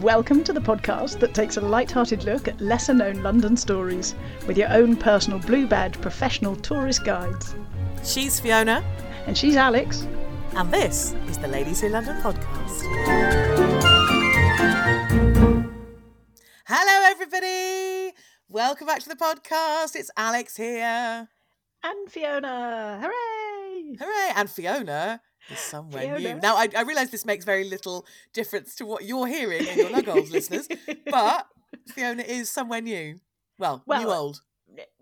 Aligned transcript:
Welcome 0.00 0.44
to 0.44 0.52
the 0.52 0.60
podcast 0.60 1.18
that 1.20 1.32
takes 1.34 1.56
a 1.56 1.60
light-hearted 1.60 2.24
look 2.24 2.48
at 2.48 2.60
lesser-known 2.60 3.22
London 3.22 3.56
stories 3.56 4.14
with 4.46 4.58
your 4.58 4.70
own 4.72 4.94
personal 4.96 5.38
blue 5.38 5.66
badge 5.66 5.98
professional 6.00 6.54
tourist 6.56 7.04
guides. 7.04 7.54
She's 8.04 8.38
Fiona, 8.38 8.84
And 9.26 9.36
she's 9.36 9.56
Alex. 9.56 10.06
and 10.54 10.70
this 10.72 11.14
is 11.28 11.38
the 11.38 11.48
Ladies 11.48 11.80
Who 11.80 11.88
London 11.88 12.20
podcast. 12.20 12.82
Hello, 16.66 17.10
everybody. 17.10 18.12
Welcome 18.48 18.86
back 18.86 19.00
to 19.00 19.08
the 19.08 19.16
podcast. 19.16 19.96
It's 19.96 20.10
Alex 20.16 20.56
here. 20.56 21.28
And 21.82 22.10
Fiona. 22.10 22.98
Hooray! 23.02 23.96
Hooray! 23.98 24.32
And 24.36 24.50
Fiona 24.50 25.20
is 25.50 25.58
somewhere 25.58 26.18
new. 26.18 26.34
Now, 26.40 26.56
I, 26.56 26.68
I 26.76 26.82
realise 26.82 27.10
this 27.10 27.24
makes 27.24 27.44
very 27.44 27.64
little 27.68 28.06
difference 28.32 28.74
to 28.76 28.86
what 28.86 29.04
you're 29.04 29.26
hearing 29.26 29.66
in 29.66 29.78
your 29.78 29.90
Lugolds 29.90 30.30
listeners, 30.30 30.68
but 31.10 31.46
Fiona 31.88 32.22
is 32.22 32.50
somewhere 32.50 32.80
new. 32.80 33.20
Well, 33.58 33.82
new 33.86 34.06
Well, 34.06 34.12
old. 34.12 34.42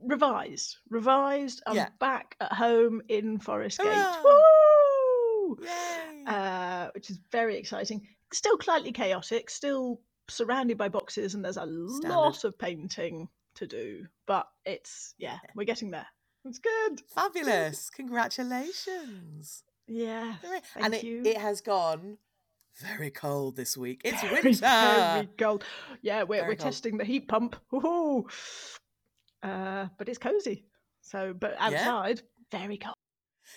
Revised. 0.03 0.77
Revised. 0.91 1.62
I'm 1.67 1.77
Yeah. 1.77 1.89
back 1.98 2.36
at 2.41 2.53
home 2.53 3.03
in 3.09 3.39
Forest 3.41 3.78
Gate. 3.78 3.89
Hurrah! 3.89 4.23
Woo! 4.25 5.59
Yay! 5.62 6.25
Uh, 6.27 6.89
which 6.95 7.11
is 7.11 7.19
very 7.33 7.56
exciting. 7.56 8.06
Still 8.33 8.58
slightly 8.61 8.92
chaotic, 8.92 9.51
still 9.51 10.01
surrounded 10.29 10.79
by 10.79 10.89
boxes, 10.89 11.34
and 11.34 11.45
there's 11.45 11.56
a 11.56 11.64
lot 11.67 12.45
of 12.45 12.58
painting 12.58 13.29
to 13.56 13.67
do. 13.67 14.06
But 14.27 14.47
it's, 14.64 15.14
yeah, 15.19 15.39
we're 15.55 15.64
getting 15.64 15.91
there. 15.91 16.06
It's 16.45 16.58
good. 16.58 17.01
Fabulous. 17.14 17.91
Congratulations. 17.91 19.64
Yeah. 19.86 20.34
And 20.77 20.94
it, 20.94 21.04
you. 21.04 21.22
it 21.24 21.36
has 21.38 21.60
gone 21.60 22.18
very 22.80 23.10
cold 23.10 23.56
this 23.56 23.77
week. 23.77 24.00
It's 24.04 24.20
Very, 24.22 24.42
winter. 24.42 24.60
very 24.60 25.28
cold. 25.38 25.64
Yeah, 26.02 26.22
we're, 26.24 26.40
Very 26.40 26.48
we're 26.48 26.56
cold. 26.56 26.72
testing 26.72 26.98
the 26.98 27.04
heat 27.04 27.28
pump. 27.28 27.56
Woohoo! 27.72 28.24
Uh, 29.42 29.86
but 29.98 30.08
it's 30.08 30.18
cozy. 30.18 30.64
So, 31.02 31.34
but 31.34 31.52
Yeah. 31.52 31.66
outside, 31.66 32.22
very 32.50 32.78
cold. 32.78 32.94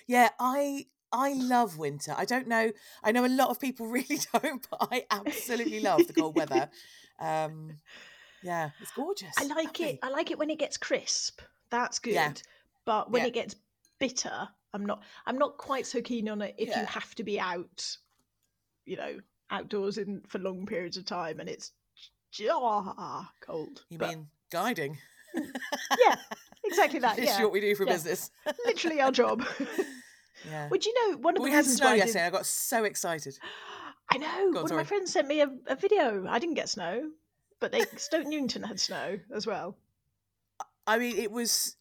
Yeah, 0.05 0.29
I 0.39 0.85
I 1.11 1.33
love 1.33 1.77
winter. 1.77 2.13
I 2.17 2.25
don't 2.25 2.47
know. 2.47 2.71
I 3.01 3.11
know 3.13 3.25
a 3.25 3.27
lot 3.27 3.49
of 3.49 3.59
people 3.59 3.87
really 3.97 4.19
don't, 4.33 4.67
but 4.69 4.87
I 4.91 5.05
absolutely 5.09 5.79
love 5.79 6.05
the 6.07 6.13
cold 6.13 6.35
weather. 6.35 6.69
Um, 7.19 7.77
yeah, 8.43 8.69
it's 8.79 8.91
gorgeous. 8.91 9.33
I 9.39 9.45
like 9.47 9.79
it. 9.79 9.97
I 10.03 10.09
like 10.09 10.29
it 10.29 10.37
when 10.37 10.51
it 10.51 10.59
gets 10.59 10.77
crisp. 10.77 11.41
That's 11.71 11.97
good. 11.97 12.13
Yeah. 12.13 12.33
But 12.85 13.09
when 13.09 13.23
Yeah. 13.23 13.29
it 13.29 13.33
gets 13.33 13.55
bitter, 13.99 14.49
I'm 14.73 14.85
not. 14.85 15.01
I'm 15.25 15.37
not 15.37 15.57
quite 15.57 15.85
so 15.85 16.01
keen 16.01 16.29
on 16.29 16.41
it 16.41 16.55
if 16.57 16.69
you 16.69 16.85
have 16.85 17.15
to 17.15 17.23
be 17.23 17.39
out, 17.39 17.97
you 18.85 18.97
know, 18.97 19.17
outdoors 19.49 19.97
in 19.97 20.21
for 20.27 20.39
long 20.39 20.65
periods 20.65 20.97
of 20.97 21.05
time, 21.05 21.39
and 21.39 21.49
it's 21.49 21.71
ah, 22.49 23.31
cold. 23.41 23.83
You 23.89 23.97
But 23.97 24.09
mean 24.09 24.27
guiding? 24.51 24.97
yeah, 25.35 26.15
exactly 26.63 26.99
that. 26.99 27.15
This 27.17 27.27
Yeah, 27.27 27.43
what 27.43 27.51
we 27.53 27.61
do 27.61 27.75
for 27.75 27.85
yeah. 27.85 27.93
business. 27.93 28.31
literally 28.65 29.01
our 29.01 29.11
job. 29.11 29.43
yeah. 30.49 30.67
Would 30.69 30.85
you 30.85 30.93
know 31.11 31.17
one 31.17 31.37
of 31.37 31.43
we 31.43 31.49
the 31.49 31.55
had 31.55 31.59
reasons 31.65 31.77
snow 31.77 31.85
why 31.87 31.91
I 31.91 31.95
did- 31.95 31.99
yesterday. 32.05 32.25
I 32.25 32.29
got 32.29 32.45
so 32.45 32.83
excited. 32.83 33.37
I 34.09 34.17
know. 34.19 34.51
One 34.61 34.65
of 34.71 34.77
my 34.77 34.85
friends 34.85 35.11
sent 35.11 35.27
me 35.27 35.41
a, 35.41 35.49
a 35.67 35.75
video. 35.75 36.25
I 36.29 36.39
didn't 36.39 36.55
get 36.55 36.69
snow, 36.69 37.09
but 37.59 37.73
they 37.73 37.81
Stoke 37.97 38.25
Newington 38.25 38.63
had 38.63 38.79
snow 38.79 39.19
as 39.33 39.45
well. 39.45 39.75
I 40.85 40.97
mean, 40.97 41.17
it 41.17 41.29
was. 41.31 41.75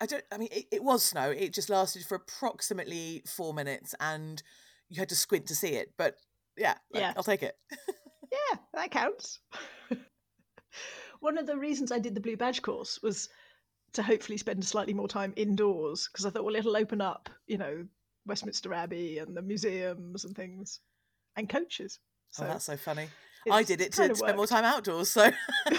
I 0.00 0.06
don't. 0.06 0.24
I 0.32 0.38
mean, 0.38 0.48
it, 0.52 0.66
it 0.72 0.84
was 0.84 1.04
snow. 1.04 1.30
It 1.30 1.52
just 1.52 1.70
lasted 1.70 2.04
for 2.04 2.14
approximately 2.14 3.22
four 3.26 3.52
minutes, 3.54 3.94
and 4.00 4.42
you 4.88 4.98
had 4.98 5.08
to 5.10 5.16
squint 5.16 5.46
to 5.46 5.54
see 5.54 5.74
it. 5.74 5.92
But 5.96 6.16
yeah, 6.56 6.74
like, 6.92 7.02
Yeah. 7.02 7.12
I'll 7.16 7.22
take 7.22 7.42
it. 7.42 7.56
Yeah, 8.30 8.58
that 8.74 8.90
counts. 8.90 9.38
One 11.20 11.38
of 11.38 11.46
the 11.46 11.56
reasons 11.56 11.90
I 11.90 11.98
did 11.98 12.14
the 12.14 12.20
Blue 12.20 12.36
Badge 12.36 12.60
course 12.60 13.00
was 13.02 13.30
to 13.94 14.02
hopefully 14.02 14.36
spend 14.36 14.62
slightly 14.64 14.92
more 14.92 15.08
time 15.08 15.32
indoors 15.36 16.08
because 16.12 16.26
I 16.26 16.30
thought, 16.30 16.44
well, 16.44 16.54
it'll 16.54 16.76
open 16.76 17.00
up, 17.00 17.30
you 17.46 17.56
know, 17.56 17.86
Westminster 18.26 18.74
Abbey 18.74 19.16
and 19.18 19.34
the 19.34 19.40
museums 19.40 20.26
and 20.26 20.36
things 20.36 20.80
and 21.36 21.48
coaches. 21.48 22.00
Oh, 22.02 22.42
so 22.42 22.44
oh, 22.44 22.48
that's 22.48 22.64
so 22.66 22.76
funny. 22.76 23.08
I 23.50 23.62
did 23.62 23.80
it 23.80 23.92
to 23.94 24.14
spend 24.14 24.36
more 24.36 24.46
time 24.46 24.64
outdoors. 24.64 25.08
So, 25.10 25.30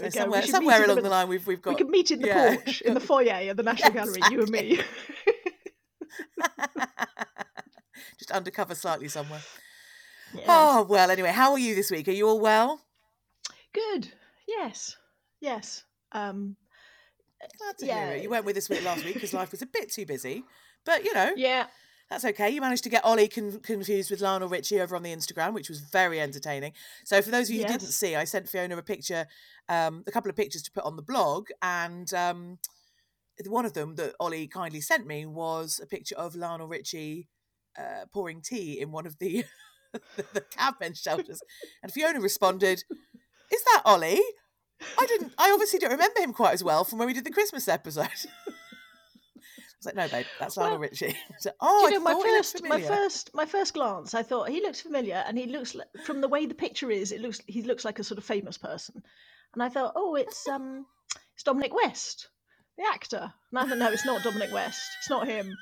There 0.00 0.10
so 0.10 0.26
we 0.26 0.30
go. 0.32 0.40
We 0.40 0.42
somewhere, 0.42 0.42
somewhere 0.46 0.76
along 0.84 0.88
the 0.88 0.94
middle- 1.02 1.10
line, 1.10 1.28
we've 1.28 1.46
we've 1.46 1.62
got. 1.62 1.70
We 1.70 1.76
could 1.76 1.88
meet 1.88 2.10
in 2.10 2.20
the 2.20 2.28
yeah, 2.28 2.56
porch 2.56 2.80
in 2.82 2.94
the 2.94 3.00
foyer 3.00 3.50
of 3.50 3.56
the 3.56 3.62
National 3.70 3.92
Gallery, 3.92 4.20
you 4.30 4.40
and 4.40 4.50
me. 4.50 4.80
just 8.18 8.30
undercover 8.30 8.74
slightly 8.74 9.08
somewhere. 9.08 9.40
Yeah. 10.34 10.44
Oh 10.48 10.82
well. 10.88 11.10
Anyway, 11.10 11.30
how 11.30 11.52
are 11.52 11.58
you 11.58 11.74
this 11.74 11.90
week? 11.90 12.08
Are 12.08 12.12
you 12.12 12.28
all 12.28 12.40
well? 12.40 12.80
Good. 13.72 14.12
Yes. 14.46 14.96
Yes. 15.40 15.84
Um, 16.12 16.56
Glad 17.58 17.78
to 17.78 17.86
hear 17.86 18.12
it. 18.14 18.22
You 18.22 18.30
weren't 18.30 18.44
with 18.44 18.56
us 18.56 18.68
last 18.68 19.04
week 19.04 19.14
because 19.14 19.32
life 19.32 19.52
was 19.52 19.62
a 19.62 19.66
bit 19.66 19.92
too 19.92 20.04
busy, 20.06 20.42
but 20.84 21.04
you 21.04 21.14
know 21.14 21.32
yeah. 21.36 21.66
That's 22.10 22.24
okay. 22.24 22.48
You 22.48 22.62
managed 22.62 22.84
to 22.84 22.88
get 22.88 23.04
Ollie 23.04 23.28
con- 23.28 23.60
confused 23.60 24.10
with 24.10 24.22
Lionel 24.22 24.48
Richie 24.48 24.80
over 24.80 24.96
on 24.96 25.02
the 25.02 25.14
Instagram, 25.14 25.52
which 25.52 25.68
was 25.68 25.80
very 25.80 26.20
entertaining. 26.20 26.72
So 27.04 27.20
for 27.20 27.30
those 27.30 27.50
of 27.50 27.56
you 27.56 27.62
who 27.62 27.68
didn't 27.68 27.88
see, 27.88 28.16
I 28.16 28.24
sent 28.24 28.48
Fiona 28.48 28.78
a 28.78 28.82
picture, 28.82 29.26
um, 29.68 30.04
a 30.06 30.10
couple 30.10 30.30
of 30.30 30.36
pictures 30.36 30.62
to 30.62 30.72
put 30.72 30.84
on 30.84 30.96
the 30.96 31.02
blog, 31.02 31.48
and 31.60 32.12
um, 32.14 32.58
one 33.46 33.66
of 33.66 33.74
them 33.74 33.96
that 33.96 34.14
Ollie 34.18 34.46
kindly 34.46 34.80
sent 34.80 35.06
me 35.06 35.26
was 35.26 35.80
a 35.82 35.86
picture 35.86 36.16
of 36.16 36.34
Lionel 36.34 36.66
Richie 36.66 37.28
uh, 37.78 38.06
pouring 38.10 38.40
tea 38.40 38.80
in 38.80 38.90
one 38.90 39.06
of 39.06 39.18
the 39.18 39.44
the, 39.92 40.24
the 40.32 40.40
cabmen's 40.40 41.00
shelters, 41.00 41.42
and 41.82 41.92
Fiona 41.92 42.20
responded, 42.20 42.84
"Is 43.52 43.64
that 43.64 43.82
Ollie?" 43.84 44.20
I 44.96 45.06
didn't. 45.06 45.32
I 45.36 45.50
obviously 45.50 45.78
don't 45.78 45.90
remember 45.90 46.20
him 46.20 46.32
quite 46.32 46.54
as 46.54 46.64
well 46.64 46.84
from 46.84 46.98
when 46.98 47.08
we 47.08 47.14
did 47.14 47.24
the 47.24 47.30
Christmas 47.30 47.68
episode. 47.68 48.08
I 49.78 49.86
was 49.86 49.94
like, 49.94 49.94
"No, 49.94 50.08
babe, 50.08 50.26
that's 50.40 50.56
Lionel 50.56 50.72
Well, 50.74 50.80
Richie." 50.80 51.16
Like, 51.44 51.54
oh, 51.60 51.86
you 51.88 51.94
know, 51.94 52.00
my 52.00 52.12
thought 52.12 52.26
he 52.26 52.32
looked 52.32 52.46
first, 52.46 52.64
my 52.64 52.80
first, 52.80 53.30
my 53.32 53.46
first 53.46 53.74
glance, 53.74 54.12
I 54.12 54.24
thought 54.24 54.48
he 54.48 54.60
looks 54.60 54.80
familiar, 54.80 55.22
and 55.26 55.38
he 55.38 55.46
looks 55.46 55.74
like, 55.74 55.86
from 56.04 56.20
the 56.20 56.26
way 56.28 56.46
the 56.46 56.54
picture 56.54 56.90
is, 56.90 57.12
it 57.12 57.20
looks 57.20 57.40
he 57.46 57.62
looks 57.62 57.84
like 57.84 58.00
a 58.00 58.04
sort 58.04 58.18
of 58.18 58.24
famous 58.24 58.58
person, 58.58 59.00
and 59.54 59.62
I 59.62 59.68
thought, 59.68 59.92
oh, 59.94 60.16
it's 60.16 60.48
um, 60.54 60.84
it's 61.34 61.44
Dominic 61.44 61.72
West, 61.72 62.28
the 62.76 62.84
actor. 62.92 63.32
And 63.52 63.58
I 63.58 63.66
thought, 63.68 63.78
no, 63.78 63.92
it's 63.92 64.04
not 64.04 64.24
Dominic 64.24 64.52
West, 64.52 64.82
it's 64.98 65.10
not 65.10 65.28
him. 65.28 65.56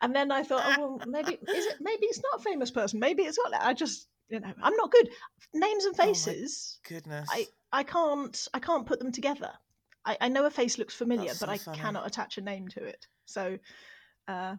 And 0.00 0.16
then 0.16 0.32
I 0.32 0.42
thought, 0.42 0.64
oh, 0.64 0.96
well, 0.96 1.06
maybe 1.06 1.32
is 1.34 1.66
it? 1.66 1.76
Maybe 1.80 2.06
it's 2.06 2.22
not 2.32 2.40
a 2.40 2.42
famous 2.42 2.70
person. 2.70 2.98
Maybe 2.98 3.22
it's 3.22 3.38
not. 3.38 3.54
I 3.62 3.72
just, 3.72 4.08
you 4.28 4.40
know, 4.40 4.52
I'm 4.60 4.76
not 4.76 4.90
good 4.90 5.08
names 5.54 5.84
and 5.84 5.94
Oh 5.98 6.04
faces. 6.04 6.80
Goodness. 6.88 7.28
I 7.30 7.46
I 7.72 7.84
can't 7.84 8.48
I 8.52 8.58
can't 8.58 8.86
put 8.86 8.98
them 8.98 9.12
together. 9.12 9.52
I, 10.04 10.16
I 10.22 10.28
know 10.28 10.44
a 10.44 10.50
face 10.50 10.78
looks 10.78 10.94
familiar, 10.94 11.28
That's 11.28 11.38
but 11.38 11.48
I 11.48 11.58
funny. 11.58 11.78
cannot 11.78 12.06
attach 12.06 12.36
a 12.36 12.40
name 12.40 12.66
to 12.68 12.82
it. 12.82 13.06
So, 13.32 13.58
uh, 14.28 14.56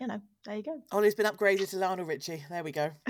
you 0.00 0.06
know, 0.06 0.20
there 0.44 0.56
you 0.56 0.62
go. 0.62 0.80
Ollie's 0.92 1.14
been 1.14 1.26
upgraded 1.26 1.68
to 1.70 1.76
Lionel 1.76 2.04
Richie. 2.06 2.42
There 2.48 2.62
we 2.64 2.72
go. 2.72 2.90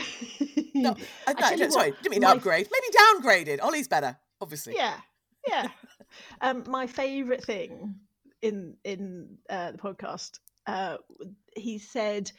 No, 0.74 0.94
I, 1.26 1.34
I 1.36 1.56
no, 1.56 1.68
sorry, 1.70 1.90
didn't 1.90 2.10
mean 2.12 2.20
my- 2.20 2.30
upgrade. 2.32 2.68
Maybe 2.70 2.96
downgraded. 2.96 3.58
Ollie's 3.60 3.88
better, 3.88 4.16
obviously. 4.40 4.74
yeah, 4.76 4.94
yeah. 5.48 5.66
um, 6.40 6.62
my 6.68 6.86
favourite 6.86 7.42
thing 7.42 7.96
in 8.42 8.76
in 8.84 9.38
uh, 9.50 9.72
the 9.72 9.78
podcast, 9.78 10.38
uh, 10.68 10.98
he 11.56 11.78
said 11.78 12.30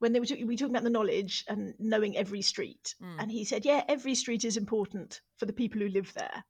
when 0.00 0.12
they 0.12 0.18
were 0.18 0.26
talk- 0.26 0.38
we 0.44 0.56
talking 0.56 0.74
about 0.74 0.82
the 0.82 0.90
knowledge 0.90 1.44
and 1.46 1.74
knowing 1.78 2.16
every 2.16 2.42
street, 2.42 2.96
Mm. 3.00 3.16
and 3.20 3.30
he 3.30 3.44
said, 3.44 3.64
yeah, 3.64 3.84
every 3.88 4.16
street 4.16 4.44
is 4.44 4.56
important 4.56 5.20
for 5.36 5.46
the 5.46 5.52
people 5.52 5.80
who 5.80 5.86
live 5.88 6.12
there. 6.14 6.42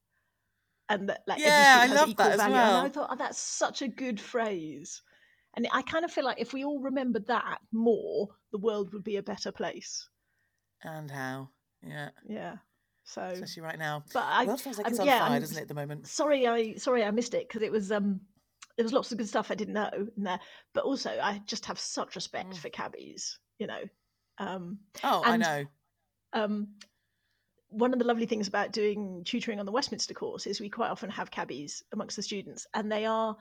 And 0.88 1.10
that, 1.10 1.24
like, 1.26 1.40
Yeah, 1.40 1.80
I 1.80 1.84
every 1.84 1.88
street 1.88 1.90
has 1.90 2.00
love 2.00 2.08
equal 2.08 2.24
that 2.24 2.32
as 2.32 2.40
value. 2.40 2.56
And 2.56 2.86
I 2.86 2.88
thought, 2.88 3.08
oh, 3.10 3.16
that's 3.16 3.38
such 3.38 3.82
a 3.82 3.88
good 3.88 4.18
phrase. 4.18 5.02
And 5.56 5.68
I 5.72 5.82
kind 5.82 6.04
of 6.04 6.10
feel 6.10 6.24
like 6.24 6.40
if 6.40 6.52
we 6.52 6.64
all 6.64 6.80
remembered 6.80 7.26
that 7.28 7.58
more, 7.72 8.28
the 8.52 8.58
world 8.58 8.92
would 8.92 9.04
be 9.04 9.16
a 9.16 9.22
better 9.22 9.52
place. 9.52 10.08
And 10.82 11.10
how? 11.10 11.48
Yeah, 11.86 12.10
Yeah. 12.28 12.56
So, 13.04 13.22
especially 13.22 13.62
right 13.62 13.78
now. 13.78 14.02
but 14.14 14.24
I, 14.24 14.44
world 14.46 14.60
feels 14.62 14.78
like 14.78 14.86
um, 14.86 14.92
it's 14.92 15.00
on 15.00 15.06
yeah, 15.06 15.18
fire, 15.18 15.30
I'm 15.32 15.40
doesn't 15.40 15.58
it, 15.58 15.62
at 15.62 15.68
the 15.68 15.74
moment? 15.74 16.06
sorry 16.06 16.46
i 16.46 16.74
sorry 16.76 17.04
i 17.04 17.10
missed 17.10 17.34
it 17.34 17.46
because 17.46 17.60
it 17.60 17.70
was 17.70 17.92
um 17.92 18.18
there 18.78 18.82
was 18.84 18.94
lots 18.94 19.12
of 19.12 19.18
good 19.18 19.28
stuff 19.28 19.50
i 19.50 19.54
didn't 19.54 19.74
know 19.74 19.90
in 20.16 20.22
there 20.24 20.40
but 20.72 20.84
also 20.84 21.10
i 21.22 21.38
just 21.44 21.66
have 21.66 21.78
such 21.78 22.14
respect 22.16 22.54
Mm. 22.54 22.56
for 22.56 22.70
cabbies 22.70 23.38
you 23.58 23.66
know 23.66 23.82
Um, 24.38 24.78
Oh, 25.02 25.20
I 25.22 25.36
know. 25.36 25.64
um, 26.32 26.68
one 27.68 27.92
of 27.92 27.98
the 27.98 28.04
lovely 28.06 28.24
things 28.26 28.48
about 28.48 28.72
doing 28.72 29.22
tutoring 29.24 29.60
on 29.60 29.66
the 29.66 29.72
Westminster 29.72 30.14
course 30.14 30.46
is 30.46 30.60
we 30.60 30.70
quite 30.70 30.90
often 30.90 31.10
have 31.10 31.30
cabbies 31.30 31.82
amongst 31.92 32.16
the 32.16 32.22
students, 32.22 32.66
and 32.72 32.90
they 32.90 33.04
are 33.04 33.36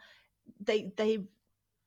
they 0.60 0.92
they 0.98 1.20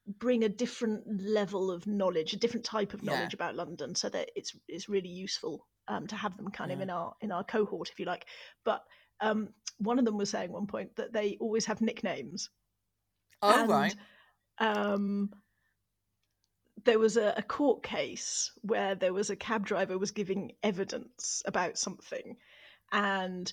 bring 0.07 0.45
a 0.45 0.49
different 0.49 1.03
level 1.21 1.71
of 1.71 1.87
knowledge, 1.87 2.33
a 2.33 2.39
different 2.39 2.65
type 2.65 2.95
of 2.95 3.03
Yeah. 3.03 3.13
knowledge 3.13 3.35
about 3.35 3.57
London, 3.57 3.95
so 3.95 4.09
that 4.09 4.31
it's 4.37 4.57
it's 4.69 4.89
really 4.89 5.09
useful 5.09 5.67
um, 5.89 6.07
to 6.07 6.17
have 6.17 6.37
them 6.37 6.51
kind 6.51 6.73
of 6.73 6.81
in 6.81 6.91
our 6.91 7.15
in 7.21 7.33
our 7.33 7.45
cohort, 7.45 7.91
if 7.91 7.99
you 7.99 8.07
like. 8.07 8.27
But 8.65 8.83
um, 9.21 9.49
one 9.79 9.99
of 9.99 10.05
them 10.05 10.17
was 10.17 10.31
saying 10.31 10.53
one 10.53 10.67
point 10.67 10.97
that 10.97 11.13
they 11.13 11.37
always 11.41 11.67
have 11.67 11.81
nicknames. 11.81 12.51
Oh, 13.43 13.61
and, 13.61 13.69
right. 13.69 13.97
Um, 14.59 15.31
there 16.85 16.99
was 16.99 17.17
a, 17.17 17.35
a 17.37 17.43
court 17.43 17.83
case 17.83 18.53
where 18.63 18.95
there 18.95 19.13
was 19.13 19.31
a 19.31 19.37
cab 19.37 19.67
driver 19.67 19.99
was 19.99 20.13
giving 20.13 20.53
evidence 20.63 21.43
about 21.47 21.79
something, 21.79 22.37
and 22.93 23.53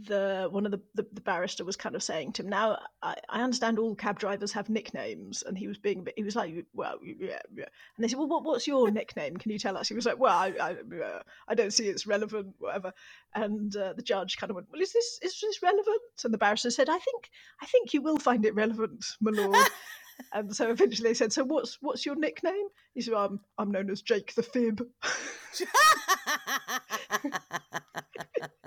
the 0.00 0.48
one 0.50 0.64
of 0.64 0.72
the, 0.72 0.80
the, 0.94 1.06
the 1.12 1.20
barrister 1.20 1.64
was 1.64 1.76
kind 1.76 1.94
of 1.94 2.02
saying 2.02 2.32
to 2.32 2.42
him, 2.42 2.48
"Now 2.48 2.78
I, 3.02 3.16
I 3.28 3.42
understand 3.42 3.78
all 3.78 3.94
cab 3.94 4.18
drivers 4.18 4.52
have 4.52 4.68
nicknames," 4.68 5.42
and 5.42 5.56
he 5.56 5.68
was 5.68 5.78
being 5.78 6.00
a 6.00 6.02
bit, 6.02 6.14
he 6.16 6.24
was 6.24 6.36
like, 6.36 6.54
"Well, 6.72 6.98
yeah, 7.02 7.40
yeah," 7.54 7.66
and 7.96 8.04
they 8.04 8.08
said, 8.08 8.18
"Well, 8.18 8.28
what, 8.28 8.44
what's 8.44 8.66
your 8.66 8.90
nickname? 8.90 9.36
Can 9.36 9.52
you 9.52 9.58
tell 9.58 9.76
us?" 9.76 9.88
He 9.88 9.94
was 9.94 10.06
like, 10.06 10.18
"Well, 10.18 10.36
I 10.36 10.52
I, 10.60 10.76
uh, 11.04 11.22
I 11.48 11.54
don't 11.54 11.72
see 11.72 11.88
it's 11.88 12.06
relevant, 12.06 12.54
whatever." 12.58 12.92
And 13.34 13.74
uh, 13.76 13.92
the 13.92 14.02
judge 14.02 14.38
kind 14.38 14.50
of 14.50 14.56
went, 14.56 14.68
"Well, 14.72 14.80
is 14.80 14.92
this 14.92 15.18
is 15.22 15.38
this 15.40 15.62
relevant?" 15.62 16.00
And 16.24 16.32
the 16.32 16.38
barrister 16.38 16.70
said, 16.70 16.88
"I 16.88 16.98
think 16.98 17.30
I 17.60 17.66
think 17.66 17.92
you 17.92 18.02
will 18.02 18.18
find 18.18 18.44
it 18.46 18.54
relevant, 18.54 19.04
my 19.20 19.32
lord." 19.32 19.66
and 20.32 20.54
so 20.54 20.70
eventually 20.70 21.10
they 21.10 21.14
said, 21.14 21.32
"So 21.32 21.44
what's 21.44 21.78
what's 21.80 22.06
your 22.06 22.16
nickname?" 22.16 22.68
He 22.94 23.02
said, 23.02 23.14
"I'm 23.14 23.40
I'm 23.58 23.70
known 23.70 23.90
as 23.90 24.02
Jake 24.02 24.34
the 24.34 24.42
Fib." 24.42 24.86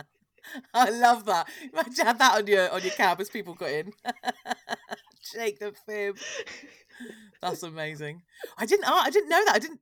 I 0.73 0.89
love 0.89 1.25
that. 1.25 1.47
Imagine 1.71 2.05
have 2.05 2.19
that 2.19 2.37
on 2.37 2.47
your 2.47 2.69
on 2.71 2.81
your 2.81 2.91
cab 2.91 3.19
as 3.21 3.29
people 3.29 3.53
got 3.53 3.69
in. 3.71 3.91
Shake 5.21 5.59
the 5.59 5.73
fib. 5.85 6.17
That's 7.41 7.63
amazing. 7.63 8.21
I 8.57 8.65
didn't. 8.65 8.85
I 8.87 9.09
didn't 9.09 9.29
know 9.29 9.43
that. 9.45 9.55
I 9.55 9.59
didn't. 9.59 9.79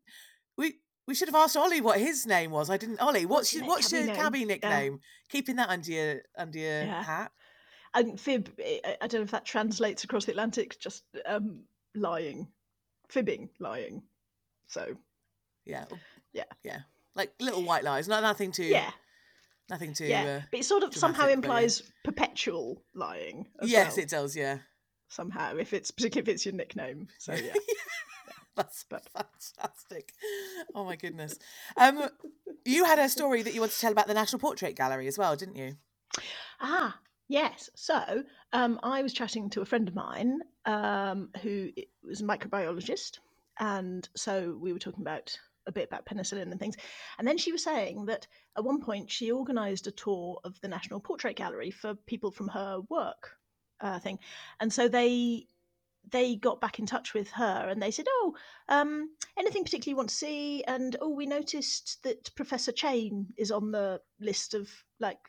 We 0.57 0.75
we 1.07 1.15
should 1.15 1.27
have 1.27 1.35
asked 1.35 1.57
Ollie 1.57 1.81
what 1.81 1.99
his 1.99 2.25
name 2.25 2.51
was. 2.51 2.69
I 2.69 2.77
didn't. 2.77 2.99
Ollie, 3.01 3.25
what's 3.25 3.53
What's 3.53 3.53
your 3.53 3.65
what's 3.65 3.91
your 3.91 4.05
cabbie 4.07 4.15
cabbie 4.15 4.39
name? 4.39 4.47
Yeah. 4.61 4.69
nickname? 4.69 4.99
Keeping 5.29 5.55
that 5.57 5.69
under 5.69 5.91
your 5.91 6.21
under 6.37 6.57
your 6.59 6.83
Yeah. 6.83 7.03
hat. 7.03 7.31
and 7.93 8.19
fib, 8.19 8.49
I, 8.59 8.95
don't 9.01 9.13
know 9.13 9.21
if 9.21 9.31
that 9.31 9.45
translates 9.45 10.03
across 10.03 10.25
the 10.25 10.31
Atlantic. 10.31 10.79
Just 10.79 11.03
um, 11.25 11.63
lying, 11.93 12.47
fibbing, 13.09 13.49
lying. 13.59 14.03
So 14.67 14.95
Yeah. 15.65 15.85
Yeah. 16.31 16.45
Yeah. 16.63 16.79
Like 17.15 17.33
little 17.39 17.63
white 17.63 17.83
lies. 17.83 18.07
Not 18.07 18.23
nothing 18.23 18.51
too. 18.51 18.63
yeah, 18.63 18.89
Nothing 19.69 19.93
too. 19.93 20.05
yeah, 20.05 20.23
Uh, 20.23 20.41
but 20.51 20.59
it 20.59 20.65
sort 20.65 20.83
of 20.83 20.93
somehow 20.95 21.23
dramatic, 21.25 21.41
but 21.41 21.47
yeah. 21.47 21.53
implies 21.55 21.83
perpetual 22.03 22.83
lying. 22.93 23.47
As 23.61 23.71
yes, 23.71 23.95
well, 23.95 24.03
it 24.03 24.09
does. 24.09 24.35
Yeah. 24.35 24.57
somehow 25.09 25.55
if 25.57 25.73
it's 25.73 25.91
particularly 25.91 26.29
if 26.29 26.35
it's 26.35 26.45
your 26.45 26.53
nickname. 26.55 27.07
So 27.19 27.33
yeah, 27.33 27.53
That's 28.55 28.85
But- 28.89 29.07
fantastic. 29.13 30.11
Oh 30.75 30.83
my 30.85 30.95
goodness. 30.95 31.37
Um, 31.77 32.07
you 32.65 32.85
had 32.85 32.99
a 32.99 33.09
story 33.09 33.41
that 33.41 33.53
you 33.53 33.61
wanted 33.61 33.73
to 33.73 33.79
tell 33.79 33.91
about 33.91 34.07
the 34.07 34.13
National 34.13 34.39
Portrait 34.39 34.75
Gallery 34.75 35.07
as 35.07 35.17
well, 35.17 35.35
didn't 35.35 35.55
you? 35.55 35.75
Ah, 36.61 36.97
yes. 37.27 37.69
So 37.75 38.23
um, 38.53 38.79
I 38.83 39.01
was 39.01 39.13
chatting 39.13 39.49
to 39.51 39.61
a 39.61 39.65
friend 39.65 39.87
of 39.87 39.95
mine 39.95 40.39
um, 40.65 41.29
who 41.41 41.69
was 42.07 42.21
a 42.21 42.25
microbiologist, 42.25 43.19
and 43.59 44.07
so 44.15 44.55
we 44.61 44.71
were 44.71 44.79
talking 44.79 45.01
about 45.01 45.35
a 45.67 45.71
bit 45.71 45.87
about 45.87 46.05
penicillin 46.05 46.51
and 46.51 46.59
things. 46.59 46.75
And 47.17 47.27
then 47.27 47.37
she 47.37 47.51
was 47.51 47.63
saying 47.63 48.05
that 48.05 48.27
at 48.57 48.63
one 48.63 48.81
point 48.81 49.09
she 49.11 49.31
organised 49.31 49.87
a 49.87 49.91
tour 49.91 50.39
of 50.43 50.59
the 50.61 50.67
National 50.67 50.99
Portrait 50.99 51.35
Gallery 51.35 51.71
for 51.71 51.95
people 51.95 52.31
from 52.31 52.47
her 52.49 52.79
work 52.89 53.37
uh, 53.81 53.99
thing, 53.99 54.19
and 54.59 54.71
so 54.71 54.87
they 54.87 55.47
they 56.11 56.35
got 56.35 56.59
back 56.59 56.79
in 56.79 56.85
touch 56.85 57.13
with 57.13 57.29
her 57.31 57.67
and 57.69 57.81
they 57.81 57.91
said, 57.91 58.05
"Oh, 58.09 58.35
um, 58.69 59.09
anything 59.37 59.63
particularly 59.63 59.91
you 59.93 59.97
want 59.97 60.09
to 60.09 60.15
see?" 60.15 60.63
And 60.65 60.95
oh, 61.01 61.09
we 61.09 61.25
noticed 61.25 62.03
that 62.03 62.33
Professor 62.35 62.71
Chain 62.71 63.27
is 63.37 63.51
on 63.51 63.71
the 63.71 64.01
list 64.19 64.53
of 64.53 64.69
like 64.99 65.19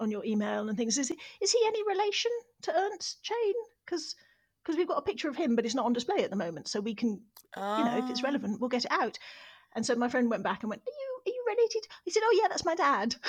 on 0.00 0.10
your 0.10 0.24
email 0.24 0.68
and 0.68 0.76
things. 0.76 0.98
Is 0.98 1.08
he 1.08 1.18
is 1.40 1.52
he 1.52 1.60
any 1.66 1.82
relation 1.86 2.30
to 2.62 2.76
Ernst 2.76 3.22
Chain? 3.22 3.54
Because 3.84 4.16
because 4.62 4.76
we've 4.76 4.88
got 4.88 4.98
a 4.98 5.02
picture 5.02 5.28
of 5.28 5.36
him, 5.36 5.54
but 5.56 5.64
it's 5.64 5.74
not 5.74 5.86
on 5.86 5.92
display 5.92 6.24
at 6.24 6.30
the 6.30 6.36
moment, 6.36 6.68
so 6.68 6.80
we 6.80 6.94
can 6.94 7.10
you 7.56 7.84
know 7.84 7.96
if 7.98 8.10
it's 8.10 8.22
Ah. 8.24 8.26
relevant, 8.26 8.60
we'll 8.60 8.68
get 8.70 8.84
it 8.84 8.92
out. 8.92 9.18
And 9.74 9.84
so 9.84 9.94
my 9.94 10.08
friend 10.08 10.30
went 10.30 10.42
back 10.42 10.62
and 10.62 10.70
went, 10.70 10.82
"Are 10.82 10.90
you 10.90 11.20
are 11.26 11.34
you 11.34 11.44
related?" 11.46 11.88
He 12.04 12.10
said, 12.10 12.22
"Oh 12.24 12.38
yeah, 12.40 12.48
that's 12.48 12.64
my 12.64 12.74
dad." 12.74 13.16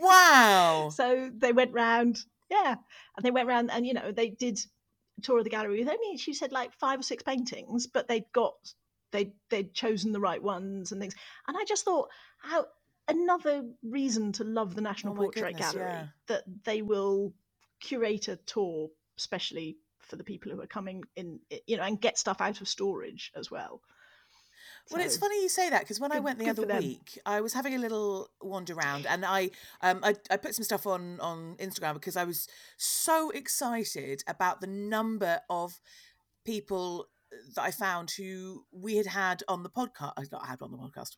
Wow. 0.00 0.88
so 0.90 1.30
they 1.36 1.52
went 1.52 1.74
round, 1.74 2.24
yeah, 2.50 2.76
and 3.16 3.24
they 3.24 3.30
went 3.30 3.46
round, 3.46 3.70
and 3.70 3.86
you 3.86 3.92
know 3.92 4.10
they 4.10 4.30
did 4.30 4.58
a 5.18 5.20
tour 5.20 5.38
of 5.38 5.44
the 5.44 5.50
gallery 5.50 5.80
with 5.80 5.88
only 5.88 6.16
she 6.16 6.32
said 6.32 6.50
like 6.50 6.72
five 6.74 7.00
or 7.00 7.02
six 7.02 7.22
paintings, 7.22 7.86
but 7.86 8.08
they'd 8.08 8.32
got 8.32 8.54
they 9.10 9.32
they'd 9.50 9.74
chosen 9.74 10.12
the 10.12 10.20
right 10.20 10.42
ones 10.42 10.92
and 10.92 11.00
things. 11.00 11.14
And 11.46 11.56
I 11.58 11.64
just 11.64 11.84
thought 11.84 12.08
how 12.38 12.66
another 13.06 13.64
reason 13.82 14.32
to 14.32 14.44
love 14.44 14.74
the 14.74 14.80
National 14.80 15.12
Oh 15.12 15.16
Portrait 15.16 15.52
goodness, 15.52 15.72
Gallery 15.72 15.90
yeah. 15.90 16.06
that 16.28 16.44
they 16.64 16.80
will 16.80 17.34
curate 17.80 18.28
a 18.28 18.36
tour 18.36 18.88
especially 19.20 19.76
for 19.98 20.16
the 20.16 20.24
people 20.24 20.50
who 20.50 20.60
are 20.60 20.66
coming 20.66 21.04
in, 21.14 21.38
you 21.66 21.76
know, 21.76 21.82
and 21.82 22.00
get 22.00 22.18
stuff 22.18 22.40
out 22.40 22.60
of 22.60 22.68
storage 22.68 23.30
as 23.36 23.50
well. 23.50 23.82
Well, 24.90 25.00
it's 25.02 25.16
funny 25.16 25.42
you 25.42 25.48
say 25.48 25.70
that 25.70 25.80
because 25.82 26.00
when 26.00 26.12
I 26.12 26.20
went 26.20 26.38
the 26.38 26.48
other 26.48 26.66
week, 26.78 27.18
I 27.24 27.40
was 27.40 27.52
having 27.52 27.74
a 27.74 27.78
little 27.78 28.28
wander 28.42 28.74
around, 28.74 29.06
and 29.06 29.24
I, 29.24 29.50
um, 29.82 30.00
I, 30.02 30.16
I 30.30 30.36
put 30.36 30.54
some 30.54 30.64
stuff 30.64 30.86
on 30.86 31.20
on 31.20 31.56
Instagram 31.58 31.94
because 31.94 32.16
I 32.16 32.24
was 32.24 32.48
so 32.76 33.30
excited 33.30 34.24
about 34.26 34.60
the 34.60 34.66
number 34.66 35.40
of 35.48 35.80
people 36.44 37.06
that 37.54 37.62
I 37.62 37.70
found 37.70 38.10
who 38.10 38.64
we 38.72 38.96
had 38.96 39.06
had 39.06 39.42
on 39.48 39.62
the 39.62 39.70
podcast. 39.70 40.12
I 40.16 40.24
not 40.32 40.46
had 40.46 40.62
on 40.62 40.72
the 40.72 40.78
podcast. 40.78 41.16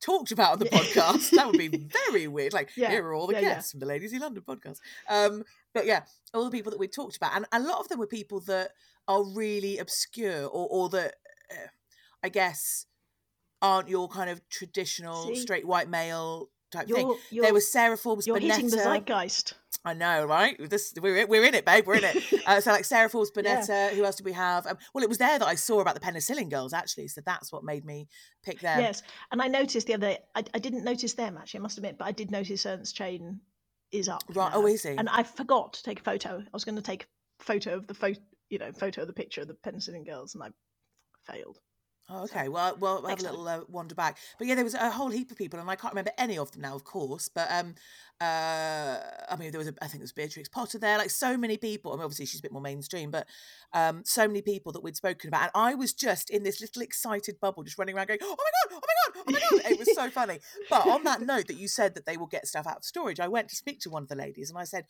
Talked 0.00 0.30
about 0.30 0.52
on 0.52 0.58
the 0.60 0.68
Yeah. 0.70 0.78
podcast. 0.78 1.30
That 1.30 1.46
would 1.48 1.58
be 1.58 1.68
very 2.08 2.28
weird. 2.28 2.52
Like, 2.52 2.70
Yeah, 2.76 2.90
here 2.90 3.04
are 3.04 3.14
all 3.14 3.26
the 3.26 3.32
yeah. 3.34 3.40
guests 3.40 3.72
from 3.72 3.80
the 3.80 3.86
Ladies 3.86 4.12
in 4.12 4.20
London 4.20 4.44
podcast. 4.46 4.78
Um, 5.08 5.42
but 5.74 5.86
yeah, 5.86 6.02
all 6.32 6.44
the 6.44 6.52
people 6.52 6.70
that 6.70 6.78
we 6.78 6.86
talked 6.86 7.16
about, 7.16 7.34
and 7.34 7.46
a 7.50 7.58
lot 7.58 7.80
of 7.80 7.88
them 7.88 7.98
were 7.98 8.06
people 8.06 8.38
that 8.42 8.70
are 9.08 9.24
really 9.24 9.78
obscure, 9.78 10.44
or 10.44 10.68
or 10.70 10.88
that 10.90 11.14
uh, 11.50 11.66
I 12.22 12.28
guess 12.28 12.86
aren't 13.62 13.88
your 13.88 14.08
kind 14.08 14.30
of 14.30 14.46
traditional 14.48 15.26
See? 15.26 15.36
straight 15.36 15.66
white 15.66 15.88
male 15.88 16.48
type 16.70 16.86
thing. 16.86 17.06
You're, 17.06 17.16
you're, 17.30 17.42
there 17.44 17.54
was 17.54 17.70
Sarah 17.70 17.96
Forbes 17.96 18.26
you're 18.26 18.38
hitting 18.38 18.70
the 18.70 18.76
zeitgeist. 18.76 19.54
I 19.84 19.94
know, 19.94 20.24
right? 20.24 20.56
This 20.68 20.92
we're 21.00 21.26
we're 21.26 21.44
in 21.44 21.54
it, 21.54 21.64
babe. 21.64 21.86
We're 21.86 21.96
in 21.96 22.04
it. 22.04 22.16
Uh, 22.48 22.60
so 22.60 22.72
like 22.72 22.84
Sarah 22.84 23.10
Forbes 23.10 23.30
Yeah. 23.36 23.42
Bonetta. 23.42 23.90
Who 23.90 24.04
else 24.04 24.16
did 24.16 24.24
we 24.24 24.32
have? 24.32 24.66
Um, 24.66 24.78
well, 24.94 25.04
it 25.04 25.08
was 25.08 25.18
there 25.18 25.38
that 25.38 25.46
I 25.46 25.54
saw 25.54 25.80
about 25.80 25.94
the 25.94 26.00
penicillin 26.00 26.50
girls 26.50 26.72
actually. 26.72 27.08
So 27.08 27.20
that's 27.24 27.52
what 27.52 27.62
made 27.62 27.84
me 27.84 28.08
pick 28.42 28.60
them. 28.60 28.80
Yes, 28.80 29.02
and 29.30 29.42
I 29.42 29.48
noticed 29.48 29.86
the 29.86 29.94
other 29.94 30.08
day. 30.08 30.18
I, 30.34 30.44
I 30.54 30.58
didn't 30.58 30.84
notice 30.84 31.12
them 31.12 31.36
actually. 31.36 31.60
I 31.60 31.62
must 31.62 31.76
admit, 31.76 31.96
but 31.98 32.06
I 32.06 32.12
did 32.12 32.30
notice 32.30 32.64
Ernst 32.64 32.96
Chain 32.96 33.40
is 33.92 34.08
up. 34.08 34.22
Right. 34.34 34.50
now. 34.52 34.58
Oh, 34.62 34.66
is 34.66 34.82
he? 34.82 34.90
And 34.90 35.08
I 35.08 35.22
forgot 35.22 35.74
to 35.74 35.82
take 35.82 36.00
a 36.00 36.02
photo. 36.02 36.38
I 36.38 36.50
was 36.52 36.64
going 36.64 36.76
to 36.76 36.82
take 36.82 37.06
a 37.40 37.44
photo 37.44 37.74
of 37.74 37.86
the 37.86 37.94
photo, 37.94 38.20
you 38.48 38.58
know, 38.58 38.72
photo 38.72 39.02
of 39.02 39.06
the 39.06 39.12
picture 39.12 39.42
of 39.42 39.48
the 39.48 39.54
penicillin 39.54 40.06
girls, 40.06 40.34
and 40.34 40.42
I 40.42 40.48
failed. 41.30 41.58
Oh, 42.10 42.22
okay. 42.24 42.48
Well, 42.48 42.74
well, 42.80 43.02
I'll 43.04 43.10
have 43.10 43.20
a 43.20 43.22
little 43.22 43.46
uh, 43.46 43.60
wander 43.68 43.94
back. 43.94 44.16
But 44.38 44.46
yeah, 44.46 44.54
there 44.54 44.64
was 44.64 44.72
a 44.72 44.90
whole 44.90 45.10
heap 45.10 45.30
of 45.30 45.36
people, 45.36 45.60
and 45.60 45.68
I 45.68 45.76
can't 45.76 45.92
remember 45.92 46.12
any 46.16 46.38
of 46.38 46.50
them 46.52 46.62
now, 46.62 46.74
of 46.74 46.82
course. 46.82 47.28
But 47.28 47.48
um, 47.50 47.74
uh, 48.18 48.96
I 49.28 49.36
mean, 49.38 49.50
there 49.50 49.58
was 49.58 49.68
a, 49.68 49.74
I 49.82 49.88
think 49.88 50.00
there 50.00 50.04
was 50.04 50.12
Beatrix 50.12 50.48
Potter 50.48 50.78
there, 50.78 50.96
like 50.96 51.10
so 51.10 51.36
many 51.36 51.58
people. 51.58 51.92
I 51.92 51.96
mean, 51.96 52.04
obviously 52.04 52.24
she's 52.24 52.40
a 52.40 52.42
bit 52.42 52.52
more 52.52 52.62
mainstream, 52.62 53.10
but 53.10 53.26
um, 53.74 54.02
so 54.06 54.26
many 54.26 54.40
people 54.40 54.72
that 54.72 54.82
we'd 54.82 54.96
spoken 54.96 55.28
about, 55.28 55.42
and 55.42 55.50
I 55.54 55.74
was 55.74 55.92
just 55.92 56.30
in 56.30 56.44
this 56.44 56.62
little 56.62 56.80
excited 56.80 57.38
bubble, 57.40 57.62
just 57.62 57.76
running 57.76 57.94
around 57.94 58.08
going, 58.08 58.20
"Oh 58.22 58.36
my 58.38 58.70
god! 58.70 58.72
Oh 58.72 58.80
my 58.80 59.12
god! 59.12 59.24
Oh 59.26 59.32
my 59.32 59.58
god!" 59.62 59.70
It 59.70 59.78
was 59.78 59.94
so 59.94 60.08
funny. 60.08 60.38
But 60.70 60.86
on 60.86 61.04
that 61.04 61.20
note, 61.26 61.48
that 61.48 61.58
you 61.58 61.68
said 61.68 61.94
that 61.94 62.06
they 62.06 62.16
will 62.16 62.26
get 62.26 62.48
stuff 62.48 62.66
out 62.66 62.78
of 62.78 62.84
storage, 62.84 63.20
I 63.20 63.28
went 63.28 63.50
to 63.50 63.56
speak 63.56 63.80
to 63.80 63.90
one 63.90 64.02
of 64.02 64.08
the 64.08 64.16
ladies, 64.16 64.48
and 64.48 64.58
I 64.58 64.64
said. 64.64 64.86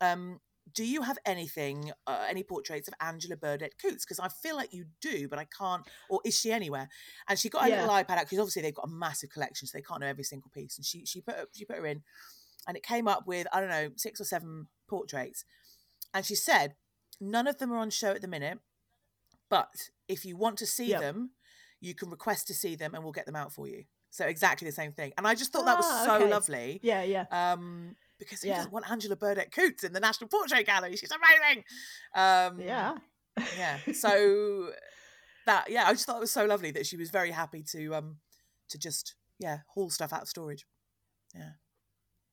Um, 0.00 0.40
do 0.72 0.84
you 0.84 1.02
have 1.02 1.18
anything, 1.26 1.92
uh, 2.06 2.24
any 2.28 2.42
portraits 2.42 2.88
of 2.88 2.94
Angela 3.00 3.36
Burdett 3.36 3.76
Coutts? 3.78 4.04
Because 4.04 4.18
I 4.18 4.28
feel 4.28 4.56
like 4.56 4.72
you 4.72 4.86
do, 5.00 5.28
but 5.28 5.38
I 5.38 5.46
can't. 5.56 5.86
Or 6.08 6.20
is 6.24 6.38
she 6.38 6.52
anywhere? 6.52 6.88
And 7.28 7.38
she 7.38 7.48
got 7.50 7.66
a 7.66 7.68
Yeah. 7.68 7.76
little 7.82 7.90
iPad 7.94 8.16
out 8.18 8.24
because 8.24 8.38
obviously 8.38 8.62
they've 8.62 8.74
got 8.74 8.88
a 8.88 8.92
massive 8.92 9.30
collection, 9.30 9.68
so 9.68 9.76
they 9.76 9.82
can't 9.82 10.00
know 10.00 10.06
every 10.06 10.24
single 10.24 10.50
piece. 10.50 10.76
And 10.78 10.84
she 10.84 11.04
she 11.04 11.20
put 11.20 11.36
her- 11.36 11.48
she 11.54 11.64
put 11.64 11.76
her 11.76 11.86
in, 11.86 12.02
and 12.66 12.76
it 12.76 12.82
came 12.82 13.06
up 13.06 13.26
with 13.26 13.46
I 13.52 13.60
don't 13.60 13.68
know 13.70 13.92
six 13.96 14.20
or 14.20 14.24
seven 14.24 14.68
portraits. 14.88 15.44
And 16.14 16.24
she 16.24 16.34
said 16.34 16.76
none 17.20 17.46
of 17.46 17.58
them 17.58 17.70
are 17.72 17.76
on 17.78 17.90
show 17.90 18.12
at 18.12 18.22
the 18.22 18.28
minute, 18.28 18.58
but 19.48 19.90
if 20.08 20.24
you 20.24 20.36
want 20.36 20.58
to 20.58 20.66
see 20.66 20.86
Yep. 20.90 21.00
them, 21.00 21.30
you 21.80 21.94
can 21.94 22.08
request 22.10 22.46
to 22.48 22.54
see 22.54 22.74
them, 22.74 22.94
and 22.94 23.04
we'll 23.04 23.12
get 23.12 23.26
them 23.26 23.36
out 23.36 23.52
for 23.52 23.68
you. 23.68 23.84
So 24.10 24.26
exactly 24.26 24.66
the 24.66 24.72
same 24.72 24.92
thing. 24.92 25.12
And 25.18 25.26
I 25.26 25.34
just 25.34 25.52
thought 25.52 25.64
that 25.66 25.76
was 25.76 25.86
Ah, 25.86 26.04
so 26.06 26.14
okay. 26.16 26.30
lovely. 26.30 26.80
Yeah, 26.82 27.02
yeah. 27.02 27.26
Um, 27.30 27.96
because 28.18 28.42
he 28.42 28.48
Yeah. 28.48 28.56
doesn't 28.56 28.72
want 28.72 28.90
Angela 28.90 29.16
Burdett 29.16 29.50
Coutts 29.52 29.84
in 29.84 29.92
the 29.92 30.00
National 30.00 30.28
Portrait 30.28 30.66
Gallery? 30.66 30.96
She's 30.96 31.10
amazing. 31.12 31.64
Um, 32.14 32.60
Yeah. 32.60 32.96
yeah. 33.56 33.78
So 33.94 34.72
that 35.46 35.70
yeah, 35.70 35.86
I 35.86 35.92
just 35.92 36.06
thought 36.06 36.16
it 36.16 36.20
was 36.20 36.30
so 36.32 36.46
lovely 36.46 36.70
that 36.72 36.86
she 36.86 36.96
was 36.96 37.10
very 37.10 37.30
happy 37.30 37.62
to 37.72 37.94
um 37.94 38.18
to 38.70 38.78
just 38.78 39.14
yeah 39.38 39.58
haul 39.68 39.90
stuff 39.90 40.12
out 40.12 40.22
of 40.22 40.28
storage. 40.28 40.66
Yeah, 41.34 41.52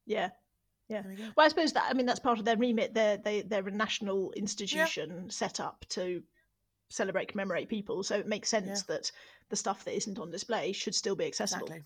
Yeah. 0.06 0.30
Yeah. 0.88 1.04
we. 1.08 1.16
Well, 1.36 1.46
I 1.46 1.50
suppose 1.50 1.74
that 1.74 1.88
I 1.90 1.94
mean 1.94 2.06
that's 2.06 2.20
part 2.20 2.40
of 2.40 2.46
their 2.46 2.58
remit. 2.58 2.94
They're 2.94 3.18
they 3.18 3.42
they're 3.42 3.68
a 3.68 3.72
national 3.72 4.32
institution 4.34 5.30
set 5.30 5.60
up 5.60 5.86
to 5.90 6.24
celebrate, 6.90 7.30
commemorate 7.30 7.70
people. 7.70 8.04
So 8.04 8.18
it 8.18 8.28
makes 8.28 8.50
sense 8.50 8.84
that 8.84 9.12
the 9.50 9.56
stuff 9.56 9.84
that 9.86 9.96
isn't 9.96 10.20
on 10.20 10.30
display 10.30 10.72
should 10.74 10.94
still 10.96 11.16
be 11.16 11.26
accessible. 11.26 11.66
Exactly. 11.68 11.86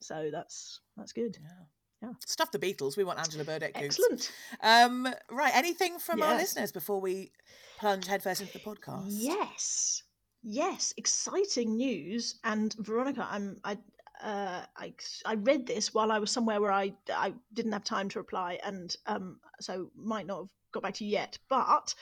So 0.00 0.30
that's 0.32 0.80
that's 0.96 1.12
good. 1.12 1.36
Yeah. 1.40 1.64
Yeah. 2.02 2.12
Stuff 2.26 2.50
the 2.50 2.58
Beatles. 2.58 2.96
We 2.96 3.04
want 3.04 3.20
Angela 3.20 3.44
Burdett. 3.44 3.74
Coutts. 3.74 3.84
Excellent. 3.84 4.32
Um, 4.60 5.08
right. 5.30 5.54
Anything 5.54 5.98
from 5.98 6.22
our 6.22 6.36
listeners 6.36 6.72
before 6.72 7.00
we 7.00 7.30
plunge 7.78 8.06
headfirst 8.06 8.40
into 8.40 8.52
the 8.54 8.58
podcast? 8.58 9.04
Yes, 9.06 10.02
yes, 10.42 10.92
exciting 10.96 11.76
news. 11.76 12.40
And 12.44 12.74
Veronica, 12.78 13.26
I'm 13.30 13.58
I. 13.64 13.78
Uh, 14.22 14.64
I, 14.76 14.92
I 15.26 15.34
read 15.34 15.66
this 15.66 15.92
while 15.92 16.12
I 16.12 16.20
was 16.20 16.30
somewhere 16.30 16.60
where 16.60 16.70
I, 16.70 16.92
I 17.12 17.34
didn't 17.54 17.72
have 17.72 17.82
time 17.82 18.08
to 18.10 18.20
reply 18.20 18.56
and 18.62 18.94
um, 19.06 19.40
so 19.58 19.90
might 19.96 20.26
not 20.26 20.38
have 20.38 20.48
got 20.70 20.84
back 20.84 20.94
to 20.94 21.04
you 21.04 21.10
yet. 21.10 21.38
But 21.48 21.92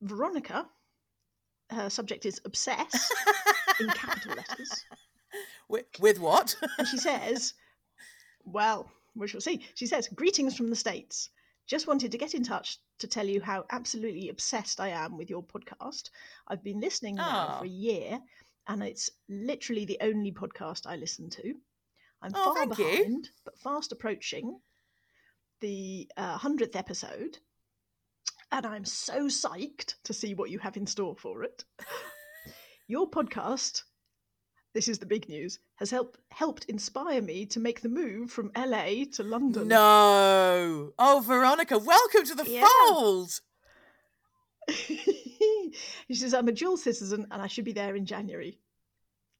Veronica, 0.00 0.68
her 1.70 1.90
subject 1.90 2.24
is 2.24 2.40
obsessed 2.44 3.12
in 3.80 3.88
capital 3.88 4.36
letters. 4.36 4.84
With, 5.68 5.86
with 5.98 6.20
what? 6.20 6.54
And 6.78 6.86
she 6.86 6.96
says, 6.98 7.52
Well, 8.46 8.90
we 9.14 9.28
shall 9.28 9.40
see. 9.40 9.60
She 9.74 9.86
says, 9.86 10.08
Greetings 10.08 10.56
from 10.56 10.70
the 10.70 10.76
States. 10.76 11.30
Just 11.66 11.86
wanted 11.88 12.12
to 12.12 12.18
get 12.18 12.34
in 12.34 12.44
touch 12.44 12.78
to 13.00 13.06
tell 13.08 13.26
you 13.26 13.42
how 13.42 13.64
absolutely 13.70 14.28
obsessed 14.28 14.78
I 14.80 14.88
am 14.88 15.18
with 15.18 15.28
your 15.28 15.42
podcast. 15.42 16.10
I've 16.46 16.62
been 16.62 16.80
listening 16.80 17.16
now 17.16 17.24
Ah. 17.48 17.58
for 17.58 17.64
a 17.64 17.68
year, 17.68 18.20
and 18.68 18.82
it's 18.82 19.10
literally 19.28 19.84
the 19.84 19.98
only 20.00 20.30
podcast 20.32 20.86
I 20.86 20.96
listen 20.96 21.28
to. 21.30 21.54
I'm 22.22 22.32
Oh, 22.34 22.44
far 22.44 22.54
thank 22.54 22.78
you. 22.78 22.84
behind, 22.84 23.30
but 23.44 23.58
fast 23.58 23.90
approaching 23.92 24.60
the 25.60 26.08
uh, 26.16 26.38
100th 26.38 26.76
episode. 26.76 27.38
And 28.52 28.64
I'm 28.64 28.84
so 28.84 29.26
psyched 29.26 29.94
to 30.04 30.12
see 30.14 30.34
what 30.34 30.50
you 30.50 30.60
have 30.60 30.76
in 30.76 30.86
store 30.86 31.16
for 31.16 31.42
it. 31.42 31.64
Your 32.86 33.10
podcast, 33.10 33.82
this 34.76 34.88
is 34.88 34.98
the 34.98 35.06
big 35.06 35.26
news, 35.30 35.58
has 35.76 35.90
helped 35.90 36.18
helped 36.30 36.66
inspire 36.66 37.22
me 37.22 37.46
to 37.46 37.58
make 37.58 37.80
the 37.80 37.88
move 37.88 38.30
from 38.30 38.52
LA 38.54 39.06
to 39.14 39.22
London. 39.22 39.68
no. 39.68 40.92
Oh, 40.98 41.24
Veronica, 41.26 41.78
welcome 41.78 42.24
to 42.26 42.34
the 42.34 42.44
Yeah. 42.48 42.66
fold. 42.90 43.40
she 44.68 46.14
says 46.14 46.34
I'm 46.34 46.48
a 46.48 46.52
dual 46.52 46.76
citizen 46.76 47.26
and 47.30 47.40
I 47.40 47.46
should 47.46 47.64
be 47.64 47.72
there 47.72 47.96
in 47.96 48.04
January. 48.04 48.58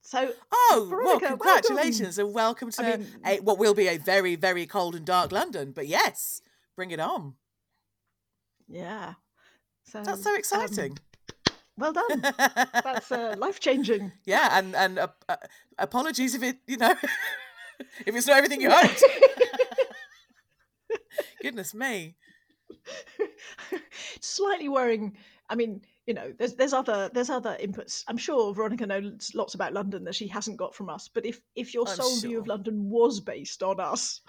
So 0.01 0.33
Oh, 0.51 0.87
Veronica, 0.89 1.05
well, 1.05 1.21
welcome. 1.21 1.39
congratulations 1.39 2.17
and 2.19 2.33
welcome 2.33 2.71
to 2.71 2.83
I 2.87 2.97
mean- 2.97 3.07
a, 3.27 3.41
what 3.41 3.59
will 3.59 3.75
be 3.75 3.89
a 3.89 3.99
very, 3.99 4.37
very 4.37 4.65
cold 4.67 4.95
and 4.95 5.05
dark 5.05 5.33
London. 5.33 5.73
But 5.73 5.87
yes, 5.87 6.41
bring 6.77 6.93
it 6.93 7.01
on. 7.01 7.35
yeah, 8.69 9.15
so 9.85 10.03
That's 10.03 10.23
so 10.23 10.31
um, 10.31 10.37
exciting. 10.39 10.99
Well 11.79 11.93
done. 11.93 12.21
That's 12.21 13.13
uh, 13.13 13.35
life 13.39 13.61
changing. 13.61 14.13
yeah, 14.25 14.59
and 14.59 14.75
and 14.75 14.99
uh, 14.99 15.09
uh, 15.29 15.37
apologies 15.79 16.35
if 16.35 16.43
it, 16.43 16.59
you 16.67 16.77
know, 16.77 16.91
if 18.07 18.15
it's 18.15 18.27
not 18.27 18.37
everything 18.37 18.61
you 18.61 18.71
hoped. 18.71 19.03
Goodness 21.43 21.75
me. 21.75 22.17
Slightly 24.21 24.69
worrying. 24.69 25.17
I 25.49 25.55
mean, 25.55 25.83
you 26.07 26.15
know, 26.15 26.33
there's 26.39 26.55
there's 26.55 26.73
other 26.73 27.11
there's 27.13 27.31
other 27.31 27.57
inputs. 27.63 28.05
I'm 28.09 28.17
sure 28.17 28.53
Veronica 28.55 28.87
knows 28.87 29.33
lots 29.35 29.55
about 29.55 29.73
London 29.73 30.05
that 30.05 30.15
she 30.15 30.27
hasn't 30.29 30.57
got 30.57 30.75
from 30.75 30.89
us. 30.91 31.09
But 31.13 31.27
if 31.27 31.41
if 31.55 31.75
your 31.75 31.89
I'm 31.89 31.95
sole 31.95 32.21
view 32.21 32.41
of. 32.41 32.47
London 32.47 32.89
was 32.91 33.21
based 33.21 33.63
on 33.63 33.81
us, 33.81 34.21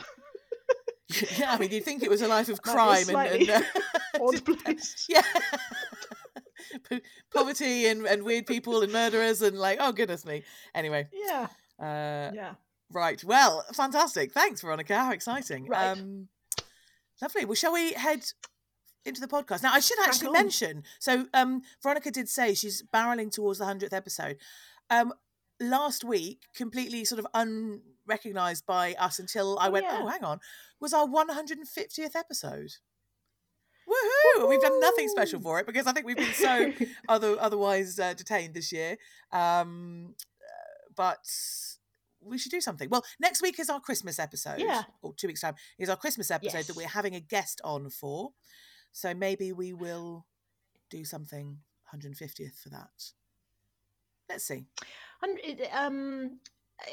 Yeah, 1.38 1.54
I 1.54 1.58
mean, 1.58 1.72
you'd 1.72 1.86
think 1.86 2.04
it 2.04 2.10
was 2.10 2.22
a 2.22 2.28
life 2.28 2.50
of 2.50 2.60
Might 2.66 2.66
be 2.66 2.72
a 2.72 2.76
crime 2.76 3.10
and, 3.10 3.42
and 3.42 3.50
uh, 3.50 3.62
odd 4.22 4.46
place. 4.46 5.06
yeah, 5.10 5.24
poverty 7.34 7.88
and, 7.88 8.06
and 8.06 8.24
weird 8.24 8.46
people 8.46 8.82
and 8.82 8.92
murderers 8.92 9.42
and 9.42 9.58
like, 9.58 9.78
oh 9.82 9.92
goodness 9.92 10.26
me. 10.26 10.44
Anyway, 10.76 11.08
Yeah, 11.14 11.48
uh, 11.80 12.32
yeah. 12.34 12.54
right. 12.92 13.24
Well, 13.24 13.66
fantastic. 13.74 14.32
Thanks, 14.32 14.62
Veronica. 14.62 14.96
How 14.98 15.12
exciting. 15.12 15.68
Right. 15.68 15.88
Um, 15.98 16.28
lovely. 17.22 17.46
Well, 17.46 17.56
shall 17.56 17.74
we 17.74 17.94
head 17.94 18.24
into 19.06 19.22
the 19.22 19.28
podcast 19.28 19.64
now? 19.64 19.74
I 19.74 19.80
should 19.80 20.00
actually 20.04 20.32
mention. 20.32 20.84
So, 21.00 21.28
um, 21.34 21.62
Veronica 21.82 22.12
did 22.12 22.30
say 22.30 22.54
she's 22.54 22.84
barreling 22.94 23.32
towards 23.32 23.60
the 23.60 23.66
hundredth 23.66 23.94
episode. 23.94 24.38
Um, 24.90 25.14
last 25.60 26.04
week, 26.04 26.42
completely 26.56 27.04
sort 27.06 27.20
of 27.20 27.28
unrecognized 27.34 28.66
by 28.66 28.94
us 29.00 29.20
until 29.20 29.58
I 29.60 29.68
Oh, 29.68 29.72
went, 29.72 29.86
yeah. 29.86 30.00
oh, 30.02 30.08
hang 30.08 30.24
on, 30.24 30.40
was 30.80 30.94
our 30.94 31.08
150th 31.08 32.16
episode. 32.16 32.72
Woohoo! 33.98 34.50
We've 34.50 34.62
done 34.62 34.80
nothing 34.80 35.10
special 35.10 35.40
for 35.40 35.60
it 35.60 35.66
because 35.66 35.88
I 35.88 35.92
think 35.92 36.06
we've 36.06 36.18
been 36.18 36.34
so 36.34 36.72
other 37.10 37.36
otherwise 37.40 38.00
uh, 38.00 38.14
detained 38.14 38.54
this 38.54 38.72
year. 38.72 38.98
Um, 39.32 40.16
uh, 40.42 40.92
but 40.96 41.26
we 42.22 42.38
should 42.38 42.52
do 42.52 42.62
something. 42.62 42.90
Well, 42.90 43.04
next 43.20 43.42
week 43.42 43.60
is 43.60 43.70
our 43.70 43.80
Christmas 43.80 44.20
episode. 44.20 44.60
Yeah. 44.60 44.84
Or 45.02 45.14
two 45.14 45.28
weeks 45.28 45.42
time 45.42 45.56
is 45.78 45.90
our 45.90 45.96
Christmas 45.96 46.32
episode 46.32 46.66
that 46.66 46.76
we're 46.76 46.88
having 46.88 47.16
a 47.16 47.20
guest 47.20 47.62
on 47.64 47.90
for. 47.90 48.32
So 48.92 49.14
maybe 49.14 49.52
we 49.52 49.74
will 49.74 50.26
do 50.90 51.06
something 51.06 51.58
150th 51.94 52.60
for 52.62 52.70
that. 52.70 52.90
Let's 54.30 54.44
see. 54.44 54.66
Um, 55.74 56.40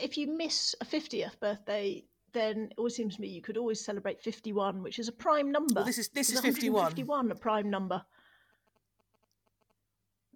if 0.00 0.16
you 0.16 0.28
miss 0.28 0.75
a 0.80 0.84
fiftieth 0.84 1.38
birthday, 1.40 2.04
then 2.35 2.69
it 2.71 2.75
always 2.76 2.95
seems 2.95 3.14
to 3.17 3.21
me 3.23 3.29
you 3.29 3.41
could 3.41 3.57
always 3.57 3.83
celebrate 3.85 4.21
fifty-one, 4.21 4.83
which 4.83 4.99
is 4.99 5.09
a 5.09 5.12
prime 5.12 5.50
number. 5.50 5.75
Well, 5.76 5.85
this 5.85 5.99
is 5.99 6.09
this 6.11 6.29
is 6.31 6.41
51. 6.41 6.87
Fifty-one, 6.88 7.31
a 7.31 7.35
prime 7.35 7.71
number. 7.71 8.05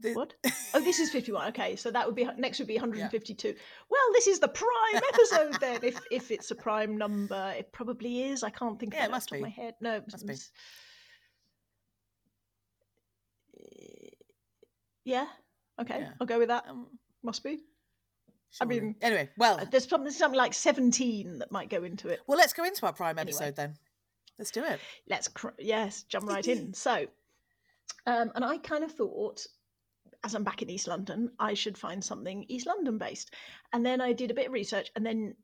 The- 0.01 0.15
What? 0.15 0.35
Oh, 0.75 0.81
this 0.81 1.01
is 1.01 1.11
fifty-one. 1.11 1.49
Okay, 1.49 1.75
so 1.77 1.91
that 1.91 2.07
would 2.07 2.15
be 2.15 2.25
next 2.39 2.61
would 2.61 2.69
be 2.69 2.75
one 2.77 2.81
hundred 2.83 3.01
and 3.03 3.11
fifty-two. 3.11 3.55
Well, 3.91 4.01
this 4.13 4.27
is 4.29 4.39
the 4.39 4.49
prime 4.49 5.03
episode 5.13 5.61
then. 5.61 5.81
If 5.83 5.99
if 6.11 6.31
it's 6.31 6.51
a 6.53 6.55
prime 6.55 6.97
number, 6.97 7.53
it 7.59 7.73
probably 7.73 8.23
is. 8.23 8.43
I 8.45 8.51
can't 8.51 8.79
think 8.79 8.95
Yeah, 8.95 9.01
of 9.01 9.05
it 9.05 9.07
it 9.07 9.09
off 9.09 9.17
must 9.17 9.31
the 9.31 9.37
top 9.37 9.43
my 9.43 9.49
head. 9.51 9.75
No, 9.81 10.01
Must 10.11 10.27
be. 10.27 10.35
Yeah. 15.05 15.27
Okay, 15.81 16.01
Yeah. 16.01 16.11
I'll 16.21 16.27
go 16.27 16.39
with 16.39 16.49
that. 16.49 16.67
um, 16.69 16.89
Must 17.23 17.43
be. 17.43 17.59
Surely. 18.51 18.81
mean, 18.81 18.95
anyway, 19.03 19.29
well, 19.37 19.61
Uh, 19.61 19.65
There's 19.71 19.89
something, 19.89 20.11
something 20.13 20.39
like 20.39 20.55
17 20.55 21.39
that 21.39 21.51
might 21.53 21.69
go 21.71 21.85
into 21.85 22.09
it. 22.09 22.21
well, 22.27 22.39
let's 22.39 22.53
go 22.53 22.65
into 22.65 22.87
our 22.87 22.93
prime 22.93 23.19
Anyway. 23.19 23.33
episode 23.37 23.57
then. 23.57 23.77
Let's 24.39 24.51
do 24.51 24.65
it. 24.65 24.79
Let's, 25.09 25.29
cr- 25.29 25.49
yes, 25.59 26.05
jump 26.05 26.29
right 26.29 26.47
in. 26.47 26.73
So, 26.75 27.07
um, 28.07 28.31
and 28.35 28.45
I 28.45 28.59
kind 28.59 28.85
of 28.85 28.93
thought, 28.93 29.47
as 30.25 30.35
I'm 30.35 30.45
back 30.45 30.63
in 30.63 30.71
East 30.71 30.87
London, 30.89 31.31
I 31.39 31.55
should 31.55 31.77
find 31.77 32.03
something 32.05 32.45
East 32.49 32.67
London 32.67 32.99
based. 32.99 33.35
And 33.73 33.85
then 33.85 34.01
I 34.01 34.13
did 34.13 34.31
a 34.31 34.35
bit 34.35 34.47
of 34.47 34.53
research, 34.53 34.91
and 34.97 35.05
then 35.05 35.35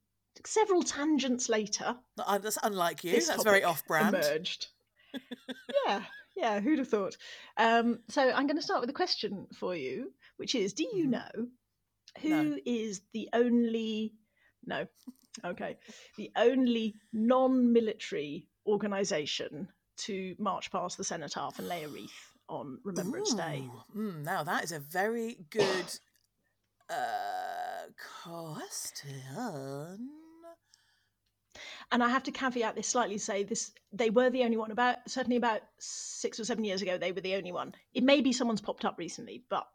several 0.46 0.82
tangents 0.82 1.48
later, 1.48 1.96
Uh, 2.18 2.38
That's 2.38 2.58
unlike 2.62 3.04
you. 3.04 3.20
That's 3.20 3.42
very 3.44 3.64
off-brand. 3.64 4.14
emerged. 4.14 4.68
yeah, 5.86 6.02
yeah, 6.36 6.60
who'd 6.60 6.78
have 6.78 6.88
thought? 6.88 7.16
Um, 7.56 8.00
so 8.08 8.22
I'm 8.30 8.46
going 8.46 8.56
to 8.56 8.62
start 8.62 8.80
with 8.80 8.90
a 8.90 8.94
question 8.94 9.46
for 9.54 9.74
you, 9.76 10.12
which 10.36 10.54
is: 10.54 10.72
Do 10.72 10.84
you 10.92 11.06
Mhm. 11.06 11.10
know 11.10 11.46
who 12.20 12.58
is 12.64 13.02
the 13.12 13.28
only? 13.32 14.12
No, 14.66 14.86
okay, 15.44 15.76
the 16.16 16.30
only 16.36 16.94
non-military 17.12 18.48
organisation 18.66 19.68
to 19.96 20.34
march 20.38 20.72
past 20.72 20.96
the 20.96 21.04
cenotaph 21.04 21.58
and 21.58 21.68
lay 21.68 21.84
a 21.84 21.88
wreath 21.88 22.32
on 22.48 22.78
Remembrance 22.84 23.34
Day. 23.34 23.68
Mm, 23.96 24.24
now 24.24 24.42
that 24.42 24.64
is 24.64 24.72
a 24.72 24.80
very 24.80 25.38
good 25.50 25.98
uh, 26.90 27.86
question. 28.22 30.10
And 31.92 32.02
I 32.02 32.08
have 32.08 32.24
to 32.24 32.32
caveat 32.32 32.74
this 32.74 32.88
slightly. 32.88 33.18
Say 33.18 33.44
this: 33.44 33.70
they 33.92 34.10
were 34.10 34.30
the 34.30 34.42
only 34.44 34.56
one. 34.56 34.70
About 34.70 34.98
certainly 35.06 35.36
about 35.36 35.60
six 35.78 36.40
or 36.40 36.44
seven 36.44 36.64
years 36.64 36.82
ago, 36.82 36.98
they 36.98 37.12
were 37.12 37.20
the 37.20 37.36
only 37.36 37.52
one. 37.52 37.74
It 37.92 38.02
may 38.02 38.20
be 38.20 38.32
someone's 38.32 38.60
popped 38.60 38.84
up 38.84 38.98
recently, 38.98 39.44
but 39.48 39.66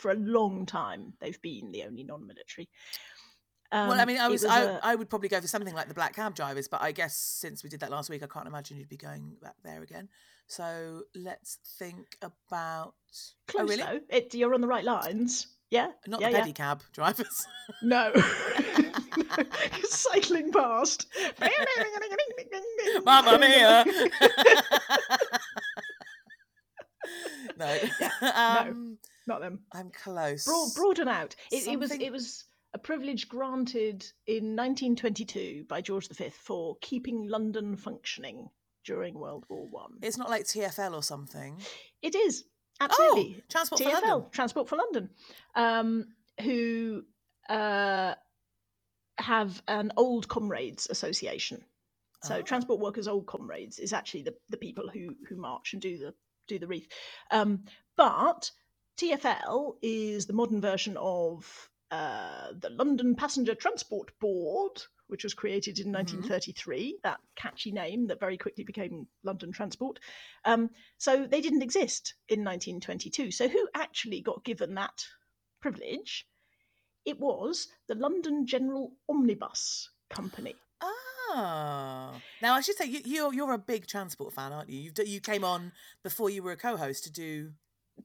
for 0.00 0.10
a 0.10 0.14
long 0.16 0.66
time, 0.66 1.12
they've 1.20 1.40
been 1.42 1.70
the 1.72 1.84
only 1.84 2.02
non-military. 2.04 2.68
well, 3.72 3.92
I 3.92 4.00
Um, 4.02 4.06
mean, 4.08 4.18
I 4.18 4.26
it 4.26 4.30
was, 4.30 4.44
I, 4.44 4.62
a- 4.62 4.80
I 4.82 4.94
would 4.94 5.08
probably 5.10 5.28
go 5.28 5.40
for 5.40 5.46
something 5.46 5.74
like 5.74 5.88
the 5.88 5.94
black 5.94 6.16
cab 6.16 6.34
drivers, 6.34 6.66
but 6.68 6.80
I 6.82 6.92
guess 6.92 7.16
since 7.16 7.62
we 7.62 7.70
did 7.70 7.80
that 7.80 7.90
last 7.90 8.10
week, 8.10 8.22
I 8.22 8.26
can't 8.26 8.46
imagine 8.48 8.76
you'd 8.78 8.88
be 8.88 8.96
going 8.96 9.36
back 9.42 9.54
there 9.62 9.82
again. 9.82 10.08
So 10.46 11.02
let's 11.14 11.58
think 11.78 12.16
about. 12.22 12.94
close 13.46 13.62
oh, 13.62 13.68
really? 13.68 13.82
though. 13.82 14.00
It, 14.16 14.34
you're 14.34 14.54
on 14.54 14.60
the 14.60 14.66
right 14.66 14.84
lines. 14.84 15.46
Yeah, 15.70 15.92
Not 16.08 16.20
yeah, 16.20 16.30
the 16.30 16.36
yeah. 16.38 16.44
pedicab 16.46 16.80
drivers. 16.92 17.46
No, 17.82 18.12
cycling 19.84 20.50
past. 20.50 21.06
Mamma 23.04 23.38
mia! 23.40 23.84
no, 27.56 27.78
Yeah, 28.00 28.10
no. 28.20 28.96
Not 29.30 29.40
them. 29.40 29.60
I'm 29.72 29.90
close. 29.90 30.44
Broad, 30.44 30.70
broaden 30.74 31.06
out. 31.08 31.36
It, 31.52 31.68
it 31.68 31.78
was. 31.78 31.92
It 31.92 32.10
was. 32.10 32.44
a 32.74 32.78
privilege 32.78 33.28
granted 33.28 34.04
in 34.26 34.56
1922 34.56 35.66
by 35.68 35.80
George 35.80 36.08
V 36.08 36.30
for 36.30 36.76
keeping 36.80 37.28
London 37.28 37.76
functioning 37.76 38.48
during 38.84 39.14
World 39.14 39.44
War 39.48 39.66
One. 39.70 39.98
It's 40.02 40.18
not 40.18 40.30
like 40.30 40.44
TFL 40.44 40.94
or 40.94 41.02
something. 41.04 41.60
It 42.02 42.14
is 42.16 42.44
absolutely 42.80 43.36
Oh, 43.38 43.42
Transport 43.48 43.82
for 43.82 43.90
London. 43.90 44.30
Transport 44.32 44.68
for 44.68 44.76
London, 44.76 45.10
um, 45.54 46.06
who 46.42 47.02
uh, 47.48 48.14
have 49.18 49.62
an 49.68 49.92
old 49.96 50.26
comrades 50.28 50.88
association. 50.90 51.62
So 52.24 52.38
Ah. 52.38 52.42
Transport 52.42 52.80
Workers 52.80 53.06
Old 53.08 53.26
Comrades 53.26 53.78
is 53.78 53.92
actually 53.92 54.22
the, 54.22 54.34
the 54.48 54.56
people 54.56 54.88
who 54.88 55.14
who 55.28 55.36
march 55.36 55.72
and 55.72 55.80
do 55.80 55.98
the 55.98 56.14
do 56.48 56.58
the 56.58 56.66
wreath. 56.66 56.88
Um, 57.30 57.64
but 57.96 58.50
TFL 59.00 59.76
is 59.80 60.26
the 60.26 60.34
modern 60.34 60.60
version 60.60 60.98
of 60.98 61.70
uh, 61.90 62.48
the 62.60 62.68
London 62.68 63.14
Passenger 63.14 63.54
Transport 63.54 64.10
Board, 64.20 64.82
which 65.06 65.24
was 65.24 65.32
created 65.32 65.78
in 65.78 65.90
1933. 65.90 66.98
That 67.02 67.18
catchy 67.34 67.72
name 67.72 68.08
that 68.08 68.20
very 68.20 68.36
quickly 68.36 68.62
became 68.62 69.06
London 69.24 69.52
Transport. 69.52 70.00
Um, 70.44 70.68
so 70.98 71.26
they 71.26 71.40
didn't 71.40 71.62
exist 71.62 72.12
in 72.28 72.40
1922. 72.40 73.30
So 73.30 73.48
who 73.48 73.68
actually 73.74 74.20
got 74.20 74.44
given 74.44 74.74
that 74.74 75.06
privilege? 75.62 76.26
It 77.06 77.18
was 77.18 77.68
the 77.88 77.94
London 77.94 78.46
General 78.46 78.92
Omnibus 79.08 79.88
Company. 80.10 80.56
Ah, 80.82 82.20
now 82.42 82.54
I 82.54 82.60
should 82.60 82.76
say 82.76 82.84
you, 82.84 83.00
you're 83.06 83.32
you're 83.32 83.52
a 83.54 83.58
big 83.58 83.86
transport 83.86 84.34
fan, 84.34 84.52
aren't 84.52 84.68
you? 84.68 84.80
You've, 84.80 85.08
you 85.08 85.20
came 85.20 85.44
on 85.44 85.72
before 86.02 86.28
you 86.28 86.42
were 86.42 86.52
a 86.52 86.56
co-host 86.56 87.04
to 87.04 87.10
do. 87.10 87.52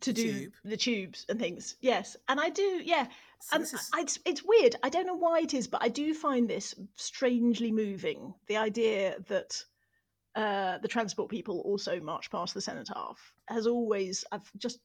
To 0.02 0.14
do 0.14 0.40
tube. 0.42 0.54
the 0.64 0.78
tubes 0.78 1.26
and 1.30 1.40
things. 1.40 1.76
Yes, 1.82 2.16
and 2.28 2.40
I 2.40 2.50
do. 2.50 2.82
Yeah, 2.84 3.08
So 3.40 3.56
and 3.56 3.64
is- 3.64 3.90
I, 3.94 4.02
it's 4.02 4.20
it's 4.26 4.44
weird. 4.44 4.76
I 4.84 4.90
don't 4.90 5.08
know 5.08 5.16
why 5.18 5.40
it 5.42 5.54
is, 5.54 5.68
but 5.68 5.82
I 5.84 5.90
do 5.90 6.14
find 6.14 6.50
this 6.50 6.76
strangely 6.96 7.72
moving. 7.72 8.34
The 8.48 8.58
idea 8.58 9.18
that 9.28 9.64
uh, 10.36 10.78
the 10.80 10.88
transport 10.88 11.30
people 11.30 11.60
also 11.62 12.00
march 12.00 12.30
past 12.30 12.54
the 12.54 12.62
cenotaph 12.62 13.20
has 13.48 13.68
always. 13.68 14.24
I've 14.32 14.50
just. 14.58 14.80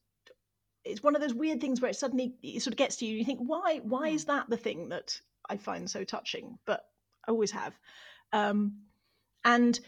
It's 0.85 1.03
one 1.03 1.15
of 1.15 1.21
those 1.21 1.35
weird 1.35 1.61
things 1.61 1.81
where 1.81 1.91
it 1.91 1.97
suddenly 1.97 2.35
it 2.43 2.63
sort 2.63 2.73
of 2.73 2.79
gets 2.79 2.97
to 2.97 3.07
you. 3.07 3.17
You 3.17 3.25
think, 3.25 3.41
why? 3.41 3.81
Why 3.83 4.09
Hmm. 4.11 4.15
is 4.15 4.25
that 4.27 4.49
the 4.49 4.57
thing 4.57 4.89
that 4.91 5.21
I 5.49 5.57
find 5.57 5.91
so 5.91 6.05
touching? 6.05 6.59
But 6.65 6.85
I 7.27 7.33
always 7.33 7.51
have, 7.51 7.79
um, 8.33 8.85
and 9.45 9.79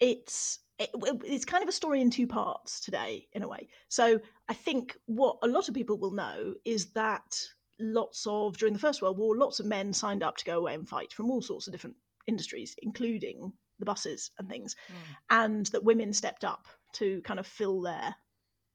it's 0.00 0.58
it, 0.78 0.90
it's 1.24 1.44
kind 1.44 1.62
of 1.62 1.68
a 1.68 1.72
story 1.72 2.00
in 2.00 2.10
two 2.10 2.26
parts 2.26 2.80
today 2.80 3.26
in 3.32 3.42
a 3.42 3.48
way 3.48 3.68
so 3.88 4.20
i 4.48 4.54
think 4.54 4.96
what 5.06 5.38
a 5.42 5.48
lot 5.48 5.68
of 5.68 5.74
people 5.74 5.98
will 5.98 6.10
know 6.12 6.54
is 6.64 6.86
that 6.92 7.36
lots 7.80 8.26
of 8.26 8.56
during 8.56 8.72
the 8.72 8.80
first 8.80 9.02
world 9.02 9.18
war 9.18 9.36
lots 9.36 9.60
of 9.60 9.66
men 9.66 9.92
signed 9.92 10.22
up 10.22 10.36
to 10.36 10.44
go 10.44 10.58
away 10.58 10.74
and 10.74 10.88
fight 10.88 11.12
from 11.12 11.30
all 11.30 11.42
sorts 11.42 11.66
of 11.66 11.72
different 11.72 11.96
industries 12.26 12.74
including 12.82 13.52
the 13.78 13.84
buses 13.84 14.30
and 14.38 14.48
things 14.48 14.76
Mm. 14.90 14.94
and 15.30 15.66
that 15.66 15.84
women 15.84 16.12
stepped 16.12 16.44
up 16.44 16.66
to 16.92 17.20
kind 17.22 17.40
of 17.40 17.46
fill 17.46 17.80
their 17.80 18.14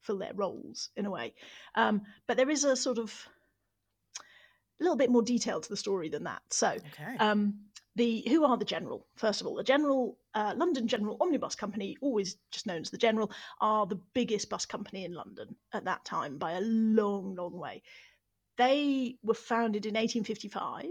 fill 0.02 0.18
their 0.18 0.34
roles 0.34 0.90
in 0.96 1.06
a 1.06 1.12
way 1.12 1.34
um, 1.76 2.02
but 2.28 2.38
there 2.38 2.50
is 2.50 2.64
a 2.64 2.76
sort 2.76 2.98
of 2.98 3.28
a 4.80 4.84
little 4.84 4.98
bit 4.98 5.10
more 5.10 5.22
detail 5.22 5.60
to 5.60 5.70
the 5.70 5.78
story 5.78 6.10
than 6.10 6.24
that 6.24 6.42
so 6.50 6.68
Okay. 6.70 7.18
um, 7.20 7.56
the 8.00 8.24
who 8.30 8.46
are 8.46 8.58
the 8.58 8.66
general? 8.66 9.06
First 9.16 9.42
of 9.42 9.48
all, 9.48 9.56
the 9.56 9.64
General 9.64 10.18
uh, 10.34 10.54
London 10.56 10.88
General 10.88 11.18
Omnibus 11.20 11.56
Company, 11.56 11.98
always 12.02 12.38
just 12.50 12.66
known 12.66 12.82
as 12.82 12.90
the 12.90 12.98
General, 12.98 13.30
are 13.60 13.86
the 13.86 14.00
biggest 14.14 14.50
bus 14.50 14.66
company 14.66 15.04
in 15.04 15.14
London 15.14 15.56
at 15.74 15.84
that 15.84 16.06
time 16.06 16.38
by 16.38 16.54
a 16.54 16.62
long, 16.62 17.36
long 17.36 17.58
way. 17.58 17.84
They 18.58 19.18
were 19.22 19.34
founded 19.34 19.86
in 19.86 19.96
1855, 19.96 20.86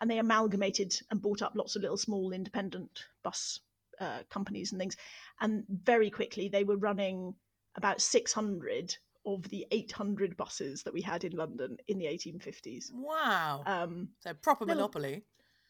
and 0.00 0.08
they 0.08 0.18
amalgamated 0.18 0.94
and 1.10 1.20
bought 1.20 1.42
up 1.42 1.54
lots 1.56 1.74
of 1.74 1.82
little 1.82 1.96
small 1.96 2.32
independent 2.32 3.04
bus 3.24 3.58
uh, 4.00 4.20
companies 4.30 4.70
and 4.70 4.80
things. 4.80 4.96
And 5.40 5.64
very 5.68 6.10
quickly, 6.10 6.48
they 6.48 6.62
were 6.62 6.76
running 6.76 7.34
about 7.76 8.00
600 8.00 8.96
of 9.26 9.48
the 9.48 9.66
800 9.72 10.36
buses 10.36 10.84
that 10.84 10.94
we 10.94 11.00
had 11.00 11.24
in 11.24 11.32
London 11.32 11.78
in 11.88 11.98
the 11.98 12.06
1850s. 12.06 12.92
wow. 12.92 13.62
Um, 13.66 14.10
so 14.20 14.34
proper 14.34 14.66
monopoly. 14.66 15.24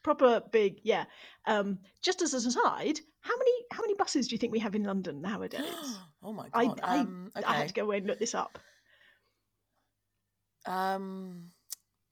Proper 0.04 0.40
big 0.52 0.78
yeah 0.84 1.04
um 1.46 1.78
just 2.02 2.22
as 2.22 2.32
an 2.34 2.46
aside 2.46 3.00
how 3.22 3.36
many 3.36 3.50
how 3.72 3.80
many 3.80 3.94
buses 3.94 4.28
do 4.28 4.34
you 4.34 4.38
think 4.38 4.52
we 4.52 4.60
have 4.60 4.76
in 4.76 4.84
london 4.84 5.20
nowadays 5.20 5.64
oh 6.22 6.32
my 6.32 6.48
god. 6.50 6.78
I, 6.84 6.98
um, 6.98 7.32
okay. 7.36 7.44
I 7.44 7.56
had 7.56 7.68
to 7.68 7.74
go 7.74 7.82
away 7.82 7.96
and 7.96 8.06
look 8.06 8.18
this 8.20 8.34
up 8.34 8.58
Um, 10.66 11.50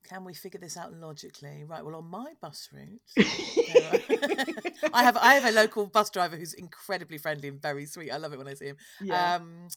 can 0.09 0.25
we 0.25 0.35
figure 0.35 0.61
this 0.61 0.77
out 0.77 0.93
logically? 0.93 1.65
Right. 1.65 1.85
Well, 1.85 1.97
on 1.97 2.05
my 2.05 2.33
bus 2.41 2.69
route, 2.73 3.01
I 4.93 5.03
have 5.03 5.17
I 5.17 5.35
have 5.35 5.45
a 5.45 5.53
local 5.53 5.87
bus 5.87 6.11
driver 6.11 6.37
who's 6.37 6.55
incredibly 6.55 7.19
friendly 7.19 7.49
and 7.49 7.61
very 7.63 7.87
sweet. 7.87 8.11
I 8.11 8.17
love 8.19 8.33
it 8.33 8.39
when 8.39 8.49
I 8.49 8.55
see 8.55 8.67
him. 8.67 8.77
yeah 9.01 9.37
Um, 9.37 9.69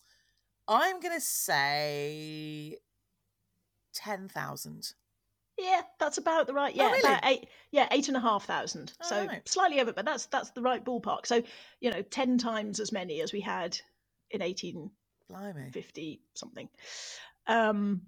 I'm 0.67 0.99
gonna 0.99 1.21
say 1.21 2.78
ten 3.93 4.28
thousand. 4.28 4.93
Yeah 5.58 5.82
that's 6.00 6.18
about 6.18 6.48
the 6.48 6.54
right 6.54 6.74
Oh, 6.76 6.78
yeah 6.78 6.91
really? 6.91 7.00
about 7.00 7.26
eight 7.26 7.48
yeah 7.72 7.88
eight 7.91 8.08
and 8.08 8.18
a 8.18 8.22
half 8.22 8.46
thousand. 8.46 8.94
Oh, 9.02 9.08
so 9.10 9.26
right. 9.26 9.48
slightly 9.48 9.80
over 9.80 9.94
but 9.94 10.06
that's 10.06 10.26
that's 10.28 10.52
the 10.52 10.62
right 10.62 10.84
ballpark. 10.84 11.26
So 11.26 11.41
you 11.80 11.91
know 11.91 12.02
10 12.02 12.38
times 12.38 12.80
as 12.80 12.91
many 12.91 13.22
as 13.22 13.32
we 13.32 13.41
had 13.41 13.78
in 14.32 14.41
1850 14.41 16.22
something. 16.34 16.70
Um 17.48 18.02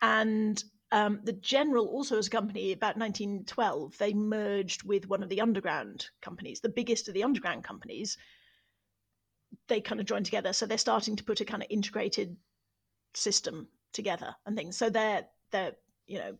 and 0.00 0.62
um, 0.90 1.20
the 1.22 1.34
General 1.34 1.86
also 1.86 2.16
as 2.16 2.28
a 2.28 2.30
company 2.30 2.72
about 2.72 2.96
1912 2.96 3.98
they 3.98 4.14
merged 4.14 4.84
with 4.84 5.06
one 5.08 5.22
of 5.22 5.28
the 5.28 5.40
underground 5.42 6.06
companies 6.22 6.60
the 6.60 6.68
biggest 6.70 7.08
of 7.08 7.14
the 7.14 7.24
underground 7.24 7.64
companies. 7.64 8.16
They 9.66 9.80
kind 9.80 10.00
of 10.00 10.06
joined 10.06 10.24
together 10.26 10.52
so 10.52 10.64
they're 10.66 10.78
starting 10.78 11.16
to 11.16 11.24
put 11.24 11.40
a 11.40 11.44
kind 11.44 11.62
of 11.62 11.68
integrated 11.70 12.36
system 13.14 13.68
together 13.92 14.34
and 14.46 14.56
things. 14.56 14.76
So 14.76 14.88
they're 14.90 15.26
they're 15.50 15.72
you 16.06 16.18
know 16.18 16.38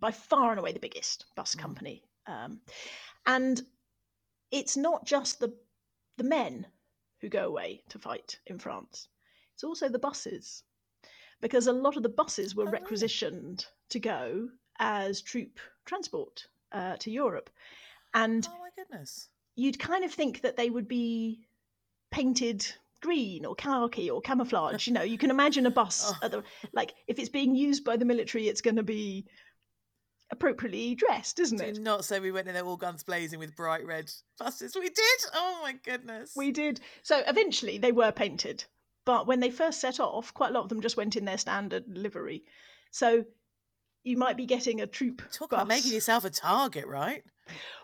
by 0.00 0.10
far 0.10 0.50
and 0.50 0.58
away 0.58 0.72
the 0.72 0.78
biggest 0.80 1.26
bus 1.36 1.54
Mm. 1.54 1.60
company 1.60 2.02
um, 2.26 2.60
and 3.26 3.62
it's 4.50 4.76
not 4.76 5.04
just 5.04 5.40
the 5.40 5.52
the 6.16 6.24
men 6.24 6.66
who 7.20 7.28
go 7.28 7.46
away 7.46 7.82
to 7.88 7.98
fight 7.98 8.38
in 8.46 8.58
France 8.58 9.08
it's 9.54 9.64
also 9.64 9.88
the 9.88 9.98
buses 9.98 10.62
because 11.40 11.66
a 11.66 11.72
lot 11.72 11.96
of 11.96 12.02
the 12.02 12.08
buses 12.08 12.54
were 12.54 12.64
Oh, 12.64 12.66
really? 12.66 12.80
requisitioned 12.80 13.66
to 13.90 14.00
go 14.00 14.48
as 14.78 15.20
troop 15.22 15.58
transport 15.84 16.46
uh, 16.72 16.96
to 16.98 17.10
Europe 17.10 17.50
and 18.14 18.46
Oh 18.50 18.58
my 18.60 18.70
goodness. 18.76 19.28
you'd 19.56 19.78
kind 19.78 20.04
of 20.04 20.12
think 20.12 20.40
that 20.42 20.56
they 20.56 20.70
would 20.70 20.88
be 20.88 21.46
painted 22.10 22.66
green 23.00 23.44
or 23.44 23.54
khaki 23.54 24.08
or 24.10 24.20
camouflage. 24.22 24.86
You 24.86 24.94
know, 24.94 25.02
you 25.02 25.18
can 25.18 25.30
imagine 25.30 25.66
a 25.66 25.70
bus 25.70 26.12
Oh. 26.14 26.18
at 26.24 26.30
the 26.30 26.42
like 26.72 26.94
if 27.06 27.18
it's 27.18 27.28
being 27.28 27.54
used 27.54 27.84
by 27.84 27.96
the 27.96 28.04
military, 28.04 28.48
it's 28.48 28.62
going 28.62 28.76
to 28.76 28.82
be 28.82 29.26
appropriately 30.30 30.94
dressed, 30.94 31.38
isn't 31.38 31.58
Do 31.58 31.64
it? 31.64 31.80
not 31.80 32.04
say 32.04 32.20
we 32.20 32.32
went 32.32 32.48
in 32.48 32.54
there 32.54 32.64
all 32.64 32.76
guns 32.76 33.02
blazing 33.02 33.38
with 33.38 33.54
bright 33.56 33.84
red 33.86 34.10
buses. 34.38 34.74
We 34.74 34.88
did. 34.88 35.20
Oh 35.34 35.60
my 35.62 35.72
goodness. 35.84 36.32
We 36.36 36.50
did. 36.50 36.80
So 37.02 37.22
eventually 37.26 37.78
they 37.78 37.92
were 37.92 38.12
painted, 38.12 38.64
but 39.04 39.26
when 39.26 39.40
they 39.40 39.50
first 39.50 39.80
set 39.80 40.00
off, 40.00 40.32
quite 40.34 40.50
a 40.50 40.52
lot 40.54 40.62
of 40.64 40.68
them 40.68 40.80
just 40.80 40.96
went 40.96 41.16
in 41.16 41.24
their 41.24 41.38
standard 41.38 41.84
livery. 41.88 42.44
So 42.90 43.24
you 44.02 44.16
might 44.16 44.36
be 44.36 44.46
getting 44.46 44.80
a 44.80 44.86
troop 44.86 45.22
talk 45.32 45.50
bus. 45.50 45.58
about 45.58 45.68
making 45.68 45.92
yourself 45.92 46.24
a 46.24 46.30
target, 46.30 46.86
right? 46.86 47.22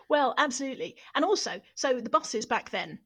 Well, 0.09 0.33
absolutely. 0.37 0.97
And 1.15 1.23
also, 1.23 1.61
so 1.75 1.99
the 2.01 2.09
buses 2.09 2.45
back 2.45 2.69
then 2.71 2.99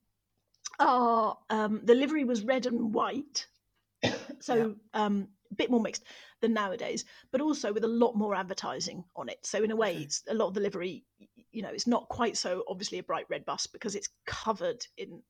are 0.79 1.37
um, 1.49 1.81
the 1.83 1.95
livery 1.95 2.23
was 2.23 2.43
red 2.43 2.65
and 2.65 2.93
white, 2.93 3.47
so 4.39 4.75
um, 4.93 5.27
a 5.55 5.63
bit 5.63 5.71
more 5.71 5.81
mixed 5.81 6.03
than 6.41 6.53
nowadays, 6.53 7.05
but 7.31 7.41
also 7.41 7.73
with 7.73 7.83
a 7.83 7.87
lot 7.87 8.15
more 8.15 8.35
advertising 8.35 9.03
on 9.15 9.29
it. 9.29 9.39
So 9.43 9.63
in 9.63 9.71
a 9.71 9.75
way, 9.75 9.93
Okay. 9.93 10.03
it's 10.03 10.23
a 10.29 10.33
lot 10.33 10.47
of 10.47 10.53
the 10.53 10.61
livery. 10.61 11.05
You 11.51 11.61
know, 11.61 11.69
it's 11.69 11.87
not 11.87 12.09
quite 12.09 12.37
so 12.37 12.63
obviously 12.67 12.99
a 12.99 13.03
bright 13.03 13.25
red 13.29 13.45
bus 13.45 13.67
because 13.67 13.95
it's 13.95 14.09
covered 14.25 14.85
in 14.97 15.21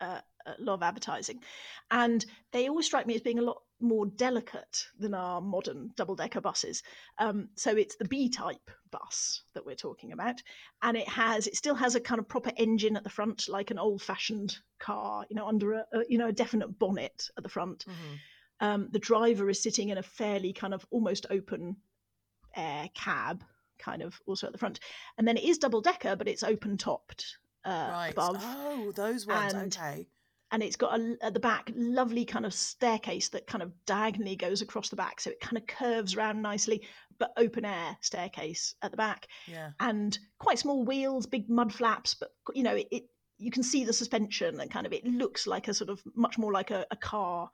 uh, 0.00 0.20
a 0.46 0.54
lot 0.58 0.74
of 0.74 0.82
advertising, 0.82 1.40
and 1.90 2.24
they 2.52 2.68
always 2.68 2.86
strike 2.86 3.06
me 3.06 3.14
as 3.14 3.20
being 3.20 3.38
a 3.38 3.42
lot 3.42 3.58
more 3.80 4.06
delicate 4.06 4.86
than 4.98 5.14
our 5.14 5.40
modern 5.40 5.90
double 5.96 6.14
decker 6.14 6.40
buses. 6.40 6.82
Um, 7.18 7.48
so 7.54 7.76
it's 7.76 7.96
the 7.96 8.06
B 8.06 8.28
type 8.28 8.70
bus 8.90 9.42
that 9.54 9.64
we're 9.64 9.74
talking 9.74 10.12
about 10.12 10.42
and 10.82 10.96
it 10.96 11.08
has 11.08 11.46
it 11.46 11.56
still 11.56 11.76
has 11.76 11.94
a 11.94 12.00
kind 12.00 12.18
of 12.18 12.28
proper 12.28 12.50
engine 12.56 12.96
at 12.96 13.04
the 13.04 13.10
front 13.10 13.48
like 13.48 13.70
an 13.70 13.78
old 13.78 14.02
fashioned 14.02 14.58
car 14.80 15.24
you 15.30 15.36
know 15.36 15.46
under 15.46 15.74
a, 15.74 15.86
a 15.92 16.02
you 16.08 16.18
know 16.18 16.26
a 16.26 16.32
definite 16.32 16.76
bonnet 16.78 17.28
at 17.36 17.42
the 17.44 17.48
front 17.48 17.86
Mhm. 17.86 18.18
Um, 18.60 18.88
the 18.92 18.98
driver 18.98 19.48
is 19.50 19.62
sitting 19.62 19.88
in 19.88 19.98
a 19.98 20.02
fairly 20.02 20.52
kind 20.52 20.74
of 20.74 20.84
almost 20.90 21.26
open 21.30 21.76
air 22.56 22.88
cab 22.94 23.44
kind 23.78 24.02
of 24.02 24.20
also 24.26 24.46
at 24.46 24.52
the 24.52 24.58
front 24.58 24.80
and 25.16 25.26
then 25.26 25.36
it 25.36 25.44
is 25.44 25.58
double 25.58 25.80
decker 25.80 26.16
but 26.16 26.28
it's 26.28 26.42
open 26.42 26.76
topped 26.76 27.38
uh, 27.64 27.88
right. 27.92 28.10
above 28.12 28.36
Oh, 28.40 28.92
those 28.94 29.26
ones. 29.26 29.54
and- 29.54 29.76
okay. 29.76 30.06
and 30.52 30.62
it's 30.62 30.76
got 30.76 30.98
a, 30.98 31.16
at 31.22 31.32
the 31.34 31.40
back 31.40 31.70
lovely 31.76 32.24
kind 32.24 32.44
of 32.44 32.52
staircase 32.52 33.28
that 33.30 33.46
kind 33.46 33.62
of 33.62 33.72
diagonally 33.86 34.36
goes 34.36 34.60
across 34.62 34.88
the 34.90 34.96
back 34.96 35.20
so 35.20 35.30
it 35.30 35.40
kind 35.40 35.56
of 35.56 35.66
curves 35.66 36.14
around 36.16 36.42
nicely 36.42 36.82
but 37.18 37.32
open 37.36 37.64
air 37.64 37.96
staircase 38.00 38.74
at 38.80 38.90
the 38.90 38.96
back, 38.96 39.26
Yeah. 39.46 39.72
and 39.78 40.18
quite 40.38 40.58
small 40.58 40.86
wheels, 40.86 41.26
big 41.26 41.50
mud 41.50 41.70
flaps, 41.70 42.14
but 42.14 42.30
you 42.54 42.62
know 42.62 42.74
it. 42.76 42.88
it 42.90 43.02
you 43.36 43.50
can 43.50 43.62
see 43.62 43.84
the 43.84 43.92
suspension 43.92 44.58
and 44.58 44.70
kind 44.70 44.86
of 44.86 44.92
it 44.94 45.04
looks 45.06 45.46
like 45.46 45.68
a 45.68 45.74
sort 45.74 45.90
of 45.90 46.02
much 46.14 46.38
more 46.38 46.50
like 46.50 46.70
a, 46.70 46.86
a 46.90 46.96
car, 46.96 47.50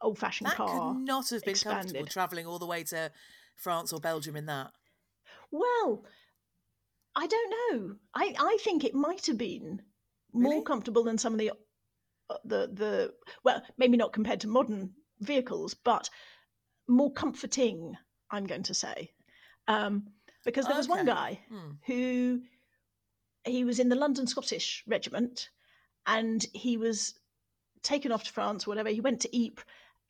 old 0.00 0.18
fashioned 0.18 0.50
That 0.50 0.56
car. 0.56 0.94
could 0.94 1.00
not 1.04 1.30
have 1.30 1.42
been 1.44 1.54
comfortable 1.54 2.06
travelling 2.06 2.46
all 2.46 2.58
the 2.58 2.66
way 2.66 2.84
to 2.84 3.10
France 3.56 3.92
or 3.92 4.00
Belgium 4.00 4.36
in 4.36 4.46
that. 4.46 4.72
Well, 5.50 6.04
I 7.16 7.26
don't 7.26 7.50
know. 7.72 7.96
I, 8.14 8.34
I 8.38 8.58
think 8.62 8.84
it 8.84 8.94
might 8.94 9.26
have 9.26 9.38
been 9.38 9.82
more 10.32 10.52
Really? 10.54 10.64
comfortable 10.64 11.04
than 11.04 11.18
some 11.18 11.32
of 11.32 11.38
the 11.38 11.50
uh, 12.30 12.36
the 12.44 12.68
the 12.72 13.14
well, 13.44 13.62
maybe 13.78 13.96
not 13.96 14.12
compared 14.12 14.40
to 14.40 14.48
modern 14.48 14.92
vehicles, 15.20 15.74
but 15.74 16.10
more 16.88 17.12
comforting. 17.12 17.94
I'm 18.30 18.46
going 18.46 18.64
to 18.64 18.74
say, 18.74 19.12
um, 19.68 20.08
because 20.44 20.66
there 20.66 20.76
was 20.76 20.88
one 20.88 21.06
guy 21.06 21.40
Hmm. 21.48 21.72
who 21.86 22.40
he 23.44 23.64
was 23.64 23.78
in 23.78 23.90
the 23.90 23.94
London 23.96 24.26
Scottish 24.26 24.82
Regiment, 24.88 25.50
and 26.06 26.44
he 26.52 26.76
was 26.76 27.14
taken 27.82 28.10
off 28.10 28.24
to 28.24 28.32
France, 28.32 28.66
whatever. 28.66 28.88
He 28.88 29.00
went 29.02 29.20
to 29.20 29.36
Ypres, 29.36 29.64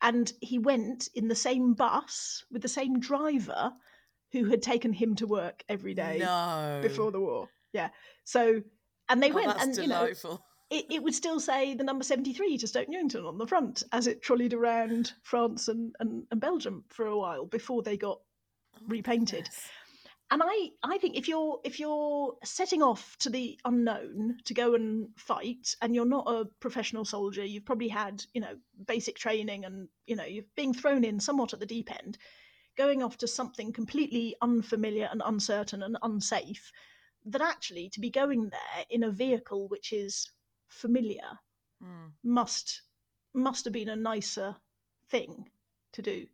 and 0.05 0.31
he 0.41 0.59
went 0.59 1.09
in 1.15 1.27
the 1.27 1.35
same 1.35 1.73
bus 1.73 2.43
with 2.51 2.61
the 2.61 2.67
same 2.67 2.99
driver 2.99 3.71
who 4.31 4.45
had 4.45 4.61
taken 4.61 4.93
him 4.93 5.15
to 5.15 5.27
work 5.27 5.63
every 5.67 5.93
day 5.93 6.19
No. 6.19 6.79
before 6.81 7.11
the 7.11 7.19
war. 7.19 7.49
Yeah. 7.73 7.89
So, 8.23 8.61
and 9.09 9.21
they 9.21 9.31
Oh, 9.31 9.35
went, 9.35 9.47
that's 9.47 9.63
and 9.63 9.75
you 9.77 9.87
know, 9.87 10.01
delightful. 10.01 10.45
it, 10.69 10.85
it 10.89 11.03
would 11.03 11.15
still 11.15 11.39
say 11.39 11.73
the 11.73 11.83
number 11.83 12.03
73 12.03 12.57
to 12.59 12.67
Stoke 12.67 12.87
Newington 12.89 13.25
on 13.25 13.37
the 13.37 13.47
front 13.47 13.83
as 13.91 14.07
it 14.07 14.21
trolleyed 14.21 14.53
around 14.53 15.13
France 15.23 15.67
and, 15.69 15.95
and, 15.99 16.23
and 16.31 16.39
Belgium 16.39 16.83
for 16.89 17.07
a 17.07 17.17
while 17.17 17.45
before 17.45 17.81
they 17.83 17.97
got 17.97 18.19
Oh 18.77 18.81
repainted. 18.87 19.45
goodness. 19.45 19.67
And 20.31 20.41
I, 20.43 20.71
I 20.83 20.97
think 20.97 21.15
if 21.15 21.27
you're 21.27 21.61
if 21.63 21.79
you're 21.79 22.37
setting 22.43 22.81
off 22.81 23.15
to 23.19 23.29
the 23.29 23.59
unknown 23.63 24.39
to 24.45 24.53
go 24.53 24.73
and 24.73 25.17
fight 25.19 25.75
and 25.81 25.93
you're 25.93 26.05
not 26.05 26.27
a 26.27 26.45
professional 26.59 27.05
soldier, 27.05 27.45
you've 27.45 27.65
probably 27.65 27.89
had, 27.89 28.25
you 28.33 28.41
know, 28.41 28.59
basic 28.87 29.17
training 29.17 29.65
and, 29.65 29.89
you 30.07 30.15
know, 30.15 30.25
you're 30.25 30.45
being 30.55 30.73
thrown 30.73 31.03
in 31.03 31.19
somewhat 31.19 31.53
at 31.53 31.59
the 31.59 31.65
deep 31.65 31.91
end, 31.91 32.17
going 32.77 33.03
off 33.03 33.17
to 33.17 33.27
something 33.27 33.73
completely 33.73 34.35
unfamiliar 34.41 35.07
and 35.11 35.21
uncertain 35.25 35.83
and 35.83 35.97
unsafe, 36.03 36.71
that 37.25 37.41
actually 37.41 37.89
to 37.91 37.99
be 37.99 38.09
going 38.09 38.49
there 38.49 38.85
in 38.89 39.03
a 39.03 39.11
vehicle 39.11 39.67
which 39.69 39.93
is 39.93 40.31
familiar 40.69 41.39
Hmm. 41.79 42.07
must 42.23 42.81
must 43.33 43.65
have 43.65 43.73
been 43.73 43.89
a 43.89 43.95
nicer 43.95 44.57
thing 45.09 45.51
to 45.93 46.01
do. 46.01 46.27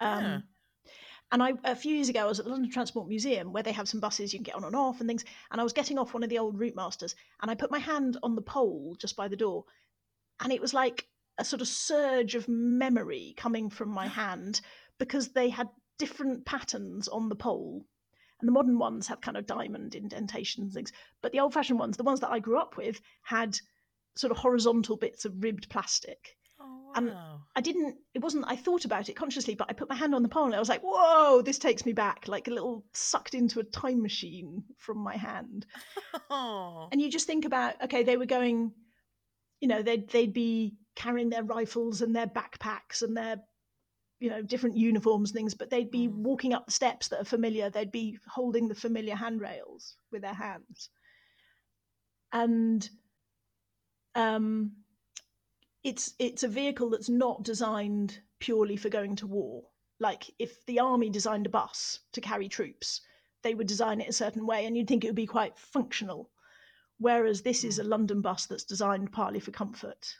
Um, 0.00 0.40
Yeah. 0.40 0.40
And 1.30 1.42
I 1.42 1.52
a 1.64 1.76
few 1.76 1.94
years 1.94 2.08
ago, 2.08 2.20
I 2.20 2.26
was 2.26 2.38
at 2.38 2.46
the 2.46 2.50
London 2.50 2.70
Transport 2.70 3.06
Museum 3.06 3.52
where 3.52 3.62
they 3.62 3.72
have 3.72 3.88
some 3.88 4.00
buses 4.00 4.32
you 4.32 4.38
can 4.38 4.44
get 4.44 4.54
on 4.54 4.64
and 4.64 4.74
off 4.74 5.00
and 5.00 5.08
things. 5.08 5.24
And 5.50 5.60
I 5.60 5.64
was 5.64 5.74
getting 5.74 5.98
off 5.98 6.14
one 6.14 6.22
of 6.22 6.30
the 6.30 6.38
old 6.38 6.58
Routemasters, 6.58 7.14
and 7.42 7.50
I 7.50 7.54
put 7.54 7.70
my 7.70 7.78
hand 7.78 8.16
on 8.22 8.34
the 8.34 8.42
pole 8.42 8.96
just 8.98 9.14
by 9.14 9.28
the 9.28 9.36
door, 9.36 9.64
and 10.40 10.52
it 10.52 10.60
was 10.60 10.72
like 10.72 11.06
a 11.36 11.44
sort 11.44 11.62
of 11.62 11.68
surge 11.68 12.34
of 12.34 12.48
memory 12.48 13.34
coming 13.36 13.70
from 13.70 13.90
my 13.90 14.06
oh. 14.06 14.10
hand 14.10 14.60
because 14.98 15.28
they 15.28 15.48
had 15.50 15.68
different 15.98 16.44
patterns 16.44 17.08
on 17.08 17.28
the 17.28 17.36
pole. 17.36 17.84
And 18.40 18.48
the 18.48 18.52
modern 18.52 18.78
ones 18.78 19.08
have 19.08 19.20
kind 19.20 19.36
of 19.36 19.46
diamond 19.46 19.94
indentations 19.96 20.64
and 20.66 20.72
things. 20.72 20.92
But 21.22 21.32
the 21.32 21.40
old 21.40 21.52
fashioned 21.52 21.78
ones, 21.78 21.96
the 21.96 22.04
ones 22.04 22.20
that 22.20 22.30
I 22.30 22.38
grew 22.38 22.58
up 22.58 22.76
with, 22.76 23.00
had 23.22 23.58
sort 24.16 24.30
of 24.30 24.38
horizontal 24.38 24.96
bits 24.96 25.24
of 25.24 25.42
ribbed 25.42 25.68
plastic. 25.68 26.37
And 26.94 27.10
wow. 27.10 27.40
I 27.56 27.60
didn't, 27.60 27.96
it 28.14 28.22
wasn't, 28.22 28.44
I 28.48 28.56
thought 28.56 28.84
about 28.84 29.08
it 29.08 29.14
consciously, 29.16 29.54
but 29.54 29.68
I 29.70 29.72
put 29.72 29.88
my 29.88 29.94
hand 29.94 30.14
on 30.14 30.22
the 30.22 30.28
pole 30.28 30.46
and 30.46 30.54
I 30.54 30.58
was 30.58 30.68
like, 30.68 30.82
whoa, 30.82 31.42
this 31.42 31.58
takes 31.58 31.84
me 31.86 31.92
back, 31.92 32.28
like 32.28 32.48
a 32.48 32.52
little 32.52 32.84
sucked 32.92 33.34
into 33.34 33.60
a 33.60 33.64
time 33.64 34.02
machine 34.02 34.64
from 34.76 34.98
my 34.98 35.16
hand. 35.16 35.66
Oh. 36.30 36.88
And 36.92 37.00
you 37.00 37.10
just 37.10 37.26
think 37.26 37.44
about, 37.44 37.82
okay, 37.84 38.02
they 38.02 38.16
were 38.16 38.26
going, 38.26 38.72
you 39.60 39.68
know, 39.68 39.82
they'd, 39.82 40.08
they'd 40.08 40.32
be 40.32 40.76
carrying 40.96 41.30
their 41.30 41.44
rifles 41.44 42.02
and 42.02 42.14
their 42.14 42.26
backpacks 42.26 43.02
and 43.02 43.16
their, 43.16 43.36
you 44.20 44.30
know, 44.30 44.42
different 44.42 44.76
uniforms 44.76 45.30
and 45.30 45.36
things, 45.36 45.54
but 45.54 45.70
they'd 45.70 45.90
be 45.90 46.08
Mm. 46.08 46.12
walking 46.22 46.52
up 46.54 46.66
the 46.66 46.72
steps 46.72 47.08
that 47.08 47.20
are 47.20 47.24
familiar. 47.24 47.70
They'd 47.70 47.92
be 47.92 48.18
holding 48.26 48.68
the 48.68 48.74
familiar 48.74 49.14
handrails 49.14 49.96
with 50.10 50.22
their 50.22 50.34
hands. 50.34 50.90
And 52.32 52.88
um, 54.14 54.72
it's 55.84 56.14
it's 56.18 56.42
a 56.42 56.48
vehicle 56.48 56.90
that's 56.90 57.08
not 57.08 57.42
designed 57.42 58.20
purely 58.40 58.76
for 58.76 58.88
going 58.88 59.16
to 59.16 59.26
war. 59.26 59.64
Like 60.00 60.30
if 60.38 60.64
the 60.66 60.80
army 60.80 61.10
designed 61.10 61.46
a 61.46 61.50
bus 61.50 62.00
to 62.12 62.20
carry 62.20 62.48
troops, 62.48 63.00
they 63.42 63.54
would 63.54 63.66
design 63.66 64.00
it 64.00 64.08
a 64.08 64.12
certain 64.12 64.46
way, 64.46 64.66
and 64.66 64.76
you'd 64.76 64.88
think 64.88 65.04
it 65.04 65.08
would 65.08 65.16
be 65.16 65.26
quite 65.26 65.58
functional. 65.58 66.30
Whereas 66.98 67.42
this 67.42 67.64
is 67.64 67.78
a 67.78 67.82
hmm. 67.82 67.90
London 67.90 68.20
bus 68.20 68.46
that's 68.46 68.64
designed 68.64 69.12
partly 69.12 69.40
for 69.40 69.50
comfort, 69.50 70.14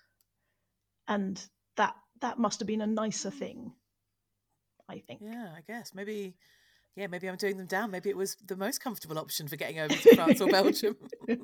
and 1.06 1.44
that 1.76 1.94
that 2.20 2.38
must 2.38 2.60
have 2.60 2.66
been 2.66 2.82
a 2.82 2.86
nicer 2.86 3.30
hmm. 3.30 3.38
thing. 3.38 3.72
I 4.88 5.02
think. 5.06 5.20
Yeah, 5.22 5.52
I 5.56 5.60
guess 5.66 5.94
maybe. 5.94 6.36
Yeah, 6.96 7.06
maybe 7.06 7.28
I'm 7.28 7.36
doing 7.36 7.56
them 7.56 7.66
down. 7.66 7.92
Maybe 7.92 8.10
it 8.10 8.16
was 8.16 8.34
the 8.44 8.56
most 8.56 8.80
comfortable 8.80 9.20
option 9.20 9.46
for 9.46 9.54
getting 9.54 9.78
over 9.78 9.94
to 9.94 10.16
France 10.16 10.40
or 10.40 10.48
Belgium. 10.50 10.96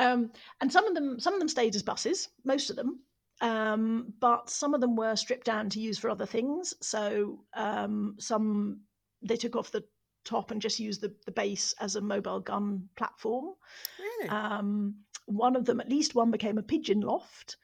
um, 0.00 0.30
and 0.60 0.72
some 0.72 0.86
of 0.86 0.94
them, 0.94 1.20
some 1.20 1.34
of 1.34 1.40
them 1.40 1.48
stayed 1.48 1.76
as 1.76 1.82
buses, 1.82 2.28
most 2.44 2.70
of 2.70 2.76
them, 2.76 3.00
um, 3.42 4.14
but 4.18 4.48
some 4.48 4.74
of 4.74 4.80
them 4.80 4.96
were 4.96 5.14
stripped 5.14 5.44
down 5.46 5.68
to 5.70 5.80
use 5.80 5.98
for 5.98 6.08
other 6.08 6.26
things. 6.26 6.74
So 6.80 7.44
um, 7.54 8.16
some 8.18 8.80
they 9.22 9.36
took 9.36 9.56
off 9.56 9.70
the 9.70 9.84
top 10.24 10.50
and 10.50 10.60
just 10.62 10.80
used 10.80 11.02
the, 11.02 11.14
the 11.26 11.32
base 11.32 11.74
as 11.80 11.96
a 11.96 12.00
mobile 12.00 12.40
gun 12.40 12.88
platform. 12.96 13.54
really? 13.98 14.30
Um, 14.30 14.94
one 15.26 15.54
of 15.54 15.66
them, 15.66 15.80
at 15.80 15.90
least 15.90 16.14
one, 16.14 16.30
became 16.30 16.56
a 16.58 16.62
pigeon 16.62 17.00
loft 17.00 17.56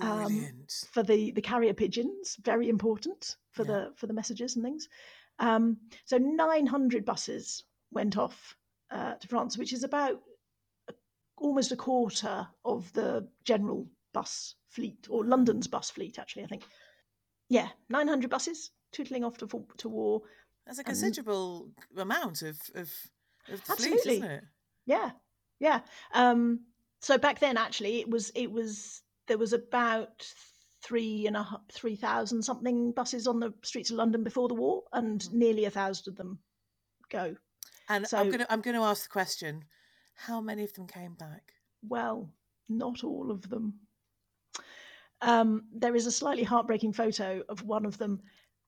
um, 0.00 0.46
for 0.92 1.02
the 1.02 1.30
the 1.32 1.42
carrier 1.42 1.74
pigeons. 1.74 2.36
Very 2.42 2.68
important 2.70 3.36
for 3.50 3.64
Yeah. 3.64 3.72
the 3.72 3.92
for 3.96 4.06
the 4.06 4.14
messages 4.14 4.56
and 4.56 4.64
things. 4.64 4.88
Um, 5.38 5.76
so 6.06 6.16
900 6.18 7.04
buses 7.04 7.64
went 7.90 8.16
off 8.16 8.56
uh, 8.90 9.14
to 9.14 9.28
France, 9.28 9.58
which 9.58 9.72
is 9.72 9.84
about 9.84 10.22
almost 11.42 11.72
a 11.72 11.76
quarter 11.76 12.46
of 12.64 12.92
the 12.92 13.28
general 13.44 13.86
bus 14.12 14.54
fleet 14.68 15.06
or 15.10 15.24
London's 15.24 15.66
bus 15.66 15.90
fleet. 15.90 16.18
Actually, 16.18 16.44
I 16.44 16.46
think. 16.46 16.64
Yeah, 17.48 17.68
900 17.90 18.30
buses 18.30 18.70
tootling 18.92 19.24
off 19.24 19.36
to 19.38 19.66
to 19.78 19.88
war. 19.88 20.22
That's 20.66 20.78
a 20.78 20.84
considerable 20.84 21.68
amount 21.96 22.42
of 22.42 22.58
of, 22.74 22.90
of 23.48 23.64
the 23.66 23.76
fleet, 23.76 23.92
Absolutely. 23.92 24.16
isn't 24.16 24.30
it? 24.30 24.44
Yeah, 24.86 25.10
yeah. 25.60 25.80
Um, 26.14 26.60
so 27.00 27.18
back 27.18 27.40
then, 27.40 27.56
actually, 27.56 28.00
it 28.00 28.08
was 28.08 28.30
it 28.34 28.50
was 28.50 29.02
there 29.26 29.38
was 29.38 29.52
about 29.52 30.26
three 30.82 31.26
and 31.26 31.36
a 31.36 31.42
half, 31.42 31.60
three 31.70 31.96
thousand 31.96 32.42
something 32.42 32.92
buses 32.92 33.26
on 33.26 33.40
the 33.40 33.52
streets 33.62 33.90
of 33.90 33.96
London 33.96 34.22
before 34.24 34.48
the 34.48 34.54
war, 34.54 34.82
and 34.92 35.30
nearly 35.34 35.64
a 35.64 35.70
thousand 35.70 36.12
of 36.12 36.16
them 36.16 36.38
go. 37.10 37.36
And 37.88 38.04
I'm 38.04 38.06
So- 38.06 38.30
gonna 38.30 38.46
I'm 38.48 38.60
gonna 38.62 38.82
ask 38.82 39.02
the 39.04 39.08
question: 39.10 39.64
How 40.14 40.40
many 40.40 40.64
of 40.64 40.72
them 40.74 40.86
came 40.86 41.14
back? 41.14 41.52
Well, 41.82 42.30
not 42.68 43.02
all 43.04 43.30
of 43.30 43.48
them. 43.48 43.74
Um, 45.20 45.64
there 45.72 45.94
is 45.94 46.06
a 46.06 46.12
slightly 46.12 46.42
heartbreaking 46.42 46.92
photo 46.92 47.42
of 47.48 47.62
one 47.62 47.86
of 47.86 47.96
them, 47.98 48.20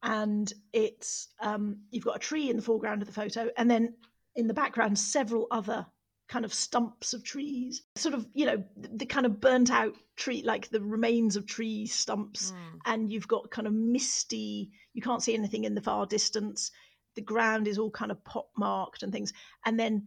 and 0.02 0.52
it's 0.72 1.28
um, 1.40 1.78
you've 1.90 2.04
got 2.04 2.16
a 2.16 2.20
tree 2.20 2.48
in 2.50 2.57
the 2.57 2.62
foreground 2.62 3.02
of 3.02 3.09
the 3.09 3.14
photo, 3.14 3.50
and 3.57 3.70
then 3.70 3.94
in 4.37 4.46
the 4.46 4.54
background 4.54 4.98
several 4.98 5.46
other 5.50 5.87
kind 6.28 6.44
of 6.44 6.54
stumps 6.54 7.12
of 7.12 7.24
trees, 7.24 7.83
sort 7.96 8.14
of 8.14 8.26
you 8.35 8.46
know 8.46 8.62
the, 8.76 8.88
the 8.98 9.07
kind 9.07 9.26
of 9.26 9.40
burnt 9.40 9.70
out 9.70 9.94
tree, 10.16 10.42
like 10.44 10.68
the 10.68 10.80
remains 10.80 11.35
of 11.37 11.46
tree 11.46 11.87
stumps, 11.87 12.52
Mm. 12.52 12.78
and 12.87 13.12
you've 13.12 13.28
got 13.28 13.50
kind 13.50 13.66
of 13.66 13.74
misty. 13.74 14.70
You 14.92 15.02
can't 15.02 15.22
see 15.22 15.35
anything 15.35 15.64
in 15.64 15.74
the 15.74 15.80
far 15.83 16.07
distance. 16.07 16.70
The 17.16 17.22
ground 17.22 17.66
is 17.66 17.78
all 17.78 17.90
kind 17.90 18.11
of 18.12 18.22
pot 18.24 18.46
marked 18.57 19.02
and 19.02 19.12
things, 19.12 19.33
and 19.66 19.78
then 19.78 20.07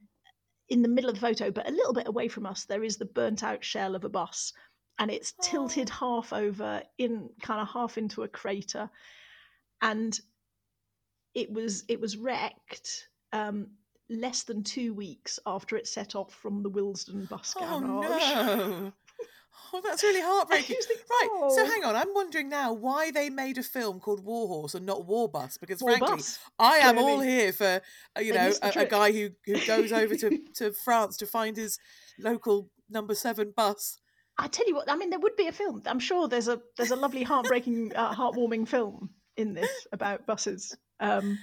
in 0.69 0.81
the 0.81 0.87
middle 0.89 1.09
of 1.09 1.15
the 1.15 1.21
photo, 1.21 1.51
but 1.51 1.67
a 1.67 1.71
little 1.71 1.93
bit 1.93 2.07
away 2.07 2.27
from 2.27 2.45
us, 2.45 2.65
there 2.65 2.83
is 2.83 2.97
the 2.97 3.05
burnt 3.05 3.43
out 3.43 3.63
shell 3.63 3.95
of 3.95 4.03
a 4.03 4.09
bus, 4.09 4.53
and 4.99 5.11
it's 5.11 5.33
tilted 5.41 5.89
half 5.89 6.33
over 6.33 6.83
in 6.97 7.29
kind 7.41 7.61
of 7.61 7.67
half 7.69 7.97
into 7.97 8.23
a 8.23 8.27
crater, 8.27 8.89
and 9.81 10.19
it 11.33 11.51
was 11.51 11.83
it 11.87 11.99
was 12.01 12.17
wrecked 12.17 13.07
um, 13.31 13.67
less 14.09 14.43
than 14.43 14.63
two 14.63 14.93
weeks 14.93 15.39
after 15.45 15.75
it 15.77 15.87
set 15.87 16.15
off 16.15 16.33
from 16.33 16.63
the 16.63 16.69
Willesden 16.69 17.25
bus 17.25 17.55
Oh 17.59 17.79
garage. 17.79 18.19
no! 18.19 18.93
Oh, 19.73 19.81
that's 19.83 20.03
really 20.03 20.21
heartbreaking. 20.21 20.77
think, 20.87 20.99
right. 21.09 21.27
So 21.51 21.61
"Oh." 21.61 21.65
hang 21.65 21.83
on. 21.83 21.95
I'm 21.95 22.13
wondering 22.13 22.49
now 22.49 22.73
why 22.73 23.11
they 23.11 23.29
made 23.29 23.57
a 23.57 23.63
film 23.63 23.99
called 23.99 24.23
War 24.23 24.47
Horse 24.47 24.75
and 24.75 24.85
not 24.85 25.05
War 25.05 25.29
Bus. 25.29 25.57
Because 25.57 25.81
War 25.81 25.91
frankly, 25.97 26.17
Bus, 26.17 26.39
I 26.59 26.77
am 26.77 26.97
all 26.97 27.17
clearly. 27.17 27.27
here 27.27 27.53
for 27.53 27.81
uh, 28.17 28.19
you 28.21 28.33
They 28.33 28.39
know 28.39 28.53
a, 28.61 28.79
a 28.79 28.85
guy 28.85 29.11
who 29.11 29.29
who 29.45 29.65
goes 29.65 29.91
over 29.91 30.15
to 30.15 30.39
to 30.55 30.71
France 30.71 31.17
to 31.17 31.25
find 31.25 31.57
his 31.57 31.79
local 32.19 32.69
number 32.89 33.15
seven 33.15 33.53
bus. 33.55 33.99
I 34.39 34.47
tell 34.47 34.67
you 34.67 34.75
what, 34.75 34.89
I 34.89 34.95
mean, 34.95 35.09
there 35.09 35.19
would 35.19 35.35
be 35.35 35.47
a 35.47 35.51
film. 35.51 35.81
I'm 35.85 35.99
sure 35.99 36.27
there's 36.27 36.47
a 36.47 36.61
there's 36.77 36.91
a 36.91 36.95
lovely, 36.95 37.23
heartbreaking, 37.23 37.93
uh, 37.95 38.13
heartwarming 38.13 38.67
film 38.67 39.09
in 39.35 39.53
this 39.53 39.87
about 39.91 40.25
buses. 40.27 40.75
Um, 40.99 41.39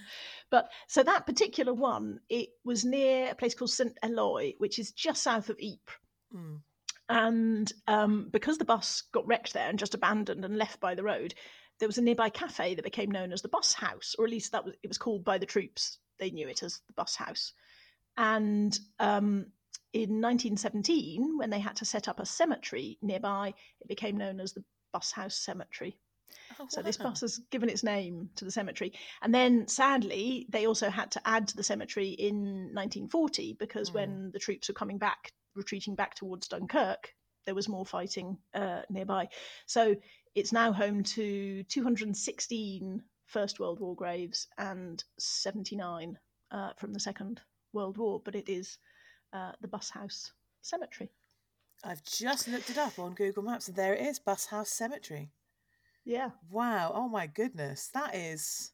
but 0.51 0.71
so 0.89 1.03
that 1.03 1.27
particular 1.27 1.75
one, 1.75 2.21
it 2.29 2.51
was 2.65 2.85
near 2.85 3.31
a 3.31 3.35
place 3.35 3.55
called 3.55 3.71
St 3.71 3.97
Eloi, 4.03 4.55
which 4.59 4.79
is 4.79 4.93
just 4.93 5.23
south 5.23 5.49
of 5.49 5.57
Ypres. 5.59 5.97
Mm. 6.35 6.61
And 7.09 7.71
um, 7.87 8.29
because 8.33 8.59
the 8.59 8.65
bus 8.65 9.03
got 9.13 9.27
wrecked 9.27 9.53
there 9.53 9.69
and 9.69 9.79
just 9.79 9.95
abandoned 9.95 10.45
and 10.45 10.57
left 10.57 10.81
by 10.81 10.95
the 10.95 11.03
road, 11.03 11.35
there 11.79 11.89
was 11.89 11.99
a 11.99 12.03
nearby 12.03 12.31
cafe 12.31 12.75
that 12.75 12.85
became 12.85 13.11
known 13.11 13.33
as 13.33 13.43
the 13.43 13.49
Bus 13.49 13.73
House, 13.75 14.15
or 14.19 14.25
at 14.25 14.31
least 14.31 14.53
that 14.53 14.65
was 14.65 14.75
it 14.83 14.89
was 14.89 14.99
called 14.99 15.25
by 15.25 15.39
the 15.39 15.47
troops. 15.47 15.99
They 16.19 16.31
knew 16.31 16.49
it 16.49 16.63
as 16.63 16.81
the 16.87 16.93
Bus 16.95 17.17
House. 17.17 17.53
And 18.17 18.79
um, 19.01 19.47
in 19.93 20.21
1917, 20.21 21.37
when 21.37 21.51
they 21.51 21.59
had 21.59 21.77
to 21.77 21.85
set 21.85 22.09
up 22.09 22.21
a 22.21 22.27
cemetery 22.27 22.99
nearby, 23.03 23.53
it 23.81 23.89
became 23.89 24.17
known 24.17 24.41
as 24.41 24.53
the 24.53 24.65
Bus 24.93 25.11
House 25.11 25.37
Cemetery. 25.37 25.99
Oh, 26.59 26.67
So 26.69 26.83
this 26.83 26.97
bus 26.97 27.21
has 27.21 27.39
given 27.51 27.69
its 27.69 27.83
name 27.83 28.31
to 28.37 28.45
the 28.45 28.51
cemetery. 28.51 28.93
And 29.23 29.35
then 29.35 29.67
sadly, 29.67 30.47
they 30.49 30.67
also 30.67 30.91
had 30.91 31.11
to 31.13 31.29
add 31.29 31.49
to 31.49 31.57
the 31.57 31.63
cemetery 31.63 32.11
in 32.11 32.73
1940 32.73 33.55
because 33.55 33.91
Mm. 33.91 33.95
when 33.95 34.31
the 34.33 34.39
troops 34.39 34.69
were 34.69 34.75
coming 34.75 34.99
back, 34.99 35.33
retreating 35.55 35.95
back 35.95 36.15
towards 36.15 36.49
Dunkirk, 36.49 37.15
there 37.47 37.55
was 37.55 37.69
more 37.69 37.87
fighting 37.87 38.39
uh, 38.55 38.83
nearby. 38.89 39.29
So 39.67 39.95
it's 40.35 40.53
now 40.53 40.73
home 40.73 41.03
to 41.03 41.63
216 41.65 43.03
First 43.27 43.61
World 43.61 43.81
War 43.81 43.95
graves 43.95 44.49
and 44.59 45.03
79 45.19 46.19
uh, 46.51 46.71
from 46.77 46.93
the 46.93 47.01
Second 47.01 47.41
World 47.73 47.99
War, 47.99 48.21
but 48.25 48.35
it 48.35 48.49
is 48.49 48.79
uh, 49.33 49.53
the 49.61 49.69
Bus 49.69 49.91
House 49.91 50.33
Cemetery. 50.63 51.11
I've 51.83 52.03
just 52.05 52.49
looked 52.49 52.71
it 52.71 52.79
up 52.79 52.99
on 52.99 53.15
Google 53.15 53.43
Maps 53.43 53.69
and 53.69 53.77
there 53.77 53.95
it 53.95 54.07
is, 54.07 54.19
Bus 54.19 54.47
House 54.47 54.71
Cemetery. 54.71 55.31
Yeah. 56.05 56.31
Wow. 56.51 56.93
Oh 56.95 57.09
my 57.09 57.27
goodness. 57.27 57.89
That 57.95 58.15
is 58.15 58.73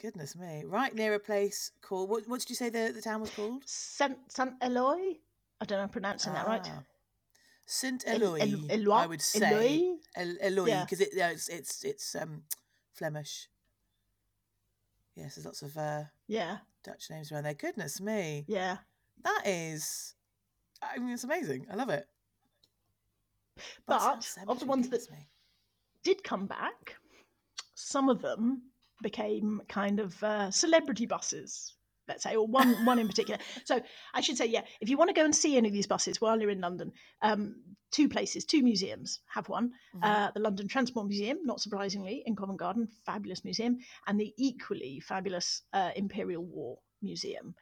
goodness 0.00 0.36
me. 0.36 0.64
Right 0.66 0.94
near 0.94 1.14
a 1.14 1.18
place 1.20 1.70
called 1.80 2.08
what 2.10 2.28
what 2.28 2.40
did 2.40 2.50
you 2.50 2.56
say 2.56 2.68
the, 2.70 2.92
the 2.94 3.02
town 3.02 3.20
was 3.20 3.30
called? 3.30 3.62
Saint, 3.66 4.18
Saint 4.28 4.54
Eloi? 4.60 5.18
I 5.60 5.64
don't 5.64 5.78
know 5.78 5.82
I'm 5.84 5.88
pronouncing 5.88 6.32
that 6.32 6.46
right. 6.46 6.60
Ah. 6.64 6.82
Saint 7.66 8.02
El- 8.06 8.22
Eloi, 8.36 8.66
El- 8.68 8.92
I 8.92 9.06
would 9.06 9.22
say. 9.22 9.96
Eloi? 10.16 10.36
El- 10.42 10.68
Yeah. 10.68 10.84
because 10.84 11.00
it, 11.00 11.10
yeah, 11.14 11.30
it's 11.30 11.48
it's 11.48 11.84
it's 11.84 12.14
um 12.16 12.42
Flemish. 12.92 13.48
Yes, 15.14 15.34
there's 15.36 15.44
lots 15.46 15.62
of 15.62 15.76
uh, 15.76 16.04
Yeah, 16.26 16.58
Dutch 16.84 17.10
names 17.10 17.30
around 17.30 17.44
there. 17.44 17.54
Goodness 17.54 18.00
me, 18.00 18.44
yeah. 18.48 18.78
that 19.22 19.42
is, 19.44 20.14
I 20.82 20.98
mean, 20.98 21.10
it's 21.10 21.24
amazing. 21.24 21.66
I 21.70 21.74
love 21.76 21.90
it. 21.90 22.06
But 23.86 23.98
House 24.00 24.38
of 24.48 24.58
the 24.58 24.64
ones 24.66 24.88
that- 24.88 25.10
me. 25.10 25.28
Did 26.02 26.24
come 26.24 26.46
back. 26.46 26.96
Some 27.74 28.08
of 28.08 28.22
them 28.22 28.62
became 29.02 29.60
kind 29.68 30.00
of 30.00 30.22
uh, 30.22 30.50
celebrity 30.50 31.06
buses, 31.06 31.74
let's 32.08 32.22
say, 32.22 32.36
or 32.36 32.46
one 32.46 32.84
one 32.84 32.98
in 32.98 33.08
particular. 33.08 33.38
So 33.64 33.80
I 34.14 34.20
should 34.20 34.36
say, 34.36 34.46
yeah, 34.46 34.62
if 34.80 34.88
you 34.88 34.96
want 34.96 35.08
to 35.10 35.14
go 35.14 35.24
and 35.24 35.34
see 35.34 35.56
any 35.56 35.68
of 35.68 35.74
these 35.74 35.86
buses 35.86 36.20
while 36.20 36.40
you're 36.40 36.50
in 36.50 36.60
London, 36.60 36.92
um, 37.20 37.56
two 37.90 38.08
places, 38.08 38.44
two 38.44 38.62
museums 38.62 39.20
have 39.26 39.48
one. 39.48 39.72
Mhm. 39.94 40.00
Uh, 40.02 40.30
the 40.32 40.40
London 40.40 40.68
Transport 40.68 41.06
Museum, 41.08 41.38
not 41.44 41.60
surprisingly, 41.60 42.22
in 42.24 42.36
Covent 42.36 42.58
Garden, 42.58 42.88
fabulous 43.04 43.44
museum, 43.44 43.78
and 44.06 44.18
the 44.18 44.32
equally 44.38 45.00
fabulous 45.00 45.62
uh, 45.72 45.90
Imperial 45.96 46.44
War 46.44 46.78
Museum. 47.02 47.54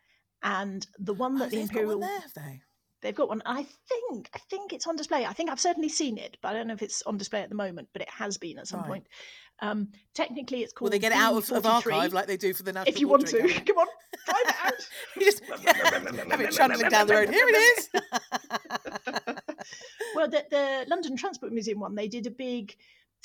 And 0.42 0.86
the 0.98 1.14
one 1.14 1.36
that 1.38 1.50
the 1.50 1.56
they've 1.56 1.68
got 1.68 1.80
Imperial 1.80 2.00
there, 2.00 2.20
have 2.20 2.34
they? 2.34 2.62
They've 3.02 3.14
got 3.14 3.28
one. 3.28 3.42
I 3.46 3.66
think 3.88 4.28
I 4.34 4.38
think 4.50 4.72
it's 4.72 4.86
on 4.86 4.96
display. 4.96 5.24
I 5.24 5.32
think 5.32 5.50
I've 5.50 5.60
certainly 5.60 5.88
seen 5.88 6.18
it, 6.18 6.36
but 6.42 6.50
I 6.50 6.52
don't 6.52 6.66
know 6.66 6.74
if 6.74 6.82
it's 6.82 7.02
on 7.02 7.16
display 7.16 7.40
at 7.40 7.48
the 7.48 7.54
moment. 7.54 7.88
But 7.92 8.02
it 8.02 8.10
has 8.10 8.36
been 8.36 8.58
at 8.58 8.66
some 8.68 8.80
Right. 8.80 8.88
point. 8.88 9.06
Um, 9.62 9.88
technically, 10.14 10.62
it's 10.62 10.72
called. 10.72 10.86
Will 10.86 10.90
they 10.92 10.98
get 10.98 11.12
it 11.12 11.18
out 11.18 11.34
of, 11.36 11.50
of 11.52 11.66
archive 11.66 12.12
like 12.14 12.26
they 12.26 12.36
do 12.38 12.54
for 12.54 12.62
the 12.62 12.72
National 12.72 12.94
if 12.94 13.00
you 13.00 13.08
want 13.08 13.26
to. 13.28 13.38
Come 13.66 13.78
on, 13.78 13.86
find 14.26 14.46
it 14.48 14.54
out. 14.64 14.72
You 15.16 15.24
just 15.26 15.44
have 16.30 16.40
it 16.40 16.52
trundling 16.52 16.88
down 16.88 17.06
the 17.06 17.14
road. 17.14 17.28
Here 17.30 17.44
it 17.46 17.78
is. 17.78 17.88
well, 20.14 20.28
the, 20.28 20.44
the 20.50 20.84
London 20.88 21.16
Transport 21.16 21.52
Museum 21.52 21.80
one, 21.80 21.94
they 21.94 22.08
did 22.08 22.26
a 22.26 22.30
big, 22.30 22.74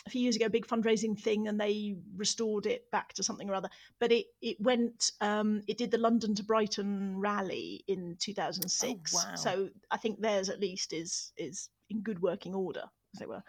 a 0.06 0.10
few 0.10 0.22
years 0.22 0.36
ago, 0.36 0.46
a 0.46 0.50
big 0.50 0.68
fundraising 0.68 1.20
thing, 1.20 1.48
and 1.48 1.60
they 1.60 1.96
restored 2.16 2.66
it 2.66 2.90
back 2.92 3.14
to 3.14 3.24
something 3.24 3.50
or 3.50 3.56
other. 3.56 3.70
But 4.00 4.12
it 4.12 4.28
it 4.42 4.58
went, 4.60 5.12
um, 5.22 5.62
it 5.68 5.78
did 5.78 5.92
the 5.92 5.98
London 5.98 6.36
to 6.36 6.44
Brighton 6.44 7.20
rally 7.20 7.84
in 7.88 8.18
2006. 8.20 9.14
wow. 9.14 9.36
So 9.36 9.70
I 9.90 9.98
think 9.98 10.20
theirs 10.20 10.50
at 10.50 10.60
least 10.60 10.94
is 10.94 11.32
is 11.38 11.70
in 11.90 12.02
good 12.02 12.22
working 12.22 12.54
order, 12.54 12.84
as 13.16 13.22
it 13.22 13.30
were. 13.30 13.44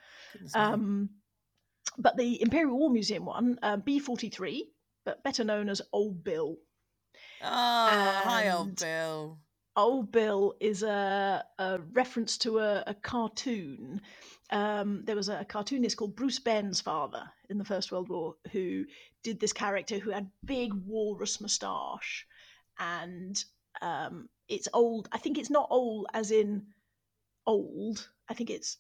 Um, 0.55 1.11
but 1.99 2.17
the 2.17 2.41
Imperial 2.43 2.79
War 2.79 2.91
Museum 2.91 3.25
one, 3.25 3.59
uh, 3.63 3.77
B43, 3.79 4.63
but 5.05 5.23
better 5.23 5.45
known 5.45 5.69
as 5.69 5.83
Old 5.93 6.23
Bill. 6.25 6.57
Ah, 7.43 8.23
hi, 8.25 8.51
old 8.51 8.79
Bill. 8.79 9.39
Old 9.77 10.11
Bill 10.11 10.55
is 10.59 10.83
a, 10.83 11.45
a 11.59 11.79
reference 11.93 12.39
to 12.39 12.59
a, 12.59 12.85
a 12.87 12.95
cartoon. 12.95 14.01
Um, 14.51 15.03
there 15.05 15.17
was 15.17 15.29
a 15.29 15.45
cartoonist 15.45 15.97
called 15.97 16.15
Bruce 16.15 16.39
Bairnsfather 16.39 17.29
in 17.51 17.59
the 17.59 17.65
First 17.65 17.91
World 17.91 18.09
War 18.09 18.37
who 18.53 18.85
did 19.25 19.41
this 19.41 19.53
character 19.53 19.99
who 19.99 20.11
had 20.11 20.31
big 20.45 20.73
walrus 20.73 21.41
moustache, 21.41 22.27
and 22.79 23.43
um, 23.83 24.29
it's 24.49 24.69
old. 24.73 25.09
I 25.11 25.19
think 25.19 25.39
it's 25.39 25.51
not 25.51 25.67
old 25.71 26.07
as 26.15 26.31
in 26.31 26.67
old. 27.47 28.09
I 28.29 28.35
think 28.35 28.51
it's 28.51 28.79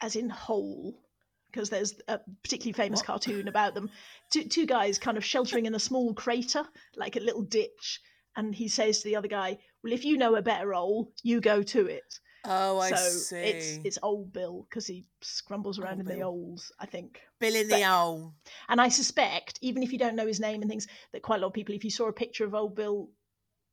as 0.00 0.16
in 0.16 0.28
whole 0.28 0.98
because 1.46 1.70
there's 1.70 1.94
a 2.08 2.18
particularly 2.42 2.72
famous 2.72 3.00
What? 3.00 3.06
cartoon 3.06 3.46
about 3.46 3.74
them. 3.74 3.90
Two, 4.30 4.44
two 4.44 4.66
guys 4.66 4.98
kind 4.98 5.18
of 5.18 5.24
sheltering 5.24 5.66
in 5.66 5.74
a 5.74 5.78
small 5.80 6.14
crater, 6.14 6.64
like 6.96 7.14
a 7.16 7.20
little 7.20 7.42
ditch, 7.42 8.00
and 8.34 8.54
he 8.54 8.68
says 8.68 8.98
to 9.00 9.04
the 9.04 9.16
other 9.16 9.28
guy, 9.28 9.58
"Well, 9.82 9.92
if 9.92 10.04
you 10.04 10.16
know 10.16 10.34
a 10.34 10.42
better 10.42 10.72
hole, 10.72 11.12
you 11.22 11.40
go 11.40 11.62
to 11.62 11.86
it." 11.86 12.18
Oh, 12.44 12.80
I 12.80 12.90
so 12.90 12.96
see. 13.08 13.36
it's 13.36 13.78
it's 13.84 13.98
old 14.02 14.32
Bill 14.32 14.66
because 14.68 14.86
he 14.86 15.04
scrumbles 15.22 15.78
around 15.78 15.92
Old 15.92 16.00
in 16.00 16.06
the 16.06 16.14
Bill. 16.14 16.30
holes, 16.30 16.72
I 16.80 16.86
think. 16.86 17.20
Bill 17.38 17.54
in 17.54 17.68
the 17.68 17.74
but- 17.76 17.82
owl. 17.82 18.34
And 18.68 18.80
I 18.80 18.88
suspect, 18.88 19.58
even 19.62 19.82
if 19.82 19.92
you 19.92 19.98
don't 19.98 20.16
know 20.16 20.26
his 20.26 20.40
name 20.40 20.60
and 20.60 20.68
things, 20.70 20.88
that 21.12 21.22
quite 21.22 21.36
a 21.36 21.40
lot 21.42 21.48
of 21.48 21.52
people, 21.54 21.74
if 21.74 21.84
you 21.84 21.90
saw 21.90 22.08
a 22.08 22.12
picture 22.12 22.44
of 22.44 22.54
old 22.54 22.74
Bill, 22.74 23.08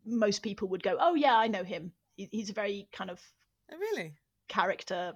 most 0.05 0.43
people 0.43 0.67
would 0.69 0.84
go, 0.84 0.97
"Oh 0.99 1.15
yeah, 1.15 1.36
I 1.36 1.47
know 1.47 1.63
him." 1.63 1.93
He- 2.15 2.29
He's 2.32 2.49
a 2.51 2.53
very 2.53 2.88
kind 2.91 3.10
of 3.10 3.19
Oh, 3.71 3.77
really? 3.77 4.13
character 4.47 5.13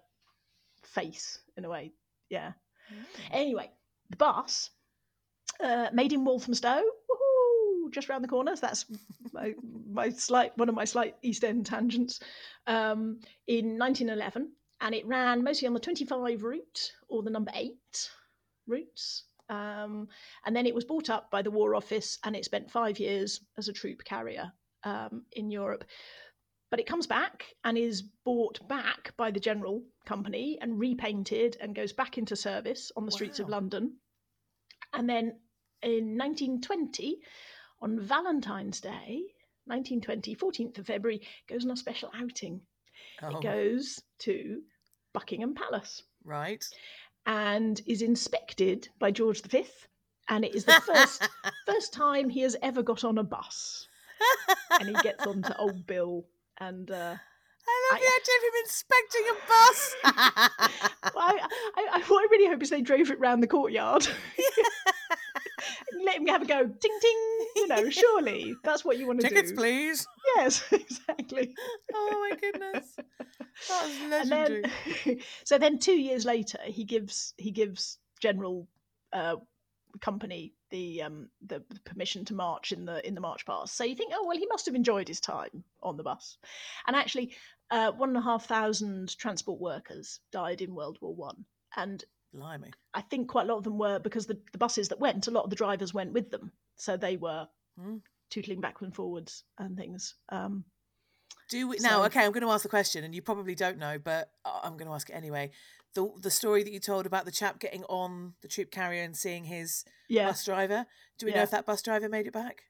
face 0.84 1.40
in 1.58 1.66
a 1.66 1.70
way. 1.70 1.94
Yeah. 2.30 2.54
Mm. 2.92 3.06
Anyway, 3.32 3.72
the 4.10 4.18
bus 4.18 4.70
uh, 5.60 5.90
made 5.94 6.12
in 6.14 6.26
Walthamstow. 6.26 6.82
Just 7.94 8.10
round 8.10 8.24
the 8.24 8.28
corner. 8.28 8.56
So 8.56 8.66
that's 8.66 8.86
my, 9.32 9.54
my 9.90 10.10
slight 10.10 10.58
one 10.58 10.70
of 10.70 10.76
my 10.76 10.86
slight 10.86 11.16
East 11.22 11.44
End 11.44 11.66
tangents. 11.66 12.20
Um, 12.68 13.20
in 13.48 13.78
1911, 13.78 14.52
and 14.82 14.96
it 14.96 15.06
ran 15.08 15.44
mostly 15.44 15.68
on 15.68 15.74
the 15.74 15.80
25 15.80 16.44
route 16.44 16.92
or 17.08 17.24
the 17.24 17.30
number 17.30 17.52
eight 17.56 18.10
routes. 18.68 19.24
Um, 19.50 20.08
and 20.46 20.56
then 20.56 20.66
it 20.66 20.76
was 20.76 20.86
bought 20.86 21.10
up 21.10 21.30
by 21.30 21.42
the 21.42 21.52
War 21.52 21.76
Office, 21.76 22.18
and 22.24 22.36
it 22.36 22.46
spent 22.46 22.72
five 22.72 23.00
years 23.00 23.42
as 23.58 23.68
a 23.68 23.74
troop 23.74 24.04
carrier 24.04 24.52
um, 24.84 25.24
in 25.34 25.52
Europe. 25.52 25.86
But 26.72 26.80
it 26.80 26.88
comes 26.88 27.06
back 27.06 27.46
and 27.64 27.78
is 27.78 28.02
bought 28.26 28.68
back 28.68 29.14
by 29.16 29.30
the 29.30 29.40
General 29.40 29.84
Company 30.08 30.58
and 30.60 30.80
repainted 30.80 31.56
and 31.62 31.76
goes 31.76 31.94
back 31.94 32.18
into 32.18 32.36
service 32.36 32.92
on 32.98 33.06
the 33.06 33.12
streets 33.12 33.40
of 33.40 33.48
London. 33.48 33.98
And 34.92 35.08
then 35.08 35.36
in 35.84 36.18
1920, 36.18 37.20
on 37.84 38.00
Valentine's 38.00 38.80
Day, 38.82 39.22
1920, 39.66 40.36
14th 40.36 40.78
of 40.80 40.88
February, 40.88 41.22
goes 41.48 41.66
on 41.66 41.72
a 41.72 41.78
special 41.78 42.10
outing. 42.20 42.62
Oh, 43.22 43.38
It 43.38 43.44
goes 43.44 44.02
to 44.20 44.62
Buckingham 45.14 45.54
Palace 45.54 46.04
right. 46.24 46.64
and 47.26 47.80
is 47.86 48.02
inspected 48.02 48.88
by 49.00 49.12
George 49.12 49.42
V. 49.44 49.66
And 50.30 50.46
it 50.46 50.56
is 50.56 50.64
the 50.66 50.82
first 50.86 51.28
first 51.68 51.92
time 51.94 52.30
he 52.30 52.42
has 52.42 52.56
ever 52.62 52.82
got 52.82 53.04
on 53.04 53.18
a 53.18 53.24
bus. 53.24 53.88
And 54.80 54.88
he 54.88 54.94
gets 55.04 55.28
on 55.28 55.42
to 55.44 55.58
Old 55.58 55.86
Bill 55.86 56.24
and 56.62 56.90
uh, 56.90 56.94
I 57.68 57.92
love 57.92 57.92
I- 57.92 58.00
the 58.00 58.06
idea 58.22 58.38
of 58.38 58.44
him 58.48 58.62
inspecting 58.64 59.26
a 59.30 59.36
bus. 59.50 59.96
Well, 61.14 61.28
I, 61.28 61.48
I, 61.76 61.88
I, 61.98 62.00
what 62.08 62.24
I 62.24 62.28
really 62.32 62.48
hope 62.50 62.64
is 62.64 62.70
they 62.70 62.82
drove 62.82 63.12
it 63.12 63.20
round 63.20 63.44
the 63.44 63.48
courtyard. 63.48 64.08
Let 66.06 66.18
him 66.18 66.28
have 66.28 66.44
a 66.44 66.46
go. 66.46 66.64
Ding 66.66 67.00
ding. 67.02 67.48
You 67.56 67.68
know, 67.68 67.90
surely 67.90 68.56
that's 68.64 68.84
what 68.84 68.98
you 68.98 69.08
want 69.08 69.22
to 69.22 69.28
Tickets, 69.28 69.52
do. 69.52 69.56
Tickets, 69.56 69.62
please. 69.62 70.08
Yes, 70.36 70.64
exactly. 70.72 71.56
Oh 71.94 72.30
my 72.30 72.38
goodness, 72.38 72.96
that 73.70 73.84
was 73.84 74.10
legendary. 74.10 74.64
then, 75.06 75.20
so 75.44 75.58
then 75.58 75.80
two 75.80 76.00
years 76.00 76.26
later, 76.26 76.60
he 76.66 76.84
gives 76.84 77.34
he 77.38 77.52
gives 77.52 78.00
General 78.20 78.68
uh, 79.12 79.36
Company 80.02 80.54
the 80.72 81.04
um 81.04 81.30
the 81.46 81.64
the 81.70 81.80
permission 81.82 82.26
to 82.26 82.34
march 82.34 82.72
in 82.72 82.86
the 82.86 83.06
in 83.08 83.14
the 83.14 83.22
march 83.22 83.46
past. 83.46 83.78
So 83.78 83.84
you 83.84 83.96
think, 83.96 84.12
oh 84.16 84.26
well, 84.26 84.38
he 84.38 84.48
must 84.48 84.66
have 84.66 84.76
enjoyed 84.76 85.08
his 85.08 85.20
time 85.20 85.64
on 85.84 85.98
the 85.98 86.04
bus. 86.04 86.38
And 86.88 86.96
actually, 86.96 87.36
uh, 87.70 87.92
one 87.92 88.10
and 88.10 88.18
a 88.18 88.22
half 88.22 88.46
thousand 88.46 89.16
transport 89.18 89.60
workers 89.60 90.20
died 90.32 90.62
in 90.62 90.74
World 90.74 90.98
War 91.00 91.14
One, 91.14 91.46
and 91.76 92.04
Blimey. 92.34 92.72
I 92.94 93.02
think 93.02 93.30
quite 93.30 93.46
a 93.46 93.52
lot 93.52 93.58
of 93.58 93.64
them 93.64 93.78
were 93.78 94.00
because 94.00 94.26
the, 94.26 94.38
the 94.52 94.58
buses 94.58 94.90
that 94.90 95.00
went, 95.00 95.28
a 95.28 95.32
lot 95.32 95.44
of 95.44 95.50
the 95.50 95.56
drivers 95.56 95.94
went 95.94 96.14
with 96.14 96.30
them, 96.32 96.52
so 96.76 96.98
they 96.98 97.18
were 97.18 97.48
Hmm. 97.80 97.98
tootling 98.30 98.62
backwards 98.62 98.88
and 98.90 98.96
forwards 98.96 99.44
and 99.58 99.76
things. 99.78 100.16
Um, 100.30 100.64
Do 101.50 101.68
we 101.68 101.78
now? 101.80 102.04
Okay, 102.06 102.24
I'm 102.26 102.32
going 102.32 102.44
to 102.46 102.52
ask 102.52 102.64
the 102.64 102.70
question, 102.70 103.04
and 103.04 103.14
you 103.16 103.22
probably 103.22 103.56
don't 103.56 103.78
know, 103.78 103.98
but 103.98 104.32
I'm 104.46 104.74
going 104.78 104.88
to 104.88 104.94
ask 104.94 105.10
it 105.10 105.14
anyway. 105.14 105.52
The 105.96 106.10
the 106.20 106.32
story 106.32 106.64
that 106.64 106.72
you 106.74 106.80
told 106.80 107.06
about 107.06 107.26
the 107.26 107.32
chap 107.32 107.60
getting 107.60 107.84
on 107.86 108.34
the 108.42 108.48
troop 108.48 108.72
carrier 108.72 109.04
and 109.04 109.16
seeing 109.16 109.44
his 109.46 109.86
yeah, 110.10 110.28
bus 110.28 110.44
driver. 110.46 110.86
Do 111.20 111.26
we 111.28 111.34
know 111.34 111.44
if 111.44 111.52
that 111.52 111.66
bus 111.66 111.82
driver 111.82 112.10
made 112.10 112.28
it 112.28 112.34
back? 112.34 112.64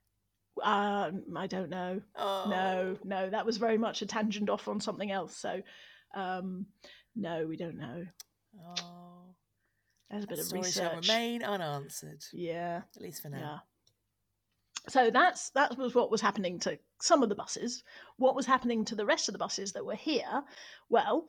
um, 0.61 1.23
I 1.35 1.47
don't 1.47 1.69
know. 1.69 2.01
Oh 2.15 2.47
No, 2.49 2.97
no, 3.03 3.29
that 3.29 3.45
was 3.45 3.57
very 3.57 3.77
much 3.77 4.01
a 4.01 4.05
tangent 4.05 4.49
off 4.49 4.67
on 4.67 4.79
something 4.79 5.11
else. 5.11 5.35
So, 5.35 5.61
um, 6.13 6.65
no, 7.15 7.45
we 7.47 7.57
don't 7.57 7.77
know. 7.77 8.05
Oh, 8.59 9.02
There's 10.13 10.23
a 10.23 10.27
bit 10.27 10.35
that 10.37 10.41
of 10.43 10.47
story 10.47 10.71
shall 10.71 10.95
research. 10.97 11.07
remain 11.09 11.43
unanswered, 11.43 12.23
Yeah, 12.31 12.81
at 12.95 13.01
least 13.01 13.21
for 13.21 13.29
now. 13.29 13.37
yeah. 13.39 13.57
So 14.89 15.09
that's 15.11 15.49
that 15.51 15.77
was 15.77 15.95
what 15.95 16.11
was 16.11 16.19
happening 16.21 16.59
to 16.61 16.77
some 17.01 17.23
of 17.23 17.29
the 17.29 17.35
buses. 17.35 17.83
What 18.17 18.35
was 18.35 18.45
happening 18.45 18.83
to 18.85 18.95
the 18.95 19.05
rest 19.05 19.29
of 19.29 19.33
the 19.33 19.39
buses 19.39 19.71
that 19.73 19.85
were 19.85 19.95
here? 19.95 20.43
Well, 20.89 21.27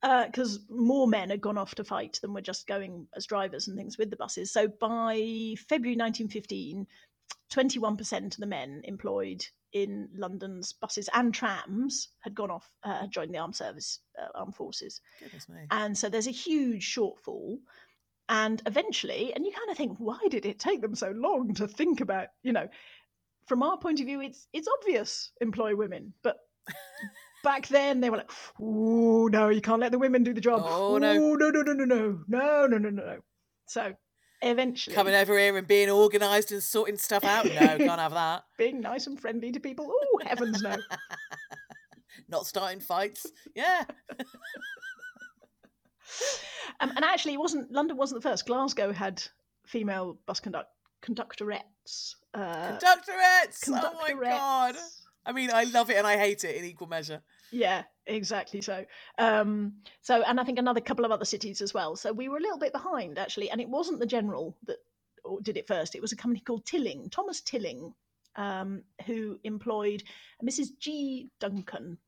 because 0.00 0.60
more 0.70 1.06
men 1.06 1.28
had 1.30 1.40
gone 1.40 1.58
off 1.58 1.74
to 1.74 1.84
fight 1.84 2.18
than 2.22 2.32
were 2.32 2.40
just 2.40 2.66
going 2.66 3.06
as 3.14 3.26
drivers 3.26 3.68
and 3.68 3.76
things 3.76 3.98
with 3.98 4.10
the 4.10 4.16
buses. 4.16 4.50
So 4.52 4.68
by 4.68 5.54
February 5.68 5.96
1915, 5.96 6.86
21% 7.52 8.24
of 8.26 8.36
the 8.36 8.46
men 8.46 8.80
employed 8.84 9.44
in 9.72 10.08
London's 10.14 10.72
buses 10.72 11.10
and 11.12 11.34
trams 11.34 12.08
had 12.20 12.34
gone 12.34 12.50
off, 12.50 12.70
uh, 12.84 13.00
had 13.00 13.10
joined 13.10 13.34
the 13.34 13.38
armed 13.38 13.56
service, 13.56 14.00
uh, 14.18 14.28
armed 14.34 14.54
forces. 14.54 15.00
Goodness 15.20 15.48
me. 15.48 15.60
And 15.70 15.98
so 15.98 16.08
there's 16.08 16.26
a 16.26 16.30
huge 16.30 16.84
shortfall. 16.94 17.58
And 18.28 18.62
eventually, 18.66 19.32
and 19.34 19.46
you 19.46 19.52
kind 19.52 19.70
of 19.70 19.76
think, 19.76 19.96
why 19.98 20.18
did 20.28 20.44
it 20.44 20.58
take 20.58 20.82
them 20.82 20.94
so 20.94 21.10
long 21.10 21.54
to 21.54 21.66
think 21.66 22.00
about, 22.00 22.28
you 22.42 22.52
know, 22.52 22.68
from 23.46 23.62
our 23.62 23.78
point 23.78 24.00
of 24.00 24.06
view, 24.06 24.20
it's 24.20 24.46
it's 24.52 24.68
obvious 24.80 25.32
employ 25.40 25.74
women, 25.74 26.12
but 26.22 26.36
back 27.42 27.66
then 27.68 28.00
they 28.00 28.10
were 28.10 28.18
like, 28.18 28.30
oh 28.60 29.28
no, 29.28 29.48
you 29.48 29.60
can't 29.60 29.80
let 29.80 29.92
the 29.92 29.98
women 29.98 30.22
do 30.22 30.34
the 30.34 30.40
job. 30.40 30.62
Oh, 30.64 30.98
no. 30.98 31.14
Ooh, 31.14 31.36
no, 31.38 31.50
no, 31.50 31.62
no, 31.62 31.72
no, 31.72 31.84
no, 31.84 32.20
no, 32.28 32.66
no, 32.66 32.78
no, 32.78 32.90
no. 32.90 33.18
So 33.66 33.94
eventually, 34.42 34.94
Coming 34.94 35.14
over 35.14 35.38
here 35.38 35.56
and 35.56 35.66
being 35.66 35.88
organised 35.88 36.52
and 36.52 36.62
sorting 36.62 36.98
stuff 36.98 37.24
out. 37.24 37.46
No, 37.46 37.52
can't 37.78 38.00
have 38.00 38.12
that. 38.12 38.44
being 38.58 38.80
nice 38.80 39.06
and 39.06 39.18
friendly 39.18 39.50
to 39.52 39.60
people. 39.60 39.90
Oh 39.90 40.20
heavens 40.24 40.62
no. 40.62 40.76
Not 42.28 42.46
starting 42.46 42.80
fights. 42.80 43.26
Yeah. 43.54 43.84
Um, 46.80 46.92
and 46.94 47.04
actually, 47.04 47.34
it 47.34 47.40
wasn't 47.40 47.72
London 47.72 47.96
wasn't 47.96 48.22
the 48.22 48.28
first. 48.28 48.46
Glasgow 48.46 48.92
had 48.92 49.22
female 49.66 50.18
bus 50.26 50.40
conduct 50.40 50.70
conductorettes. 51.02 52.14
Uh, 52.34 52.78
Conductorettes. 52.78 53.68
Oh 53.68 53.94
my 54.00 54.14
god. 54.20 54.76
I 55.26 55.32
mean, 55.32 55.50
I 55.52 55.64
love 55.64 55.90
it 55.90 55.96
and 55.96 56.06
I 56.06 56.16
hate 56.16 56.44
it 56.44 56.56
in 56.56 56.64
equal 56.64 56.88
measure. 56.88 57.20
Yeah, 57.50 57.82
exactly. 58.06 58.60
So, 58.62 58.84
um, 59.18 59.74
so, 60.00 60.22
and 60.22 60.40
I 60.40 60.44
think 60.44 60.58
another 60.58 60.80
couple 60.80 61.04
of 61.04 61.10
other 61.10 61.24
cities 61.24 61.60
as 61.60 61.74
well. 61.74 61.96
So 61.96 62.12
we 62.12 62.28
were 62.28 62.38
a 62.38 62.42
little 62.42 62.58
bit 62.58 62.72
behind 62.72 63.18
actually, 63.18 63.50
and 63.50 63.60
it 63.60 63.68
wasn't 63.68 64.00
the 64.00 64.06
general 64.06 64.56
that 64.66 64.78
did 65.42 65.56
it 65.56 65.66
first. 65.66 65.94
It 65.94 66.02
was 66.02 66.12
a 66.12 66.16
company 66.16 66.40
called 66.40 66.64
Tilling, 66.64 67.10
Thomas 67.10 67.40
Tilling, 67.40 67.92
um, 68.36 68.82
who 69.06 69.38
employed 69.44 70.02
Mrs. 70.42 70.68
G. 70.78 71.28
Duncan, 71.40 71.98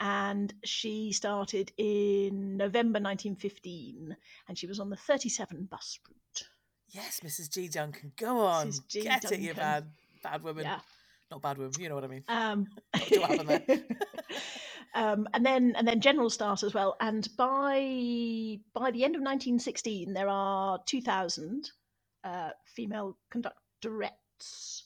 and 0.00 0.52
she 0.64 1.12
started 1.12 1.72
in 1.76 2.56
November 2.56 3.00
1915, 3.00 4.16
and 4.48 4.58
she 4.58 4.66
was 4.66 4.80
on 4.80 4.90
the 4.90 4.96
37 4.96 5.68
bus 5.70 5.98
route. 6.08 6.48
Yes, 6.90 7.20
Mrs. 7.20 7.50
G. 7.50 7.68
Duncan. 7.68 8.12
Go 8.16 8.38
on. 8.46 8.72
Get 8.90 9.30
it, 9.30 9.40
you 9.40 9.54
bad, 9.54 9.90
bad 10.22 10.42
woman. 10.42 10.64
Yeah. 10.64 10.80
Not 11.30 11.42
bad 11.42 11.58
woman. 11.58 11.72
You 11.78 11.88
know 11.88 11.94
what 11.94 12.04
I 12.04 12.08
mean. 12.08 12.24
Um, 12.28 12.66
sure 13.04 13.20
what 13.28 13.30
happened 13.30 13.62
there. 13.66 13.78
um, 14.94 15.28
and 15.34 15.44
then 15.44 15.74
and 15.76 15.86
then 15.86 16.00
general 16.00 16.30
start 16.30 16.62
as 16.62 16.72
well. 16.72 16.96
And 17.00 17.28
by 17.36 18.58
by 18.72 18.90
the 18.90 19.04
end 19.04 19.16
of 19.16 19.20
1916, 19.20 20.14
there 20.14 20.28
are 20.28 20.78
2,000 20.86 21.70
uh, 22.24 22.50
female 22.74 23.18
conductorettes 23.30 24.82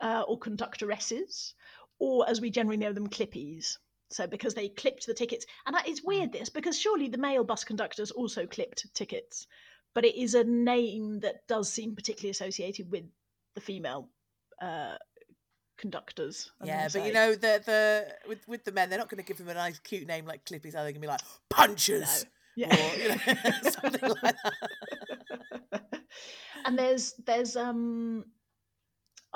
uh, 0.00 0.24
or 0.26 0.38
conductoresses, 0.38 1.52
or 1.98 2.28
as 2.28 2.40
we 2.40 2.50
generally 2.50 2.78
know 2.78 2.94
them, 2.94 3.08
clippies. 3.08 3.76
So 4.10 4.26
because 4.26 4.54
they 4.54 4.68
clipped 4.68 5.06
the 5.06 5.14
tickets, 5.14 5.46
and 5.66 5.74
that, 5.74 5.88
it's 5.88 6.02
weird 6.02 6.32
this 6.32 6.48
because 6.48 6.78
surely 6.78 7.08
the 7.08 7.18
male 7.18 7.44
bus 7.44 7.64
conductors 7.64 8.10
also 8.10 8.46
clipped 8.46 8.86
tickets, 8.94 9.46
but 9.94 10.04
it 10.04 10.14
is 10.20 10.34
a 10.34 10.44
name 10.44 11.20
that 11.20 11.46
does 11.48 11.72
seem 11.72 11.96
particularly 11.96 12.30
associated 12.30 12.90
with 12.90 13.04
the 13.54 13.60
female 13.60 14.08
uh, 14.62 14.96
conductors. 15.76 16.50
I'm 16.60 16.68
Yeah, 16.68 16.88
but 16.92 17.04
you 17.04 17.12
know 17.12 17.32
the 17.32 17.62
the 17.64 18.28
with 18.28 18.46
with 18.46 18.64
the 18.64 18.72
men, 18.72 18.90
they're 18.90 18.98
not 18.98 19.08
going 19.08 19.22
to 19.22 19.26
give 19.26 19.38
them 19.38 19.48
a 19.48 19.54
nice, 19.54 19.78
cute 19.80 20.06
name 20.06 20.26
like 20.26 20.44
Clippies. 20.44 20.74
Are 20.74 20.84
they 20.84 20.92
going 20.92 20.94
to 20.94 21.00
be 21.00 21.06
like 21.08 21.22
punchers? 21.50 22.26
Yeah. 22.56 22.74
Or, 22.74 22.96
you 22.96 23.08
know, 23.08 23.16
something 23.70 24.10
like 24.22 24.36
that. 25.72 26.00
and 26.64 26.78
there's 26.78 27.14
there's 27.24 27.56
um 27.56 28.24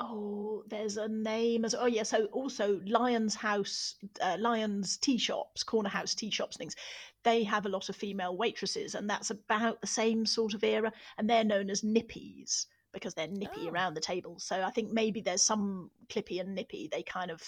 oh 0.01 0.63
there's 0.67 0.97
a 0.97 1.07
name 1.07 1.63
as 1.65 1.75
oh 1.75 1.85
yeah 1.85 2.03
so 2.03 2.25
also 2.31 2.79
Lyons 2.85 3.35
house 3.35 3.95
uh, 4.21 4.37
Lyons 4.39 4.97
tea 4.97 5.17
shops 5.17 5.63
corner 5.63 5.89
house 5.89 6.15
tea 6.15 6.31
shops 6.31 6.57
things 6.57 6.75
they 7.23 7.43
have 7.43 7.65
a 7.65 7.69
lot 7.69 7.89
of 7.89 7.95
female 7.95 8.35
waitresses 8.35 8.95
and 8.95 9.09
that's 9.09 9.29
about 9.29 9.79
the 9.81 9.87
same 9.87 10.25
sort 10.25 10.53
of 10.53 10.63
era 10.63 10.91
and 11.17 11.29
they're 11.29 11.43
known 11.43 11.69
as 11.69 11.81
nippies 11.81 12.65
because 12.93 13.13
they're 13.13 13.27
nippy 13.27 13.67
Oh. 13.67 13.69
around 13.69 13.93
the 13.93 14.01
table 14.01 14.39
so 14.39 14.61
i 14.61 14.71
think 14.71 14.91
maybe 14.91 15.21
there's 15.21 15.43
some 15.43 15.91
clippy 16.09 16.39
and 16.41 16.55
nippy 16.55 16.89
they 16.91 17.03
kind 17.03 17.31
of 17.31 17.41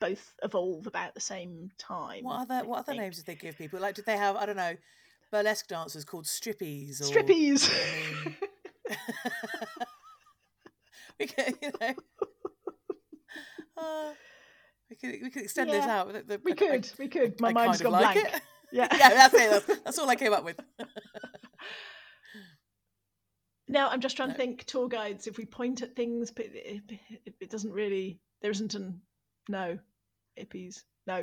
both 0.00 0.34
evolve 0.42 0.86
about 0.88 1.14
the 1.14 1.20
same 1.20 1.70
time 1.78 2.24
What 2.24 2.40
other 2.40 2.54
I 2.54 2.62
what 2.62 2.80
other 2.80 2.94
names 2.94 3.16
did 3.18 3.26
they 3.26 3.36
give 3.36 3.56
people? 3.56 3.78
Like, 3.78 3.94
did 3.94 4.04
they 4.04 4.16
have 4.16 4.34
I 4.36 4.46
don't 4.46 4.56
know 4.56 4.76
burlesque 5.30 5.68
dancers 5.68 6.04
called 6.04 6.24
strippies 6.24 7.00
or 7.00 7.04
strippies 7.04 7.70
I 7.70 8.24
mean, 8.24 8.36
we 11.22 11.26
could, 11.44 11.54
you 11.62 11.70
know. 11.80 11.94
Uh, 13.76 14.10
we 14.90 14.96
could 14.96 15.22
we 15.22 15.30
could 15.30 15.42
extend 15.42 15.70
this 15.70 15.84
out. 15.86 16.12
The- 16.12 16.22
the- 16.22 16.40
we 16.44 16.52
I- 16.52 16.54
I- 16.54 16.56
could 16.58 16.90
we 16.98 17.08
could 17.08 17.40
my 17.40 17.48
I 17.48 17.52
mind's 17.52 17.80
kind 17.80 17.86
of 17.94 18.00
gone 18.00 18.02
like 18.02 18.14
blank 18.14 18.34
it. 18.34 18.42
yeah 18.72 18.88
yeah, 18.92 19.08
that's 19.10 19.34
it. 19.34 19.50
That's, 19.50 19.80
that's 19.84 19.98
all 19.98 20.08
I 20.10 20.16
came 20.16 20.32
up 20.32 20.44
with. 20.44 20.58
No, 23.68 23.88
I'm 23.88 24.00
just 24.00 24.16
trying 24.16 24.28
No. 24.30 24.34
to 24.34 24.38
think 24.40 24.64
tour 24.64 24.88
guides. 24.88 25.26
If 25.26 25.38
we 25.38 25.46
point 25.46 25.82
at 25.82 25.96
things, 25.96 26.30
but 26.30 26.46
it, 26.46 26.82
it, 27.24 27.34
it 27.40 27.50
doesn't 27.50 27.72
really. 27.72 28.20
There 28.42 28.50
isn't 28.50 28.74
an 28.74 29.00
no 29.48 29.78
hippies. 30.38 30.82
No, 31.06 31.22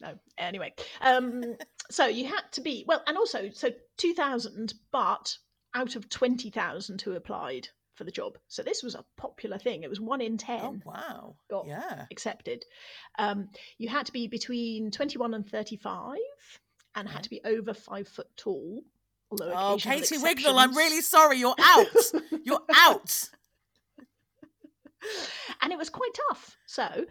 no. 0.00 0.14
Anyway, 0.38 0.72
um, 1.02 1.42
so 1.90 2.06
you 2.06 2.24
had 2.26 2.42
to 2.52 2.60
be 2.60 2.84
well, 2.88 3.02
and 3.06 3.16
also 3.16 3.50
so 3.52 3.68
two 3.98 4.14
thousand, 4.14 4.74
but 4.90 5.36
out 5.74 5.94
of 5.96 6.08
twenty 6.08 6.50
thousand 6.50 7.00
who 7.02 7.12
applied 7.12 7.68
for 8.00 8.04
the 8.04 8.10
job. 8.10 8.38
So 8.48 8.62
this 8.62 8.82
was 8.82 8.94
a 8.94 9.04
popular 9.18 9.58
thing. 9.58 9.82
It 9.82 9.90
was 9.90 10.00
one 10.00 10.22
in 10.22 10.38
ten 10.38 10.60
Oh 10.62 10.80
wow! 10.86 11.36
got 11.50 11.66
Yeah. 11.66 12.06
accepted. 12.10 12.64
Um, 13.18 13.50
you 13.76 13.90
had 13.90 14.06
to 14.06 14.12
be 14.12 14.26
between 14.26 14.90
twenty-one 14.90 15.34
and 15.34 15.46
thirty-five, 15.46 16.16
and 16.94 17.06
had 17.06 17.24
to 17.24 17.28
be 17.30 17.42
over 17.44 17.74
five 17.74 18.08
foot 18.08 18.28
tall. 18.38 18.80
Although 19.30 19.52
Oh, 19.54 19.76
Katie 19.78 20.16
Wignall, 20.16 20.56
I'm 20.56 20.74
really 20.74 21.02
sorry. 21.02 21.36
You're 21.36 21.54
out. 21.60 21.86
You're 22.42 22.62
out. 22.74 23.28
and 25.60 25.72
it 25.72 25.78
was 25.78 25.90
quite 25.90 26.10
tough. 26.30 26.56
So 26.66 27.04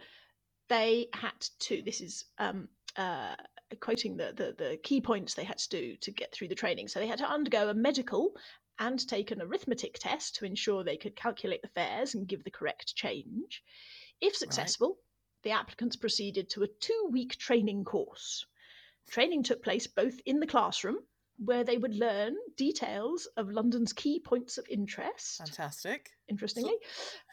they 0.68 1.06
had 1.14 1.40
to. 1.60 1.82
This 1.84 2.00
is 2.00 2.24
um, 2.38 2.68
uh, 2.96 3.36
quoting 3.80 4.16
the, 4.16 4.32
the 4.36 4.54
the 4.58 4.76
key 4.82 5.00
points 5.00 5.34
they 5.34 5.44
had 5.44 5.58
to 5.58 5.68
do 5.68 5.96
to 6.00 6.10
get 6.10 6.32
through 6.32 6.48
the 6.48 6.54
training. 6.56 6.88
So 6.88 6.98
they 6.98 7.06
had 7.06 7.18
to 7.18 7.30
undergo 7.30 7.68
a 7.68 7.74
medical 7.74 8.32
and 8.80 9.06
take 9.06 9.30
an 9.30 9.40
arithmetic 9.42 9.98
test 10.00 10.34
to 10.36 10.44
ensure 10.44 10.82
they 10.82 10.96
could 10.96 11.14
calculate 11.14 11.62
the 11.62 11.68
fares 11.68 12.14
and 12.14 12.26
give 12.26 12.42
the 12.42 12.50
correct 12.50 12.96
change. 12.96 13.62
If 14.20 14.34
successful, 14.34 14.96
the 15.44 15.50
applicants 15.50 15.96
proceeded 15.96 16.50
to 16.50 16.62
a 16.64 16.68
two-week 16.80 17.36
training 17.38 17.84
course. 17.84 18.44
Training 19.10 19.42
took 19.42 19.62
place 19.62 19.86
both 19.86 20.18
in 20.26 20.40
the 20.40 20.46
classroom, 20.46 20.96
where 21.38 21.64
they 21.64 21.78
would 21.78 21.94
learn 21.94 22.34
details 22.56 23.28
of 23.36 23.50
London's 23.50 23.92
key 23.92 24.18
points 24.20 24.58
of 24.58 24.66
interest. 24.68 25.38
Fantastic. 25.38 26.10
Interestingly, 26.28 26.74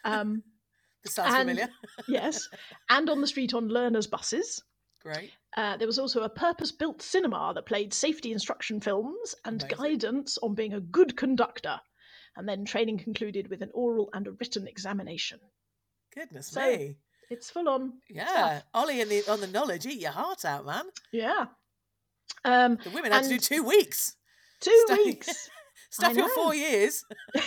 um, 0.06 0.44
This 1.04 1.14
sounds 1.16 1.34
And- 1.34 1.50
familiar. 1.50 1.70
yes, 2.08 2.50
and 2.90 3.10
on 3.10 3.22
the 3.22 3.28
street 3.28 3.54
on 3.54 3.70
learners' 3.70 4.08
buses. 4.08 4.62
Great. 5.02 5.32
Uh, 5.56 5.78
there 5.78 5.88
was 5.88 6.00
also 6.00 6.22
a 6.24 6.30
purpose 6.30 6.72
built 6.72 7.02
cinema 7.02 7.52
that 7.56 7.66
played 7.66 7.94
safety 7.94 8.32
instruction 8.32 8.80
films 8.82 9.36
and 9.46 9.62
Amazing. 9.64 9.78
guidance 9.78 10.38
on 10.40 10.54
being 10.56 10.74
a 10.74 10.80
good 10.80 11.16
conductor. 11.16 11.80
And 12.36 12.48
then 12.48 12.66
training 12.66 13.00
concluded 13.00 13.50
with 13.50 13.62
an 13.62 13.72
oral 13.74 14.10
and 14.14 14.28
a 14.28 14.32
written 14.32 14.68
examination. 14.68 15.40
Goodness 16.14 16.48
So, 16.50 16.62
me. 16.62 16.98
It's 17.30 17.50
full 17.50 17.68
on. 17.68 17.94
Yeah. 18.10 18.28
stuff. 18.28 18.64
Ollie 18.74 19.02
and 19.02 19.10
the 19.12 19.28
on 19.30 19.42
the 19.42 19.48
knowledge, 19.48 19.86
eat 19.86 20.00
your 20.00 20.12
heart 20.12 20.46
out, 20.46 20.66
man. 20.66 20.86
Yeah. 21.12 21.46
Um, 22.46 22.78
The 22.84 22.90
women 22.92 23.12
had 23.12 23.24
to 23.24 23.30
do 23.30 23.40
two 23.40 23.64
weeks. 23.64 24.16
two 24.60 24.84
Stay- 24.88 24.96
weeks. 24.96 25.50
Stuff 25.90 26.16
your 26.16 26.30
four 26.30 26.54
years. 26.54 27.04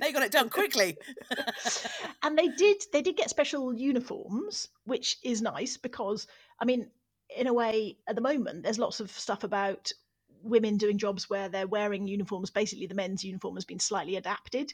They 0.00 0.12
got 0.12 0.22
it 0.22 0.32
done 0.32 0.48
quickly. 0.48 0.96
and 2.22 2.36
they 2.38 2.48
did 2.48 2.82
they 2.92 3.02
did 3.02 3.16
get 3.16 3.30
special 3.30 3.74
uniforms 3.74 4.68
which 4.84 5.16
is 5.22 5.40
nice 5.42 5.76
because 5.76 6.26
i 6.60 6.64
mean 6.64 6.90
in 7.36 7.46
a 7.46 7.52
way 7.54 7.96
at 8.08 8.14
the 8.14 8.20
moment 8.20 8.62
there's 8.62 8.78
lots 8.78 9.00
of 9.00 9.10
stuff 9.10 9.44
about 9.44 9.92
women 10.42 10.76
doing 10.76 10.98
jobs 10.98 11.28
where 11.30 11.48
they're 11.48 11.66
wearing 11.66 12.06
uniforms 12.08 12.50
basically 12.50 12.86
the 12.86 12.94
men's 12.94 13.24
uniform 13.24 13.54
has 13.54 13.64
been 13.64 13.78
slightly 13.80 14.16
adapted 14.16 14.72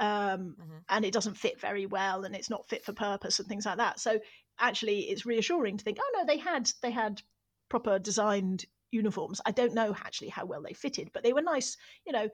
um, 0.00 0.56
Mhm. 0.60 0.84
and 0.88 1.04
it 1.04 1.12
doesn't 1.12 1.36
fit 1.38 1.60
very 1.60 1.86
well 1.86 2.24
and 2.24 2.34
it's 2.34 2.50
not 2.50 2.68
fit 2.68 2.84
for 2.84 2.92
purpose 2.92 3.38
and 3.38 3.48
things 3.48 3.66
like 3.66 3.78
that 3.78 4.00
so 4.00 4.18
actually 4.58 5.00
it's 5.10 5.26
reassuring 5.26 5.76
to 5.76 5.84
think 5.84 5.98
oh 6.00 6.10
no 6.16 6.24
they 6.26 6.38
had 6.38 6.70
they 6.82 6.90
had 6.90 7.22
proper 7.68 7.98
designed 7.98 8.64
uniforms 8.94 9.40
i 9.44 9.50
don't 9.50 9.74
know 9.74 9.94
actually 10.04 10.28
how 10.28 10.44
well 10.46 10.62
they 10.62 10.72
fitted 10.72 11.10
but 11.12 11.22
they 11.22 11.32
were 11.32 11.42
nice 11.42 11.76
you 12.06 12.12
know 12.12 12.28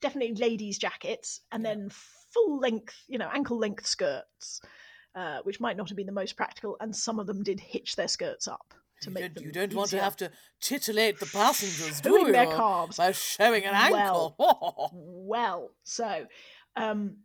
definitely 0.00 0.34
ladies' 0.34 0.78
jackets 0.78 1.40
and 1.52 1.64
Yeah. 1.64 1.74
then 1.74 1.90
full 1.90 2.58
length, 2.58 2.94
you 3.08 3.18
know, 3.18 3.28
ankle 3.32 3.58
length 3.58 3.86
skirts, 3.86 4.60
uh, 5.14 5.40
which 5.42 5.60
might 5.60 5.76
not 5.76 5.88
have 5.88 5.96
been 5.96 6.06
the 6.06 6.12
most 6.12 6.36
practical. 6.36 6.76
And 6.80 6.94
some 6.94 7.18
of 7.18 7.26
them 7.26 7.42
did 7.42 7.60
hitch 7.60 7.96
their 7.96 8.08
skirts 8.08 8.46
up 8.46 8.74
to 9.02 9.10
You 9.10 9.14
make 9.14 9.22
don't, 9.22 9.34
them 9.34 9.44
you 9.44 9.52
don't 9.52 9.74
want 9.74 9.90
to 9.90 10.00
have 10.00 10.16
to 10.18 10.30
titillate 10.60 11.18
the 11.20 11.26
passengers, 11.26 12.00
do 12.02 12.10
Showing 12.10 12.26
you? 12.26 12.32
their 12.32 12.46
calves. 12.46 12.96
By 12.96 13.12
showing 13.12 13.64
an 13.64 13.74
ankle. 13.74 14.36
well. 14.92 15.70
So 15.84 16.26
um, 16.76 17.16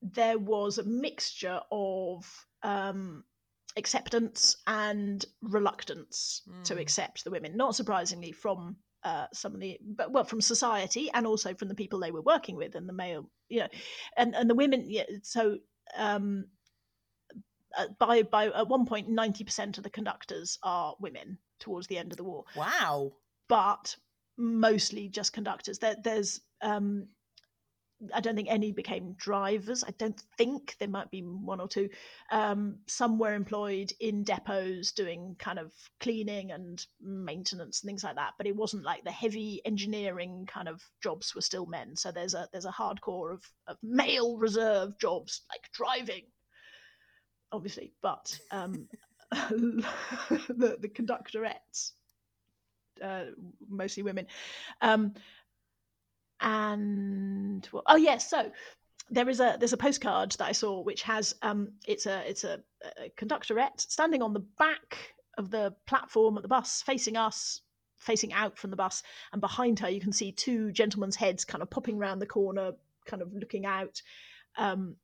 there 0.00 0.38
was 0.38 0.78
a 0.78 0.84
mixture 0.84 1.60
of 1.70 2.46
um, 2.62 3.24
acceptance 3.76 4.56
and 4.66 5.24
reluctance 5.40 6.42
to 6.64 6.74
Mm. 6.74 6.80
accept 6.80 7.24
the 7.24 7.30
women. 7.30 7.56
Not 7.56 7.74
surprisingly, 7.76 8.32
from 8.32 8.76
uh, 9.04 9.26
some 9.32 9.54
of 9.54 9.60
the, 9.60 9.78
but 9.82 10.12
well, 10.12 10.24
from 10.24 10.40
society 10.40 11.10
and 11.12 11.26
also 11.26 11.54
from 11.54 11.68
the 11.68 11.74
people 11.74 11.98
they 11.98 12.12
were 12.12 12.22
working 12.22 12.56
with 12.56 12.74
and 12.76 12.88
the 12.88 12.92
male, 12.92 13.28
you 13.48 13.60
know, 13.60 13.68
and 14.16 14.34
and 14.34 14.48
the 14.48 14.54
women. 14.54 14.84
Yeah, 14.88 15.04
so. 15.22 15.58
Um, 15.96 16.46
uh, 17.76 17.86
by 17.98 18.22
by 18.22 18.46
at 18.48 18.68
one 18.68 18.84
point, 18.86 19.08
ninety 19.08 19.44
percent 19.44 19.78
of 19.78 19.84
the 19.84 19.90
conductors 19.90 20.58
are 20.62 20.94
women 21.00 21.38
towards 21.58 21.86
the 21.86 21.96
end 21.98 22.12
of 22.12 22.18
the 22.18 22.24
war 22.24 22.44
wow. 22.54 23.12
but 23.48 23.96
mostly 24.36 25.08
just 25.08 25.32
conductors. 25.32 25.78
There, 25.78 25.96
there's, 26.02 26.40
um, 26.60 27.08
I 28.14 28.20
don't 28.20 28.34
think 28.34 28.50
any 28.50 28.72
became 28.72 29.14
drivers. 29.14 29.84
I 29.84 29.92
don't 29.98 30.20
think 30.36 30.76
there 30.78 30.88
might 30.88 31.10
be 31.10 31.20
one 31.20 31.60
or 31.60 31.68
two. 31.68 31.88
Um, 32.30 32.78
some 32.86 33.18
were 33.18 33.34
employed 33.34 33.92
in 34.00 34.24
depots 34.24 34.92
doing 34.92 35.36
kind 35.38 35.58
of 35.58 35.72
cleaning 36.00 36.52
and 36.52 36.84
maintenance 37.00 37.82
and 37.82 37.88
things 37.88 38.04
like 38.04 38.16
that. 38.16 38.34
But 38.38 38.46
it 38.46 38.56
wasn't 38.56 38.84
like 38.84 39.04
the 39.04 39.10
heavy 39.12 39.60
engineering 39.64 40.46
kind 40.50 40.68
of 40.68 40.82
jobs 41.02 41.34
were 41.34 41.40
still 41.40 41.66
men. 41.66 41.96
So 41.96 42.10
there's 42.10 42.34
a 42.34 42.48
there's 42.52 42.66
a 42.66 42.72
hardcore 42.72 43.32
of, 43.32 43.44
of 43.66 43.76
male 43.82 44.36
reserve 44.36 44.98
jobs 44.98 45.42
like 45.50 45.70
driving, 45.72 46.24
obviously. 47.52 47.92
But 48.02 48.38
um, 48.50 48.88
the 49.30 50.76
the 50.80 50.88
conductorettes 50.88 51.92
uh, 53.02 53.24
mostly 53.68 54.02
women. 54.02 54.26
Um, 54.80 55.14
and 56.42 57.66
well, 57.72 57.84
oh 57.86 57.96
yes, 57.96 58.28
so 58.28 58.50
there 59.10 59.28
is 59.28 59.40
a 59.40 59.56
there's 59.58 59.72
a 59.72 59.78
postcard 59.78 60.32
that 60.32 60.48
I 60.48 60.52
saw 60.52 60.80
which 60.80 61.02
has 61.02 61.34
um 61.42 61.72
it's 61.86 62.06
a 62.06 62.28
it's 62.28 62.44
a, 62.44 62.60
a 62.98 63.10
conductorette 63.16 63.80
standing 63.80 64.22
on 64.22 64.32
the 64.32 64.44
back 64.58 65.14
of 65.38 65.50
the 65.50 65.74
platform 65.86 66.36
at 66.36 66.42
the 66.42 66.48
bus 66.48 66.82
facing 66.82 67.16
us 67.16 67.60
facing 67.98 68.32
out 68.32 68.58
from 68.58 68.70
the 68.70 68.76
bus 68.76 69.02
and 69.32 69.40
behind 69.40 69.78
her 69.80 69.88
you 69.88 70.00
can 70.00 70.12
see 70.12 70.32
two 70.32 70.72
gentlemen's 70.72 71.16
heads 71.16 71.44
kind 71.44 71.62
of 71.62 71.70
popping 71.70 71.98
round 71.98 72.20
the 72.20 72.26
corner 72.26 72.72
kind 73.06 73.22
of 73.22 73.32
looking 73.32 73.66
out 73.66 74.00
um 74.56 74.96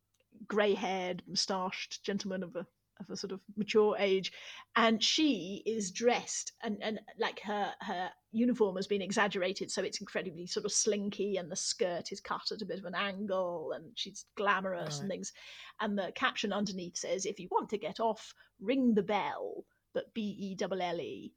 grey 0.46 0.74
haired 0.74 1.22
moustached 1.26 2.02
gentleman 2.02 2.42
of 2.42 2.56
a 2.56 2.66
of 3.00 3.10
a 3.10 3.16
sort 3.16 3.32
of 3.32 3.40
mature 3.56 3.96
age 3.98 4.32
and 4.76 5.02
she 5.02 5.62
is 5.66 5.90
dressed 5.90 6.52
and 6.62 6.78
and 6.82 7.00
like 7.18 7.40
her 7.40 7.72
her 7.80 8.10
uniform 8.32 8.76
has 8.76 8.86
been 8.86 9.02
exaggerated 9.02 9.70
so 9.70 9.82
it's 9.82 10.00
incredibly 10.00 10.46
sort 10.46 10.66
of 10.66 10.72
slinky 10.72 11.36
and 11.36 11.50
the 11.50 11.56
skirt 11.56 12.12
is 12.12 12.20
cut 12.20 12.52
at 12.52 12.62
a 12.62 12.66
bit 12.66 12.78
of 12.78 12.84
an 12.84 12.94
angle 12.94 13.72
and 13.74 13.84
she's 13.94 14.26
glamorous 14.36 15.00
and 15.00 15.08
things. 15.08 15.32
And 15.80 15.98
the 15.98 16.12
caption 16.14 16.52
underneath 16.52 16.96
says 16.96 17.24
if 17.24 17.40
you 17.40 17.48
want 17.50 17.70
to 17.70 17.78
get 17.78 18.00
off 18.00 18.34
ring 18.60 18.94
the 18.94 19.02
bell 19.02 19.64
but 19.94 20.12
b 20.14 20.36
e 20.38 20.54
double 20.54 20.82
l 20.82 21.00
e. 21.00 21.32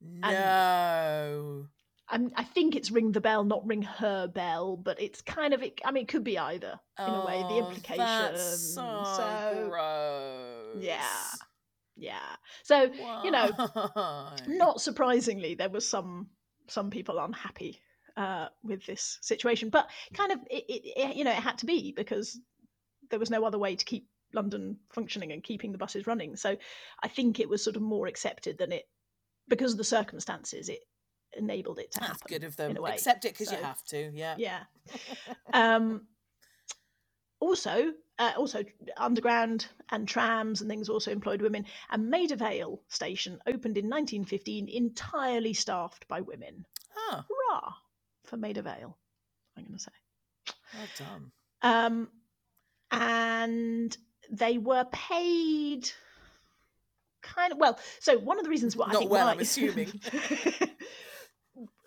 No. 0.00 1.68
I'm, 2.08 2.30
I 2.36 2.44
think 2.44 2.76
it's 2.76 2.90
ring 2.90 3.12
the 3.12 3.20
bell, 3.20 3.44
not 3.44 3.66
ring 3.66 3.82
her 3.82 4.26
bell, 4.26 4.76
but 4.76 5.00
it's 5.00 5.22
kind 5.22 5.54
of 5.54 5.62
it. 5.62 5.80
I 5.84 5.90
mean, 5.90 6.02
it 6.02 6.08
could 6.08 6.24
be 6.24 6.38
either 6.38 6.78
in 6.98 7.04
a 7.14 7.24
way. 7.26 7.40
The 7.40 7.48
Oh, 7.48 7.66
implication. 7.68 7.96
That's 8.04 8.74
so, 8.74 9.02
so 9.16 9.66
gross. 9.70 10.84
yeah, 10.84 11.24
yeah. 11.96 12.36
So 12.62 12.90
you 13.24 13.30
know, 13.30 13.50
not 14.46 14.80
surprisingly, 14.80 15.54
there 15.54 15.70
was 15.70 15.88
some 15.88 16.28
some 16.68 16.90
people 16.90 17.18
unhappy 17.18 17.80
uh, 18.16 18.48
with 18.62 18.84
this 18.86 19.18
situation, 19.22 19.70
but 19.70 19.88
kind 20.12 20.32
of 20.32 20.38
it, 20.50 20.64
it, 20.68 20.82
it, 20.96 21.16
you 21.16 21.24
know, 21.24 21.30
it 21.30 21.36
had 21.36 21.58
to 21.58 21.66
be 21.66 21.92
because 21.92 22.38
there 23.10 23.18
was 23.18 23.30
no 23.30 23.44
other 23.44 23.58
way 23.58 23.76
to 23.76 23.84
keep 23.84 24.08
London 24.32 24.78
functioning 24.92 25.32
and 25.32 25.42
keeping 25.42 25.72
the 25.72 25.78
buses 25.78 26.06
running. 26.06 26.36
So 26.36 26.56
I 27.02 27.08
think 27.08 27.40
it 27.40 27.48
was 27.48 27.62
sort 27.64 27.76
of 27.76 27.82
more 27.82 28.06
accepted 28.06 28.58
than 28.58 28.72
it 28.72 28.84
because 29.48 29.72
of 29.72 29.78
the 29.78 29.84
circumstances. 29.84 30.68
It 30.68 30.80
enabled 31.36 31.78
it 31.78 31.92
to 31.92 32.00
That's 32.00 32.12
happen. 32.12 32.26
good 32.28 32.44
of 32.44 32.56
them. 32.56 32.70
in 32.72 32.76
a 32.76 32.82
way. 32.82 32.92
Accept 32.92 33.24
it 33.24 33.32
because 33.32 33.48
So, 33.48 33.56
you 33.56 33.62
have 33.62 33.82
to. 33.86 34.10
Yeah. 34.14 34.34
Yeah. 34.38 34.60
um, 35.52 36.06
also, 37.40 37.92
uh, 38.18 38.32
also 38.36 38.64
underground 38.96 39.66
and 39.90 40.06
trams 40.08 40.60
and 40.60 40.70
things 40.70 40.88
also 40.88 41.10
employed 41.10 41.42
women. 41.42 41.66
And 41.90 42.08
Maida 42.10 42.36
Vale 42.36 42.80
station 42.88 43.38
opened 43.46 43.76
in 43.76 43.86
1915, 43.90 44.68
entirely 44.68 45.52
staffed 45.52 46.06
by 46.08 46.20
women. 46.20 46.64
Oh, 46.96 47.22
Hurrah 47.28 47.72
for 48.24 48.36
Maida 48.36 48.62
Vale! 48.62 48.96
I'm 49.56 49.64
going 49.64 49.76
to 49.76 49.82
say. 49.82 49.92
well 50.74 50.86
done. 50.98 51.32
Um, 51.62 52.08
and 52.90 53.96
they 54.30 54.58
were 54.58 54.84
paid 54.92 55.90
kind 57.22 57.52
of 57.52 57.58
well. 57.58 57.78
So 58.00 58.18
one 58.18 58.38
of 58.38 58.44
the 58.44 58.50
reasons 58.50 58.76
why 58.76 58.86
I 58.86 58.92
Not 58.92 58.98
think 59.00 59.10
well, 59.10 59.26
why- 59.26 59.32
I'm 59.32 59.40
assuming. 59.40 60.00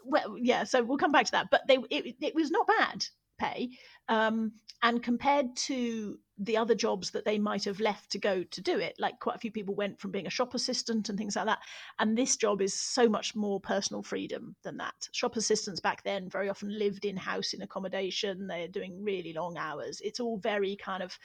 well, 0.08 0.36
yeah. 0.38 0.64
So 0.64 0.84
we'll 0.84 0.98
come 0.98 1.12
back 1.12 1.26
to 1.28 1.32
that. 1.34 1.48
But 1.52 1.62
they 1.68 1.78
it, 1.90 2.16
it 2.22 2.36
was 2.36 2.52
not 2.52 2.68
bad 2.68 3.06
pay, 3.40 3.70
um, 4.10 4.54
and 4.82 5.04
compared 5.04 5.56
to 5.56 6.18
the 6.40 6.58
other 6.58 6.76
jobs 6.76 7.12
that 7.12 7.26
they 7.26 7.40
might 7.40 7.64
have 7.66 7.80
left 7.80 8.12
to 8.12 8.20
go 8.20 8.44
to 8.44 8.62
do 8.62 8.78
it, 8.78 8.96
like 9.00 9.20
quite 9.20 9.36
a 9.36 9.40
few 9.40 9.52
people 9.52 9.74
went 9.74 10.00
from 10.00 10.12
being 10.12 10.28
a 10.28 10.32
shop 10.32 10.54
assistant 10.54 11.10
and 11.10 11.18
things 11.18 11.36
like 11.36 11.46
that. 11.48 11.60
And 12.00 12.16
this 12.16 12.36
job 12.36 12.62
is 12.62 12.74
so 12.74 13.10
much 13.10 13.36
more 13.36 13.60
personal 13.60 14.04
freedom 14.04 14.56
than 14.64 14.78
that. 14.78 15.10
Shop 15.14 15.36
assistants 15.36 15.80
back 15.80 16.04
then 16.04 16.30
very 16.30 16.48
often 16.50 16.78
lived 16.78 17.06
in 17.06 17.18
house 17.18 17.54
in 17.54 17.64
accommodation. 17.64 18.46
They're 18.48 18.68
doing 18.68 19.04
really 19.04 19.34
long 19.34 19.58
hours. 19.58 20.00
It's 20.04 20.20
all 20.20 20.38
very 20.38 20.76
kind 20.76 21.02
of 21.02 21.18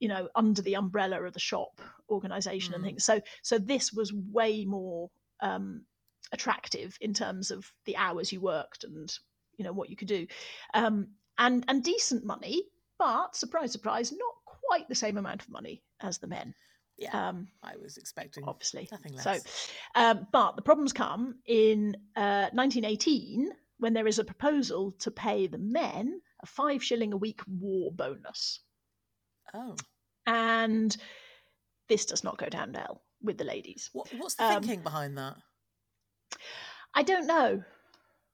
you 0.00 0.08
know 0.08 0.28
under 0.36 0.62
the 0.62 0.74
umbrella 0.74 1.22
of 1.22 1.32
the 1.32 1.40
shop 1.40 1.80
organization 2.08 2.74
and 2.74 2.82
Mm. 2.82 2.86
things 2.86 3.04
so 3.04 3.20
so 3.42 3.58
this 3.58 3.92
was 3.92 4.12
way 4.12 4.64
more 4.64 5.10
um 5.40 5.84
attractive 6.32 6.96
in 7.00 7.14
terms 7.14 7.50
of 7.50 7.72
the 7.86 7.96
hours 7.96 8.32
you 8.32 8.40
worked 8.40 8.84
and 8.84 9.12
you 9.56 9.64
know 9.64 9.72
what 9.72 9.88
you 9.90 9.96
could 9.96 10.08
do 10.08 10.26
um 10.74 11.08
and 11.38 11.64
and 11.68 11.82
decent 11.82 12.24
money 12.24 12.62
but 12.98 13.34
surprise 13.34 13.72
surprise 13.72 14.12
not 14.12 14.34
quite 14.44 14.88
the 14.88 14.94
same 14.94 15.16
amount 15.16 15.40
of 15.42 15.48
money 15.48 15.82
as 16.00 16.18
the 16.18 16.26
men 16.26 16.54
Yeah. 16.98 17.28
um 17.28 17.48
I 17.62 17.76
was 17.76 17.96
expecting 17.96 18.44
obviously 18.46 18.88
nothing 18.92 19.14
less. 19.14 19.24
so 19.24 19.38
um 19.94 20.26
but 20.32 20.56
the 20.56 20.62
problems 20.62 20.92
come 20.92 21.36
in 21.46 21.96
uh 22.16 22.48
1918 22.52 23.50
when 23.78 23.94
there 23.94 24.06
is 24.06 24.18
a 24.18 24.24
proposal 24.24 24.92
to 25.00 25.10
pay 25.10 25.46
the 25.46 25.58
men 25.58 26.20
a 26.42 26.46
five 26.46 26.82
shilling 26.84 27.12
a 27.12 27.16
week 27.16 27.40
war 27.48 27.90
bonus 27.92 28.60
oh, 29.54 29.76
and 30.26 30.96
this 31.88 32.04
does 32.04 32.22
not 32.22 32.36
go 32.36 32.48
down 32.50 32.72
well 32.72 33.02
with 33.22 33.38
the 33.38 33.44
ladies. 33.44 33.88
what, 33.92 34.08
what's 34.18 34.34
the 34.34 34.44
Um, 34.44 34.62
thinking 34.62 34.82
behind 34.82 35.16
that? 35.18 35.36
I 36.94 37.02
don't 37.02 37.26
know. 37.26 37.62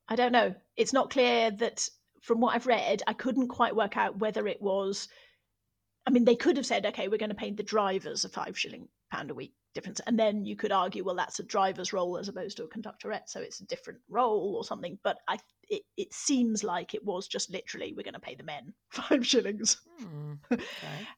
I 0.09 0.17
don't 0.17 0.33
know. 0.33 0.55
It's 0.77 0.93
not 0.93 1.11
clear 1.11 1.51
that 1.51 1.89
from 2.21 2.41
what 2.41 2.55
I've 2.55 2.67
read, 2.67 3.03
I 3.07 3.13
couldn't 3.13 3.49
quite 3.49 3.77
work 3.77 3.97
out 3.97 4.19
whether 4.19 4.47
it 4.47 4.61
was. 4.61 5.09
I 6.07 6.11
mean, 6.11 6.25
they 6.25 6.37
could 6.37 6.57
have 6.57 6.67
said, 6.67 6.87
okay, 6.87 7.09
we're 7.09 7.19
going 7.19 7.31
to 7.31 7.35
pay 7.35 7.51
the 7.51 7.63
drivers 7.63 8.25
a 8.25 8.29
five 8.29 8.59
shilling 8.59 8.89
pound 9.11 9.31
a 9.31 9.35
week 9.35 9.55
difference. 9.75 10.01
And 10.07 10.19
then 10.19 10.45
you 10.45 10.57
could 10.57 10.73
argue, 10.73 11.05
well, 11.05 11.15
that's 11.15 11.41
a 11.41 11.45
driver's 11.45 11.93
role 11.93 12.17
as 12.17 12.29
opposed 12.29 12.57
to 12.57 12.65
a 12.65 12.69
conductorette. 12.69 13.29
So 13.29 13.41
it's 13.41 13.61
a 13.61 13.67
different 13.67 14.01
role 14.09 14.55
or 14.57 14.65
something. 14.65 14.99
But 15.03 15.19
I, 15.29 15.39
it, 15.69 15.83
it 15.97 16.15
seems 16.15 16.65
like 16.65 16.95
it 16.95 17.05
was 17.05 17.29
just 17.29 17.51
literally, 17.51 17.93
we're 17.95 18.03
going 18.05 18.15
to 18.15 18.21
pay 18.21 18.35
the 18.35 18.45
men 18.45 18.73
five 18.91 19.27
shillings. 19.27 19.79
Hmm, 20.01 20.35
okay. 20.53 20.63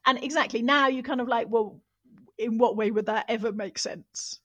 And 0.06 0.22
exactly 0.22 0.62
now 0.62 0.88
you 0.88 1.02
kind 1.02 1.20
of 1.20 1.28
like, 1.28 1.48
well, 1.48 1.80
in 2.38 2.58
what 2.58 2.76
way 2.76 2.90
would 2.90 3.06
that 3.06 3.26
ever 3.28 3.52
make 3.52 3.78
sense? 3.78 4.40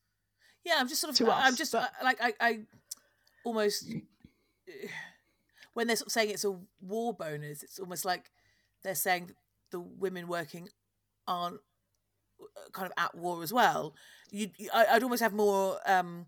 Yeah, 0.64 0.76
I'm 0.78 0.88
just 0.88 1.02
sort 1.02 1.20
of. 1.20 1.28
I'm 1.30 1.54
us, 1.54 1.58
just 1.58 1.72
but- 1.72 1.92
like 2.04 2.20
I, 2.22 2.34
I 2.40 2.60
almost 3.44 3.86
when 5.74 5.88
they're 5.88 5.96
sort 5.96 6.08
of 6.08 6.12
saying 6.12 6.30
it's 6.32 6.46
a 6.46 6.56
war 6.82 7.14
bonus, 7.14 7.64
it's 7.64 7.80
almost 7.80 8.06
like 8.06 8.32
they're 8.84 8.96
saying 8.96 9.28
that 9.28 9.36
the 9.72 9.80
women 9.80 10.28
working 10.28 10.70
aren't 11.28 11.60
uh, 12.42 12.70
kind 12.74 12.86
of 12.86 12.94
at 12.98 13.16
war 13.16 13.44
as 13.44 13.54
well. 13.54 13.96
You, 14.32 14.50
I'd 14.74 15.04
almost 15.04 15.22
have 15.22 15.34
more 15.34 15.80
um, 15.86 16.26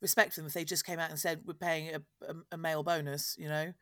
respect 0.00 0.34
for 0.34 0.40
them 0.40 0.46
if 0.46 0.54
they 0.54 0.64
just 0.64 0.86
came 0.86 0.98
out 0.98 1.10
and 1.10 1.18
said 1.18 1.42
we're 1.46 1.54
paying 1.54 1.94
a, 1.94 2.00
a, 2.26 2.34
a 2.52 2.56
male 2.56 2.82
bonus, 2.82 3.36
you 3.38 3.48
know. 3.48 3.72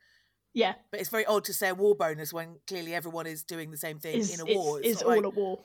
Yeah, 0.53 0.73
But 0.91 0.99
it's 0.99 1.07
very 1.09 1.25
odd 1.25 1.45
to 1.45 1.53
say 1.53 1.69
a 1.69 1.75
war 1.75 1.95
bonus 1.95 2.33
when 2.33 2.57
clearly 2.67 2.93
everyone 2.93 3.25
is 3.25 3.41
doing 3.41 3.71
the 3.71 3.77
same 3.77 3.99
thing 3.99 4.17
is 4.17 4.33
in 4.33 4.41
a 4.41 4.53
war. 4.53 4.79
It's, 4.79 4.97
is 4.97 5.01
all 5.01 5.15
like, 5.15 5.23
at 5.23 5.33
war. 5.33 5.59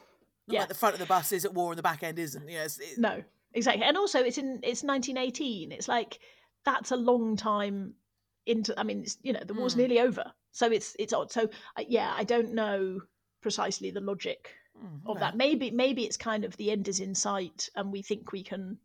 Yeah, 0.47 0.61
like 0.61 0.69
the 0.69 0.75
front 0.75 0.95
of 0.95 1.01
the 1.01 1.07
bus 1.07 1.33
is 1.33 1.45
at 1.45 1.53
war 1.53 1.73
and 1.73 1.79
the 1.79 1.83
back 1.83 2.05
end 2.05 2.21
isn't. 2.21 2.49
Yes, 2.49 2.79
it, 2.79 2.97
no, 2.97 3.25
exactly. 3.57 3.85
And 3.85 3.97
also, 3.97 4.21
it's 4.23 4.39
in 4.39 4.61
it's 4.63 4.85
1918. 4.85 5.73
It's 5.73 5.89
like 5.89 6.21
that's 6.65 6.93
a 6.93 6.97
long 6.97 7.37
time 7.37 7.95
into. 8.47 8.79
I 8.79 8.85
mean, 8.85 9.01
it's, 9.03 9.19
you 9.23 9.33
know, 9.33 9.43
the 9.45 9.55
war's 9.55 9.75
Mm. 9.75 9.79
nearly 9.79 10.01
over, 10.01 10.33
so 10.53 10.71
it's 10.71 10.95
it's 10.99 11.13
odd. 11.13 11.33
So 11.33 11.49
uh, 11.77 11.85
yeah, 11.89 12.15
I 12.17 12.25
don't 12.25 12.55
know 12.55 13.01
precisely 13.43 13.91
the 13.91 14.01
logic 14.01 14.55
Mm, 14.77 15.01
of 15.07 15.17
okay. 15.17 15.21
that. 15.21 15.37
Maybe 15.37 15.71
maybe 15.71 16.05
it's 16.05 16.19
kind 16.19 16.45
of 16.45 16.57
the 16.57 16.71
end 16.71 16.87
is 16.89 17.01
in 17.01 17.15
sight, 17.15 17.71
and 17.75 17.91
we 17.91 18.03
think 18.03 18.31
we 18.33 18.43
can 18.45 18.79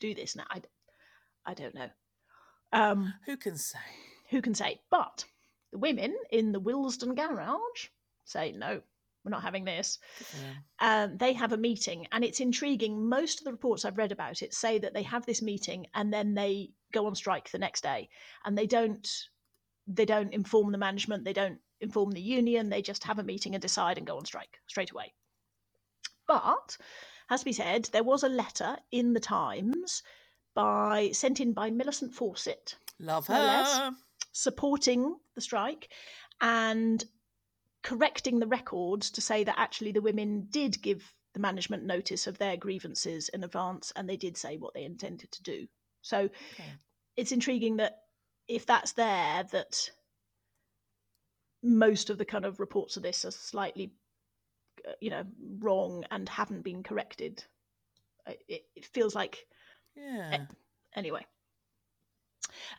do 0.00 0.14
this 0.14 0.34
now. 0.34 0.44
i, 0.50 0.62
I 1.46 1.54
don't 1.54 1.74
know. 1.74 1.90
Um, 2.72 3.14
Who 3.26 3.36
can 3.36 3.56
say? 3.56 3.78
who 4.30 4.40
can 4.42 4.54
say? 4.54 4.80
But 4.90 5.26
the 5.72 5.78
women 5.78 6.16
in 6.30 6.52
the 6.52 6.60
Willesden 6.60 7.14
garage 7.14 7.88
say 8.24 8.52
no. 8.52 8.80
We're 9.24 9.30
not 9.30 9.42
having 9.42 9.64
this. 9.64 9.98
Them. 10.32 10.56
Um, 11.10 11.16
they 11.16 11.32
have 11.32 11.52
a 11.52 11.56
meeting, 11.56 12.06
and 12.12 12.22
it's 12.22 12.40
intriguing. 12.40 13.08
Most 13.08 13.40
of 13.40 13.44
the 13.44 13.52
reports 13.52 13.84
I've 13.84 13.98
read 13.98 14.12
about 14.12 14.42
it 14.42 14.52
say 14.52 14.78
that 14.78 14.92
they 14.92 15.02
have 15.04 15.24
this 15.24 15.40
meeting 15.40 15.86
and 15.94 16.12
then 16.12 16.34
they 16.34 16.70
go 16.92 17.06
on 17.06 17.14
strike 17.14 17.50
the 17.50 17.58
next 17.58 17.82
day, 17.82 18.08
and 18.44 18.56
they 18.56 18.66
don't 18.66 19.08
they 19.86 20.04
don't 20.04 20.32
inform 20.32 20.72
the 20.72 20.78
management, 20.78 21.24
they 21.24 21.32
don't 21.32 21.58
inform 21.80 22.10
the 22.10 22.20
union, 22.20 22.68
they 22.70 22.80
just 22.82 23.04
have 23.04 23.18
a 23.18 23.22
meeting 23.22 23.54
and 23.54 23.60
decide 23.62 23.98
and 23.98 24.06
go 24.06 24.16
on 24.16 24.24
strike 24.24 24.58
straight 24.66 24.90
away. 24.92 25.12
But 26.26 26.76
has 27.28 27.40
to 27.40 27.44
be 27.44 27.52
said, 27.52 27.84
there 27.92 28.02
was 28.02 28.22
a 28.22 28.28
letter 28.28 28.76
in 28.90 29.12
the 29.12 29.20
Times 29.20 30.02
by 30.54 31.10
sent 31.12 31.40
in 31.40 31.52
by 31.52 31.70
Millicent 31.70 32.14
Fawcett 32.14 32.76
Love 32.98 33.28
No 33.28 33.38
less. 33.42 33.76
her. 33.78 33.90
supporting 34.32 35.16
the 35.34 35.40
strike 35.40 35.90
and 36.40 37.04
correcting 37.84 38.40
the 38.40 38.46
records 38.46 39.10
to 39.10 39.20
say 39.20 39.44
that 39.44 39.58
actually 39.58 39.92
the 39.92 40.00
women 40.02 40.48
did 40.50 40.82
give 40.82 41.14
the 41.34 41.40
management 41.40 41.84
notice 41.84 42.26
of 42.26 42.38
their 42.38 42.56
grievances 42.56 43.28
in 43.28 43.44
advance 43.44 43.92
and 43.94 44.08
they 44.08 44.16
did 44.16 44.36
say 44.36 44.56
what 44.56 44.74
they 44.74 44.84
intended 44.84 45.30
to 45.32 45.42
do. 45.42 45.66
So 46.02 46.28
Okay. 46.52 46.72
it's 47.16 47.32
intriguing 47.32 47.76
that 47.76 47.98
if 48.48 48.66
that's 48.66 48.92
there, 48.92 49.44
that 49.52 49.90
most 51.62 52.10
of 52.10 52.18
the 52.18 52.24
kind 52.24 52.44
of 52.44 52.60
reports 52.60 52.96
of 52.96 53.02
this 53.02 53.24
are 53.24 53.30
slightly, 53.30 53.92
uh, 54.88 54.92
you 55.00 55.10
know, 55.10 55.24
wrong 55.58 56.04
and 56.10 56.28
haven't 56.28 56.62
been 56.62 56.82
corrected. 56.82 57.44
It, 58.48 58.64
it 58.74 58.86
feels 58.86 59.14
like 59.14 59.46
Yeah. 59.96 60.46
anyway. 60.94 61.26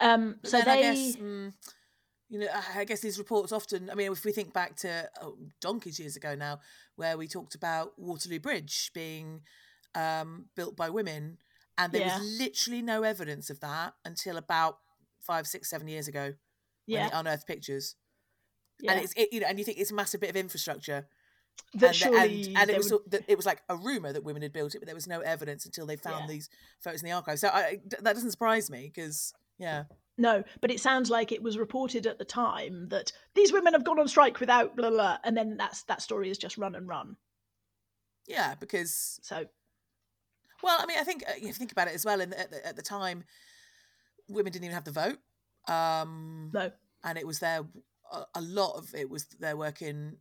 Um, 0.02 0.38
But 0.42 0.52
so 0.52 0.62
they, 0.62 0.72
I 0.72 0.78
guess, 0.78 1.16
mm, 1.18 1.54
you 2.30 2.40
know, 2.40 2.48
I 2.76 2.84
guess 2.86 3.02
these 3.02 3.18
reports 3.20 3.52
often. 3.52 3.90
I 3.90 3.96
mean, 3.96 4.12
if 4.12 4.26
we 4.26 4.32
think 4.32 4.54
back 4.54 4.76
to 4.78 5.10
oh, 5.22 5.38
donkeys 5.62 6.00
years 6.00 6.16
ago 6.16 6.36
now, 6.36 6.60
where 6.96 7.18
we 7.18 7.28
talked 7.28 7.56
about 7.56 7.94
Waterloo 7.98 8.40
Bridge 8.40 8.92
being 8.94 9.42
um, 9.94 10.46
built 10.56 10.76
by 10.76 10.90
women, 10.90 11.38
and 11.78 11.92
there 11.94 12.02
Yeah. 12.02 12.18
was 12.20 12.40
literally 12.40 12.82
no 12.82 13.04
evidence 13.04 13.50
of 13.50 13.60
that 13.60 13.94
until 14.04 14.38
about 14.38 14.80
five, 15.22 15.46
six, 15.48 15.70
seven 15.70 15.88
years 15.88 16.08
ago 16.08 16.34
when 16.88 17.04
they 17.10 17.12
unearthed 17.14 17.48
pictures. 17.48 17.96
yeah. 18.80 18.92
And 18.94 19.04
it's 19.04 19.14
it, 19.16 19.30
you 19.32 19.40
know, 19.40 19.48
and 19.48 19.58
you 19.58 19.66
think 19.66 19.78
it's 19.80 19.92
a 19.92 19.96
massive 19.96 20.20
bit 20.22 20.30
of 20.30 20.36
infrastructure. 20.36 21.08
that 21.76 21.88
and, 21.88 21.96
surely 21.96 22.44
and, 22.48 22.58
and 22.58 22.70
it 22.70 22.78
was 22.78 22.92
would- 22.92 23.24
it 23.28 23.38
was 23.38 23.46
like 23.46 23.62
a 23.70 23.76
rumor 23.78 24.12
that 24.12 24.24
women 24.24 24.42
had 24.42 24.52
built 24.52 24.76
it, 24.76 24.80
but 24.80 24.86
there 24.88 24.96
was 24.96 25.08
no 25.08 25.22
evidence 25.22 25.66
until 25.66 25.86
they 25.86 25.96
found 25.96 26.24
Yeah. 26.28 26.34
these 26.34 26.50
photos 26.82 27.02
in 27.02 27.08
the 27.10 27.14
archive. 27.16 27.40
So 27.40 27.48
I, 27.48 27.80
that 28.02 28.14
doesn't 28.16 28.32
surprise 28.32 28.70
me 28.70 28.92
because 28.94 29.34
yeah, 29.58 29.84
No, 30.18 30.44
but 30.62 30.72
it 30.72 30.80
sounds 30.80 31.10
like 31.10 31.32
it 31.32 31.44
was 31.44 31.58
reported 31.58 32.08
at 32.08 32.18
the 32.18 32.26
time 32.26 32.88
that 32.90 33.12
these 33.34 33.52
women 33.52 33.74
have 33.74 33.84
gone 33.84 34.00
on 34.00 34.08
strike 34.08 34.40
without 34.40 34.76
blah 34.76 34.90
blah, 34.90 35.18
and 35.24 35.36
then 35.36 35.58
that's 35.58 35.84
that 35.84 36.02
story 36.02 36.30
is 36.30 36.38
just 36.38 36.58
run 36.58 36.76
and 36.76 36.88
run. 36.88 37.18
yeah, 38.28 38.56
because 38.60 39.20
So 39.24 39.46
Well, 40.64 40.78
I 40.80 40.86
mean, 40.86 40.98
I 41.00 41.04
think 41.04 41.24
if 41.28 41.44
you 41.44 41.54
think 41.54 41.72
about 41.72 41.90
it 41.90 41.96
as 41.96 42.06
well. 42.06 42.22
In 42.22 42.30
the, 42.30 42.40
at, 42.40 42.52
the, 42.52 42.66
at 42.66 42.76
the 42.76 42.82
time, 42.82 43.26
women 44.30 44.52
didn't 44.54 44.66
even 44.66 44.76
have 44.76 44.86
the 44.86 44.92
vote, 44.92 45.18
um, 45.68 46.52
no, 46.54 46.72
and 47.04 47.18
it 47.18 47.28
was 47.28 47.40
their 47.40 47.66
a, 48.12 48.24
a 48.36 48.42
lot 48.42 48.78
of 48.78 48.94
it 48.96 49.10
was 49.10 49.26
their 49.40 49.58
work 49.58 49.82
in 49.82 50.18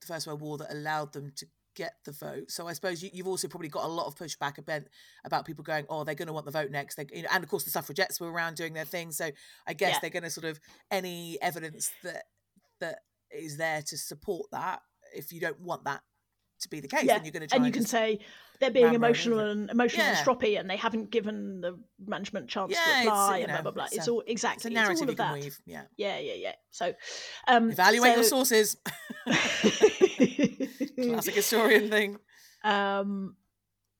the 0.00 0.06
First 0.06 0.26
World 0.26 0.40
War 0.40 0.58
that 0.58 0.72
allowed 0.72 1.12
them 1.12 1.32
to 1.36 1.46
get 1.78 1.94
the 2.04 2.12
vote. 2.12 2.50
So 2.50 2.66
I 2.66 2.72
suppose 2.72 3.02
you, 3.02 3.10
you've 3.12 3.28
also 3.28 3.46
probably 3.46 3.68
got 3.68 3.84
a 3.84 3.88
lot 3.88 4.06
of 4.06 4.16
pushback 4.16 4.58
about 4.58 4.82
about 5.24 5.46
people 5.46 5.62
going, 5.62 5.86
oh, 5.88 6.02
they're 6.02 6.16
going 6.16 6.26
to 6.26 6.32
want 6.32 6.44
the 6.44 6.52
vote 6.52 6.70
next. 6.70 6.96
They, 6.96 7.06
you 7.12 7.22
know, 7.22 7.28
and 7.32 7.44
of 7.44 7.48
course 7.48 7.64
the 7.64 7.70
suffragettes 7.70 8.20
were 8.20 8.30
around 8.30 8.56
doing 8.56 8.74
their 8.74 8.84
thing. 8.84 9.12
So 9.12 9.30
I 9.66 9.72
guess 9.72 9.92
Yeah. 9.94 9.98
they're 10.02 10.10
going 10.10 10.24
to 10.24 10.30
sort 10.30 10.46
of 10.46 10.58
any 10.90 11.38
evidence 11.40 11.90
that 12.02 12.24
that 12.80 12.98
is 13.30 13.56
there 13.56 13.82
to 13.82 13.96
support 13.96 14.50
that. 14.50 14.80
If 15.14 15.32
you 15.32 15.40
don't 15.40 15.60
want 15.60 15.84
that 15.84 16.02
to 16.60 16.68
be 16.68 16.80
the 16.80 16.88
case, 16.88 17.04
yeah, 17.04 17.14
then 17.14 17.24
you're 17.24 17.32
going 17.32 17.42
to 17.42 17.46
try 17.46 17.56
and 17.56 17.64
and, 17.64 17.74
you 17.74 17.80
can 17.80 17.86
say 17.86 18.18
they're 18.60 18.70
being 18.70 18.94
emotional 18.94 19.38
and 19.38 19.70
emotional 19.70 20.06
and 20.06 20.16
Yeah. 20.16 20.24
stroppy, 20.24 20.58
and 20.58 20.68
they 20.68 20.76
haven't 20.76 21.10
given 21.10 21.60
the 21.60 21.78
management 22.04 22.48
chance 22.48 22.72
Yeah, 22.72 22.82
to 22.84 22.90
it's, 22.98 23.06
apply 23.08 23.38
and 23.38 23.46
blah 23.48 23.56
know, 23.56 23.62
blah 23.62 23.70
blah. 23.72 23.84
it's 23.84 23.96
It's, 23.96 24.08
a- 24.08 24.10
all 24.10 24.20
it's 24.22 24.30
exactly 24.30 24.74
a 24.74 24.78
it's 24.78 24.78
all 24.78 24.82
narrative 24.84 25.02
of 25.04 25.10
you 25.10 25.16
can 25.16 25.26
that. 25.26 25.34
weave. 25.34 25.60
Yeah. 25.66 25.82
Yeah, 25.96 26.18
yeah, 26.18 26.34
yeah. 26.34 26.52
So 26.70 26.94
um, 27.46 27.70
Evaluate 27.70 28.14
your 28.14 28.24
sources. 28.24 28.76
Classic 29.26 31.34
historian 31.34 31.90
thing. 31.90 32.18
Um, 32.64 33.36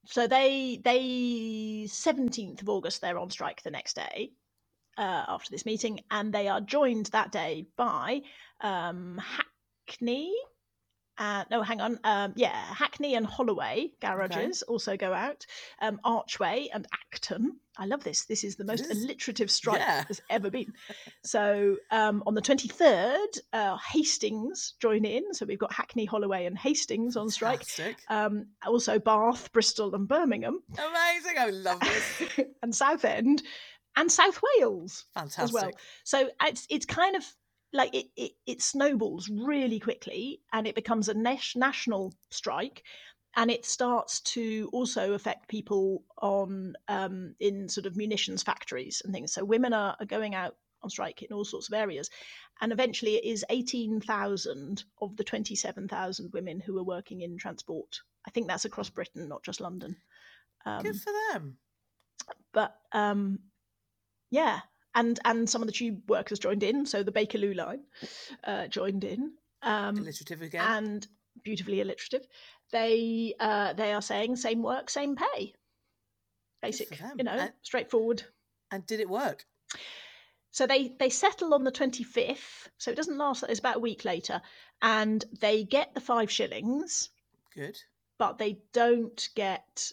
so 0.07 0.27
they 0.27 0.81
they 0.85 1.87
seventeenth 1.89 2.63
of 2.63 2.69
August 2.69 3.01
they're 3.01 3.19
on 3.19 3.31
strike 3.31 3.63
the 3.63 3.71
next 3.71 3.95
day 3.95 4.33
uh, 4.97 5.25
after 5.29 5.51
this 5.51 5.67
meeting, 5.67 6.01
and 6.11 6.33
they 6.33 6.49
are 6.49 6.61
joined 6.61 7.07
that 7.07 7.31
day 7.31 7.67
by 7.77 8.23
um, 8.61 9.21
Hackney. 9.87 10.33
Uh, 11.19 11.45
no, 11.51 11.63
hang 11.63 11.81
on. 11.81 11.99
Um, 12.05 12.33
yeah, 12.37 12.55
Hackney 12.75 13.15
and 13.15 13.27
Holloway 13.27 13.91
garages 14.01 14.63
also 14.63 14.97
go 14.97 15.13
out. 15.13 15.45
Um, 15.81 16.01
Archway 16.05 16.69
and 16.73 16.87
Acton. 16.93 17.59
I 17.77 17.87
love 17.87 18.03
this. 18.05 18.25
This 18.25 18.45
is 18.45 18.57
the 18.57 18.65
most 18.65 18.87
is. 18.87 19.05
alliterative 19.05 19.51
strike 19.51 19.79
Yeah. 19.81 20.05
there's 20.05 20.21
ever 20.31 20.51
been. 20.51 20.73
So 21.25 21.77
um, 21.91 22.23
on 22.27 22.35
the 22.35 22.41
23rd, 22.41 23.39
uh, 23.53 23.77
Hastings 23.93 24.75
join 24.81 25.05
in. 25.05 25.35
So 25.35 25.45
we've 25.45 25.59
got 25.59 25.73
Hackney, 25.73 26.05
Holloway, 26.07 26.47
and 26.47 26.57
Hastings 26.57 27.17
on 27.17 27.29
strike 27.29 27.65
um, 28.09 28.47
also 28.67 28.99
Bath, 28.99 29.53
Bristol, 29.53 29.95
and 29.95 30.09
Birmingham, 30.09 30.63
Amazing. 30.73 31.39
I 31.39 31.51
love 31.51 31.81
this. 31.81 32.23
and 32.63 32.75
Southend, 32.75 33.43
and 33.97 34.11
South 34.11 34.41
Wales 34.59 35.05
Fantastic. 35.15 35.43
as 35.45 35.53
well. 35.53 35.71
So 36.05 36.31
it's 36.45 36.67
it's 36.71 36.87
kind 36.87 37.17
of 37.17 37.25
like 37.73 37.95
it, 37.95 38.07
it, 38.17 38.33
it 38.47 38.63
snowballs 38.63 39.29
really 39.29 39.79
quickly, 39.81 40.41
and 40.53 40.67
it 40.67 40.75
becomes 40.75 41.09
a 41.09 41.15
nas- 41.15 41.55
national 41.57 42.15
strike, 42.31 42.83
and 43.37 43.51
it 43.51 43.65
starts 43.65 44.21
to 44.21 44.71
also 44.73 45.13
affect 45.13 45.49
people 45.49 46.03
on 46.19 46.75
um, 46.89 47.35
in 47.41 47.69
sort 47.69 47.87
of 47.87 47.97
munitions 47.97 48.43
factories 48.43 49.03
and 49.05 49.13
things. 49.13 49.33
So 49.33 49.45
women 49.45 49.73
are, 49.73 49.97
are 50.01 50.07
going 50.07 50.35
out 50.35 50.57
on 50.83 50.91
strike 50.91 51.23
in 51.23 51.33
all 51.33 51.45
sorts 51.45 51.69
of 51.69 51.75
areas, 51.75 52.09
and 52.61 52.73
eventually 52.73 53.17
it 53.17 53.25
is 53.25 53.45
eighteen 53.51 54.01
thousand 54.01 54.85
of 55.03 55.17
the 55.17 55.25
twenty 55.25 55.55
seven 55.55 55.89
thousand 55.89 56.33
women 56.33 56.61
who 56.61 56.79
are 56.79 56.85
working 56.85 57.21
in 57.21 57.37
transport. 57.37 58.01
I 58.27 58.31
think 58.31 58.47
that's 58.47 58.65
across 58.65 58.91
Britain, 58.91 59.29
not 59.29 59.45
just 59.45 59.61
London. 59.61 59.97
Um, 60.65 60.83
Good 60.83 60.97
for 60.97 61.13
them. 61.33 61.59
but 62.53 62.77
um, 62.93 63.39
yeah, 64.31 64.61
and 64.95 65.19
and 65.25 65.49
some 65.49 65.63
of 65.63 65.67
the 65.67 65.73
tube 65.73 66.03
workers 66.09 66.39
joined 66.39 66.63
in. 66.63 66.87
So 66.87 67.03
the 67.03 67.13
Bakerloo 67.13 67.55
line 67.55 67.81
uh, 68.45 68.67
joined 68.69 69.05
in, 69.05 69.33
um, 69.63 69.97
Alliterative 69.99 70.43
again. 70.43 70.61
and 70.65 71.07
beautifully 71.45 71.81
alliterative. 71.81 72.27
They 72.73 73.35
uh, 73.41 73.73
they 73.75 73.93
are 73.93 74.03
saying 74.03 74.37
same 74.37 74.63
work, 74.63 74.91
same 74.91 75.17
pay. 75.17 75.55
Basic, 76.61 76.99
you 77.17 77.25
know, 77.25 77.33
And- 77.33 77.53
straightforward. 77.63 78.25
and 78.71 78.85
did 78.87 79.01
it 79.01 79.09
work? 79.09 79.45
So 80.51 80.67
they 80.67 80.89
they 80.99 81.11
settle 81.11 81.55
on 81.55 81.63
the 81.65 81.71
twenty 81.71 82.03
fifth. 82.03 82.69
So 82.79 82.91
it 82.91 82.97
doesn't 82.97 83.17
last. 83.19 83.45
It's 83.49 83.61
about 83.61 83.77
a 83.77 83.81
week 83.81 84.05
later, 84.05 84.41
and 84.83 85.25
they 85.41 85.65
get 85.65 85.95
the 85.95 86.01
five 86.01 86.31
shillings, 86.31 87.11
Good. 87.55 87.79
but 88.19 88.39
they 88.39 88.59
don't 88.73 89.29
get 89.37 89.93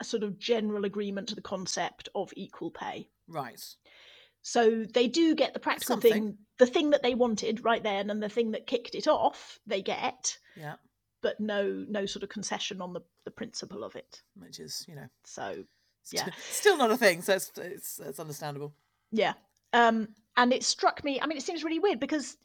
a 0.00 0.04
sort 0.04 0.22
of 0.22 0.38
general 0.38 0.86
agreement 0.86 1.28
to 1.28 1.34
the 1.34 1.42
concept 1.42 2.08
of 2.14 2.32
equal 2.34 2.70
pay. 2.70 3.10
Right. 3.28 3.62
So 4.42 4.84
they 4.84 5.06
do 5.08 5.34
get 5.34 5.52
the 5.52 5.60
practical 5.60 5.94
something. 5.94 6.12
thing, 6.12 6.38
the 6.58 6.66
thing 6.66 6.90
that 6.90 7.02
they 7.02 7.14
wanted 7.14 7.64
right 7.64 7.82
then, 7.82 8.10
and 8.10 8.22
the 8.22 8.28
thing 8.28 8.52
that 8.52 8.66
kicked 8.66 8.94
it 8.94 9.06
off, 9.06 9.58
they 9.66 9.82
get, 9.82 10.38
Yeah. 10.56 10.76
but 11.22 11.38
no 11.40 11.84
no 11.88 12.06
sort 12.06 12.22
of 12.22 12.28
concession 12.30 12.80
on 12.80 12.92
the, 12.92 13.02
the 13.24 13.30
principle 13.30 13.84
of 13.84 13.96
it. 13.96 14.22
Which 14.36 14.58
is, 14.58 14.84
you 14.88 14.94
know, 14.94 15.08
So 15.24 15.64
Yeah. 16.10 16.28
still 16.50 16.76
not 16.78 16.90
a 16.90 16.96
thing. 16.96 17.22
So 17.22 17.34
it's 17.34 17.50
it's, 17.58 18.00
it's 18.00 18.20
understandable. 18.20 18.74
yeah. 19.12 19.34
Um 19.72 20.08
and 20.36 20.52
it 20.52 20.64
struck 20.64 21.04
me. 21.04 21.20
I 21.20 21.26
mean, 21.26 21.36
it 21.36 21.42
seems 21.44 21.62
really 21.64 21.78
weird 21.78 22.00
because 22.00 22.36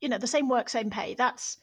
you 0.00 0.08
know 0.08 0.18
the 0.18 0.26
same 0.26 0.48
work, 0.48 0.68
same 0.70 0.88
pay. 0.90 1.14
That's 1.14 1.58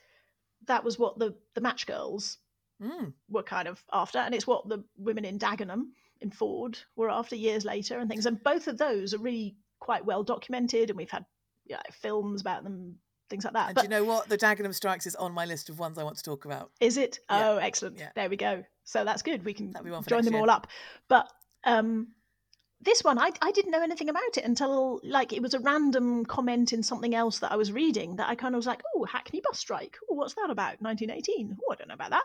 that 0.67 0.83
was 0.83 0.99
what 0.99 1.17
the 1.17 1.35
the 1.55 1.61
match 1.61 1.87
girls 1.87 2.37
Mm. 2.79 3.13
were 3.27 3.41
kind 3.41 3.67
of 3.67 3.83
after, 3.91 4.19
and 4.19 4.35
it's 4.35 4.45
what 4.45 4.69
the 4.69 4.83
women 4.97 5.25
in 5.25 5.39
Dagenham 5.39 5.87
in 6.21 6.31
Ford 6.31 6.77
were 6.95 7.09
after 7.09 7.35
years 7.35 7.65
later 7.65 7.99
and 7.99 8.09
things. 8.09 8.25
And 8.25 8.41
both 8.43 8.67
of 8.67 8.77
those 8.77 9.13
are 9.13 9.19
really 9.19 9.55
quite 9.79 10.05
well 10.05 10.23
documented, 10.23 10.89
and 10.89 10.97
we've 10.97 11.09
had 11.09 11.25
yeah, 11.65 11.81
films 11.91 12.41
about 12.41 12.63
them, 12.63 12.95
things 13.29 13.43
like 13.43 13.53
that. 13.53 13.67
And 13.67 13.75
but 13.75 13.81
do 13.81 13.85
you 13.85 13.89
know 13.89 14.03
what? 14.03 14.29
The 14.29 14.37
Dagenham 14.37 14.73
strikes 14.73 15.05
is 15.05 15.15
on 15.15 15.33
my 15.33 15.45
list 15.45 15.69
of 15.69 15.79
ones 15.79 15.97
I 15.97 16.03
want 16.03 16.17
to 16.17 16.23
talk 16.23 16.45
about. 16.45 16.71
is 16.79 16.97
it? 16.97 17.19
Yeah. 17.29 17.49
Oh, 17.49 17.57
excellent. 17.57 17.97
Yeah. 17.99 18.09
There 18.15 18.29
we 18.29 18.37
go. 18.37 18.63
So 18.83 19.03
that's 19.03 19.21
good. 19.21 19.43
We 19.43 19.53
can 19.53 19.73
join 20.07 20.23
them 20.23 20.33
year. 20.33 20.41
all 20.41 20.49
up. 20.49 20.67
But 21.09 21.29
um, 21.65 22.07
this 22.81 23.03
one, 23.03 23.17
I, 23.17 23.31
I 23.41 23.51
didn't 23.51 23.71
know 23.71 23.81
anything 23.81 24.09
about 24.09 24.37
it 24.37 24.45
until 24.45 25.01
like 25.03 25.33
it 25.33 25.41
was 25.41 25.53
a 25.53 25.59
random 25.59 26.25
comment 26.25 26.73
in 26.73 26.83
something 26.83 27.15
else 27.15 27.39
that 27.39 27.51
I 27.51 27.55
was 27.55 27.71
reading 27.71 28.15
that 28.17 28.29
I 28.29 28.35
kind 28.35 28.55
of 28.55 28.59
was 28.59 28.67
like, 28.67 28.83
oh, 28.95 29.03
Hackney 29.03 29.41
bus 29.43 29.59
strike. 29.59 29.97
Oh, 30.09 30.15
what's 30.15 30.35
that 30.35 30.49
about? 30.49 30.81
1918. 30.81 31.57
Oh, 31.59 31.73
I 31.73 31.75
don't 31.75 31.87
know 31.87 31.95
about 31.95 32.11
that. 32.11 32.23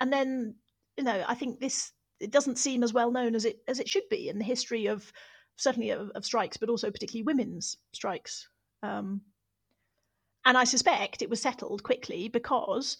And 0.00 0.12
then, 0.12 0.56
you 0.96 1.04
know, 1.04 1.24
I 1.26 1.34
think 1.34 1.60
this 1.60 1.92
it 2.20 2.30
doesn't 2.30 2.58
seem 2.58 2.82
as 2.82 2.92
well 2.92 3.10
known 3.10 3.34
as 3.34 3.44
it 3.44 3.60
as 3.68 3.80
it 3.80 3.88
should 3.88 4.08
be 4.08 4.28
in 4.28 4.38
the 4.38 4.44
history 4.44 4.86
of 4.86 5.12
certainly 5.56 5.90
of, 5.90 6.10
of 6.10 6.24
strikes, 6.24 6.56
but 6.56 6.68
also 6.68 6.90
particularly 6.90 7.24
women's 7.24 7.76
strikes. 7.92 8.48
Um, 8.82 9.22
and 10.44 10.56
I 10.56 10.64
suspect 10.64 11.20
it 11.22 11.30
was 11.30 11.42
settled 11.42 11.82
quickly 11.82 12.28
because 12.28 12.96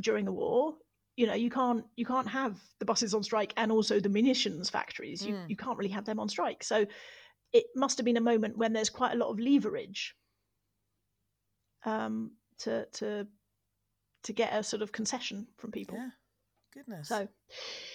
during 0.00 0.24
the 0.24 0.32
war, 0.32 0.76
you 1.16 1.26
know, 1.26 1.34
you 1.34 1.50
can't 1.50 1.84
you 1.96 2.06
can't 2.06 2.28
have 2.28 2.58
the 2.78 2.84
buses 2.84 3.14
on 3.14 3.22
strike 3.22 3.52
and 3.56 3.70
also 3.70 4.00
the 4.00 4.08
munitions 4.08 4.70
factories. 4.70 5.26
You 5.26 5.34
Mm. 5.34 5.50
you 5.50 5.56
can't 5.56 5.76
really 5.78 5.90
have 5.90 6.04
them 6.06 6.20
on 6.20 6.28
strike. 6.28 6.64
So 6.64 6.86
it 7.52 7.66
must 7.74 7.98
have 7.98 8.04
been 8.04 8.16
a 8.16 8.20
moment 8.22 8.56
when 8.56 8.72
there's 8.72 8.90
quite 8.90 9.12
a 9.12 9.18
lot 9.18 9.30
of 9.30 9.40
leverage 9.40 10.14
um, 11.84 12.32
to 12.58 12.86
to 12.92 13.26
to 14.22 14.32
get 14.32 14.52
a 14.52 14.62
sort 14.62 14.82
of 14.82 14.92
concession 14.92 15.46
from 15.56 15.72
people. 15.72 15.96
Yeah. 15.96 16.10
Goodness. 16.72 17.08
So, 17.08 17.28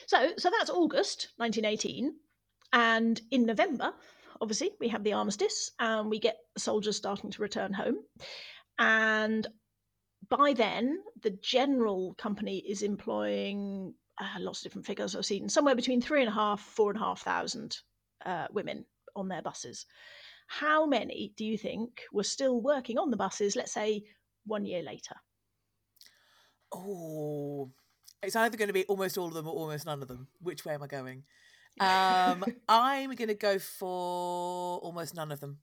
so, 0.08 0.32
so 0.38 0.52
that's 0.52 0.70
August 0.70 1.30
1918, 1.38 2.14
and 2.74 3.22
in 3.32 3.46
November, 3.46 3.94
obviously, 4.42 4.72
we 4.80 4.90
have 4.90 5.04
the 5.04 5.14
armistice, 5.14 5.72
and 5.80 6.10
we 6.10 6.20
get 6.20 6.38
soldiers 6.58 6.98
starting 6.98 7.32
to 7.32 7.42
return 7.42 7.74
home, 7.74 7.98
and 8.78 9.48
by 10.30 10.54
then, 10.54 11.00
the 11.22 11.38
general 11.42 12.16
company 12.16 12.58
is 12.58 12.82
employing 12.82 13.94
uh, 14.20 14.40
lots 14.40 14.60
of 14.60 14.64
different 14.64 14.88
figures 14.88 15.16
I've 15.16 15.26
seen, 15.26 15.50
somewhere 15.50 15.76
between 15.76 16.02
three 16.02 16.22
and 16.22 16.30
a 16.30 16.34
half, 16.34 16.62
four 16.62 16.92
and 16.92 17.00
a 17.00 17.04
half 17.04 17.22
thousand 17.22 17.78
uh, 18.26 18.48
women 18.52 18.86
on 19.16 19.28
their 19.28 19.42
buses. 19.42 19.86
How 20.48 20.86
many 20.86 21.34
do 21.38 21.46
you 21.46 21.58
think 21.58 22.04
were 22.12 22.24
still 22.24 22.62
working 22.62 22.98
on 22.98 23.12
the 23.12 23.18
buses? 23.18 23.56
Let's 23.56 23.74
say 23.74 24.04
one 24.46 24.66
year 24.66 24.84
later. 24.84 25.16
Oh, 26.74 27.72
it's 28.26 28.36
either 28.36 28.58
going 28.58 28.68
to 28.68 28.74
be 28.74 28.86
almost 28.86 29.18
all 29.18 29.28
of 29.28 29.34
them 29.34 29.48
or 29.48 29.54
almost 29.54 29.86
none 29.86 30.02
of 30.02 30.08
them. 30.08 30.28
Which 30.42 30.66
way 30.66 30.74
am 30.74 30.84
I 30.84 30.88
going? 30.88 31.24
Um, 31.80 32.44
I'm 32.70 33.14
going 33.16 33.28
to 33.28 33.36
go 33.36 33.60
for 33.60 34.80
almost 34.80 35.16
none 35.16 35.32
of 35.32 35.40
them. 35.40 35.60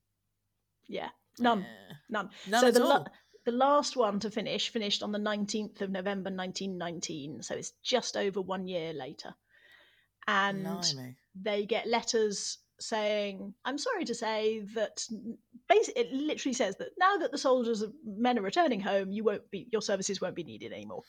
Yeah, 0.87 1.09
none. 1.39 1.61
Yeah. 1.61 1.97
None. 2.11 2.31
None 2.49 2.61
so 2.61 2.69
at 2.69 2.75
the, 2.75 2.85
la- 2.85 3.05
the 3.45 3.53
last 3.53 3.97
one 3.97 4.21
to 4.21 4.31
finish 4.31 4.71
finished 4.71 5.03
on 5.03 5.13
the 5.13 5.19
19th 5.19 5.81
of 5.81 5.91
November 5.91 6.31
1919. 6.31 7.43
So 7.43 7.55
it's 7.55 7.73
just 7.83 8.17
over 8.17 8.41
one 8.41 8.69
year 8.69 8.93
later. 8.93 9.35
And 10.29 10.65
Blimey. 10.65 11.17
they 11.35 11.67
get 11.67 11.87
letters 11.87 12.59
saying, 12.79 13.55
I'm 13.65 13.79
sorry 13.79 14.05
to 14.05 14.15
say 14.15 14.65
that 14.75 15.05
basically 15.69 16.03
it 16.03 16.13
literally 16.13 16.53
says 16.53 16.77
that 16.77 16.91
now 16.99 17.17
that 17.19 17.33
the 17.33 17.39
soldiers, 17.39 17.85
men 18.05 18.39
are 18.39 18.43
returning 18.43 18.81
home, 18.81 19.11
you 19.11 19.25
won't 19.25 19.51
be, 19.51 19.69
your 19.73 19.83
services 19.83 20.21
won't 20.21 20.37
be 20.37 20.45
needed 20.45 20.73
anymore. 20.73 21.03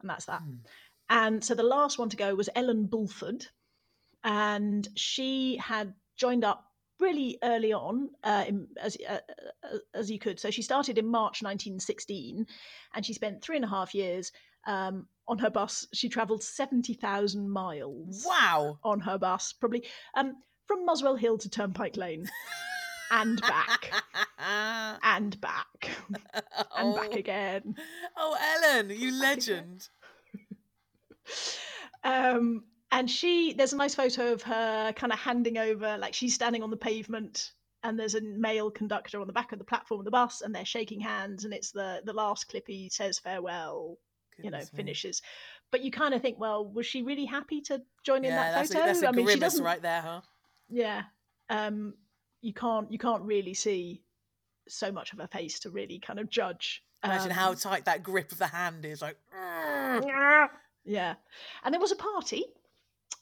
And 0.00 0.10
that's 0.10 0.26
that. 0.26 0.40
Hmm. 0.40 0.56
And 1.08 1.44
so 1.44 1.54
the 1.54 1.62
last 1.62 1.98
one 1.98 2.08
to 2.08 2.16
go 2.16 2.34
was 2.34 2.48
Ellen 2.54 2.88
Bulford, 2.88 3.46
and 4.24 4.88
she 4.96 5.56
had 5.56 5.94
joined 6.16 6.44
up 6.44 6.64
really 6.98 7.38
early 7.44 7.72
on, 7.72 8.08
uh, 8.24 8.44
in, 8.48 8.66
as 8.80 8.96
uh, 9.08 9.18
uh, 9.62 9.78
as 9.94 10.10
you 10.10 10.18
could. 10.18 10.40
So 10.40 10.50
she 10.50 10.62
started 10.62 10.98
in 10.98 11.06
March 11.06 11.42
1916, 11.42 12.46
and 12.94 13.06
she 13.06 13.12
spent 13.12 13.42
three 13.42 13.56
and 13.56 13.64
a 13.64 13.68
half 13.68 13.94
years 13.94 14.32
um, 14.66 15.06
on 15.28 15.38
her 15.38 15.50
bus. 15.50 15.86
She 15.92 16.08
travelled 16.08 16.42
70,000 16.42 17.48
miles 17.48 18.24
Wow. 18.26 18.78
on 18.82 19.00
her 19.00 19.18
bus, 19.18 19.52
probably 19.52 19.84
um, 20.16 20.34
from 20.66 20.84
Muswell 20.84 21.16
Hill 21.16 21.38
to 21.38 21.48
Turnpike 21.48 21.96
Lane, 21.96 22.28
and 23.10 23.40
back, 23.40 23.90
and 25.02 25.40
back, 25.40 25.90
and 26.76 26.94
back 26.94 27.08
Oh. 27.14 27.16
again. 27.16 27.74
Oh, 28.16 28.36
Ellen, 28.64 28.90
you 28.90 29.12
legend. 29.12 29.88
um, 32.04 32.64
and 32.92 33.10
she, 33.10 33.52
there's 33.52 33.72
a 33.72 33.76
nice 33.76 33.94
photo 33.94 34.32
of 34.32 34.42
her 34.42 34.92
kind 34.92 35.12
of 35.12 35.18
handing 35.18 35.58
over, 35.58 35.98
like 35.98 36.14
she's 36.14 36.34
standing 36.34 36.62
on 36.62 36.70
the 36.70 36.76
pavement, 36.76 37.52
and 37.82 37.98
there's 37.98 38.14
a 38.14 38.20
male 38.20 38.70
conductor 38.70 39.20
on 39.20 39.26
the 39.26 39.32
back 39.32 39.52
of 39.52 39.58
the 39.58 39.64
platform 39.64 40.00
of 40.00 40.04
the 40.04 40.10
bus, 40.10 40.40
and 40.40 40.54
they're 40.54 40.64
shaking 40.64 41.00
hands, 41.00 41.44
and 41.44 41.52
it's 41.52 41.72
the 41.72 42.00
the 42.04 42.12
last 42.12 42.48
clip 42.48 42.64
he 42.66 42.88
says 42.88 43.18
farewell, 43.18 43.98
you 44.38 44.50
know, 44.50 44.58
Goodness 44.58 44.72
me. 44.72 44.76
finishes. 44.76 45.22
But 45.72 45.82
you 45.82 45.90
kind 45.90 46.14
of 46.14 46.22
think, 46.22 46.38
well, 46.38 46.64
was 46.66 46.86
she 46.86 47.02
really 47.02 47.24
happy 47.24 47.60
to 47.62 47.82
join 48.04 48.24
in 48.24 48.34
that 48.36 48.54
that's 48.54 48.70
a, 48.70 48.74
photo? 48.74 48.86
that's 48.86 49.02
a 49.02 49.08
I 49.08 49.12
mean, 49.12 49.26
she 49.28 49.40
doesn't. 49.40 49.64
right 49.64 49.82
there, 49.82 50.00
huh? 50.00 50.20
Yeah, 50.68 51.02
um, 51.50 51.94
you 52.46 52.52
can't 52.54 52.90
you 52.92 52.98
can't 52.98 53.22
really 53.22 53.54
see 53.54 54.02
so 54.68 54.90
much 54.92 55.12
of 55.12 55.18
her 55.18 55.26
face 55.28 55.60
to 55.60 55.70
really 55.70 55.98
kind 55.98 56.18
of 56.18 56.30
judge. 56.30 56.82
Imagine 57.04 57.30
um, 57.32 57.36
how 57.36 57.54
tight 57.54 57.84
that 57.84 58.02
grip 58.02 58.32
of 58.32 58.38
the 58.38 58.46
hand 58.46 58.84
is. 58.84 59.02
Like, 59.02 59.16
Yeah. 60.84 61.14
And 61.64 61.72
there 61.72 61.80
was 61.80 61.92
a 61.92 61.96
party. 61.96 62.44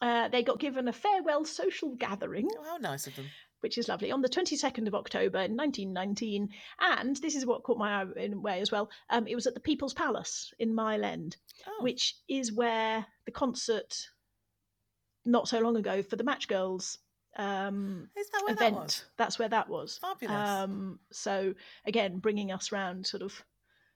Uh, 0.01 0.29
they 0.29 0.43
got 0.43 0.59
given 0.61 0.89
a 0.89 0.93
farewell 0.93 1.45
social 1.45 1.95
gathering, 1.97 2.49
oh, 2.59 2.64
how 2.64 2.77
nice 2.77 3.07
of 3.07 3.16
them. 3.16 3.27
which 3.61 3.79
is 3.79 3.89
lovely, 3.89 4.11
on 4.11 4.20
the 4.22 4.29
22nd 4.29 4.87
of 4.87 4.95
October 4.95 5.39
in 5.39 5.57
1919. 5.57 6.49
And 6.81 7.16
this 7.16 7.35
is 7.35 7.47
what 7.47 7.62
caught 7.62 7.79
my 7.79 8.03
eye 8.03 8.07
in 8.16 8.35
a 8.35 8.39
way 8.41 8.61
as 8.61 8.70
well. 8.70 8.91
Um, 9.11 9.27
it 9.27 9.35
was 9.35 9.47
at 9.47 9.55
the 9.55 9.61
People's 9.61 9.95
Palace 9.95 10.53
in 10.59 10.75
Mile 10.75 11.05
End, 11.05 11.37
Oh, 11.66 11.83
which 11.83 12.16
is 12.29 12.53
where 12.53 13.07
the 13.25 13.33
concert 13.33 14.09
not 15.25 15.49
so 15.49 15.61
long 15.61 15.77
ago 15.77 16.03
for 16.03 16.16
the 16.16 16.25
Match 16.25 16.49
Girls 16.49 16.99
um, 17.37 18.09
is 18.16 18.28
that 18.30 18.43
where 18.45 18.55
event. 18.55 18.74
that 18.76 18.82
was? 18.82 19.05
That's 19.16 19.39
where 19.39 19.49
that 19.49 19.68
was. 19.68 19.99
Fabulous. 19.99 20.49
Um, 20.49 20.99
so 21.11 21.55
again, 21.87 22.18
bringing 22.18 22.53
us 22.53 22.72
round 22.72 23.07
sort 23.07 23.22
of 23.22 23.45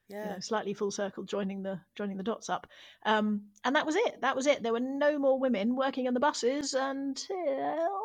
you 0.09 0.17
yeah. 0.17 0.33
know, 0.33 0.41
slightly 0.41 0.75
full 0.75 0.91
circle, 0.91 1.25
joining 1.25 1.63
the 1.63 1.81
joining 1.95 2.17
the 2.17 2.23
dots 2.23 2.49
up, 2.49 2.67
um, 3.05 3.43
and 3.65 3.77
that 3.77 3.87
was 3.87 3.97
it. 3.97 4.21
That 4.23 4.37
was 4.37 4.47
it. 4.47 4.63
There 4.63 4.73
were 4.73 4.81
no 4.81 5.19
more 5.19 5.39
women 5.39 5.77
working 5.77 6.09
on 6.09 6.15
the 6.15 6.21
buses 6.21 6.75
until 6.75 7.99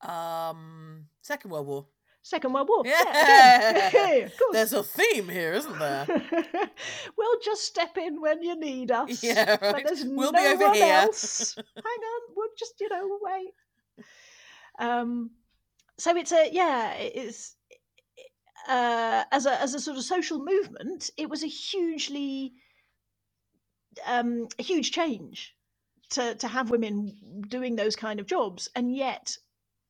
Um, 0.00 1.06
Second 1.22 1.50
World 1.50 1.66
War. 1.66 1.86
Second 2.22 2.52
World 2.52 2.68
War. 2.68 2.82
Yeah. 2.84 3.90
of. 3.92 4.28
There's 4.52 4.72
a 4.72 4.82
theme 4.82 5.28
here, 5.28 5.54
isn't 5.54 5.78
there? 5.78 6.06
we'll 7.16 7.40
just 7.42 7.64
step 7.64 7.96
in 7.96 8.20
when 8.20 8.42
you 8.42 8.58
need 8.58 8.90
us. 8.90 9.22
Yeah, 9.22 9.56
But 9.56 9.82
there's 9.86 10.04
We'll 10.04 10.32
no 10.32 10.38
be 10.40 10.46
over 10.46 10.66
one 10.66 10.74
here. 10.74 10.92
else. 10.94 11.54
Hang 11.56 11.64
on, 11.84 12.20
we'll 12.36 12.48
just 12.58 12.74
you 12.80 12.88
know 12.90 13.18
wait. 13.22 14.04
Um, 14.78 15.30
so 15.98 16.16
it's 16.16 16.32
a 16.32 16.50
yeah, 16.52 16.92
it 16.94 17.16
is. 17.16 17.54
Uh, 18.68 19.24
as 19.32 19.46
a 19.46 19.60
as 19.62 19.72
a 19.74 19.80
sort 19.80 19.96
of 19.96 20.04
social 20.04 20.38
movement, 20.44 21.10
it 21.16 21.30
was 21.30 21.42
a 21.42 21.48
hugely 21.48 22.52
um, 24.06 24.48
a 24.58 24.62
huge 24.62 24.92
change 24.92 25.54
to 26.10 26.34
to 26.34 26.48
have 26.48 26.70
women 26.70 27.14
doing 27.48 27.76
those 27.76 27.96
kind 27.96 28.20
of 28.20 28.26
jobs, 28.26 28.68
and 28.76 28.94
yet. 28.94 29.36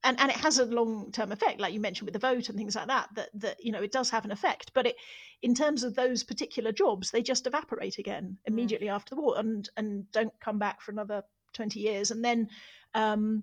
And, 0.08 0.18
and 0.20 0.30
it 0.30 0.38
has 0.38 0.58
a 0.58 0.64
long 0.64 1.12
term 1.12 1.32
effect, 1.32 1.60
like 1.60 1.74
you 1.74 1.80
mentioned 1.80 2.06
with 2.06 2.14
the 2.14 2.18
vote 2.18 2.48
and 2.48 2.56
things 2.56 2.74
like 2.74 2.86
that. 2.86 3.10
That 3.14 3.28
that 3.34 3.62
you 3.62 3.72
know 3.72 3.82
it 3.82 3.92
does 3.92 4.08
have 4.08 4.24
an 4.24 4.30
effect, 4.30 4.72
but 4.72 4.86
it, 4.86 4.96
in 5.42 5.54
terms 5.54 5.84
of 5.84 5.94
those 5.94 6.24
particular 6.24 6.72
jobs, 6.72 7.10
they 7.10 7.20
just 7.20 7.46
evaporate 7.46 7.98
again 7.98 8.38
immediately 8.46 8.88
after 8.88 9.14
the 9.14 9.20
war, 9.20 9.38
and 9.38 9.68
and 9.76 10.10
don't 10.10 10.32
come 10.40 10.58
back 10.58 10.80
for 10.80 10.92
another 10.92 11.24
twenty 11.52 11.80
years. 11.80 12.10
And 12.10 12.24
then, 12.24 12.48
um, 12.94 13.42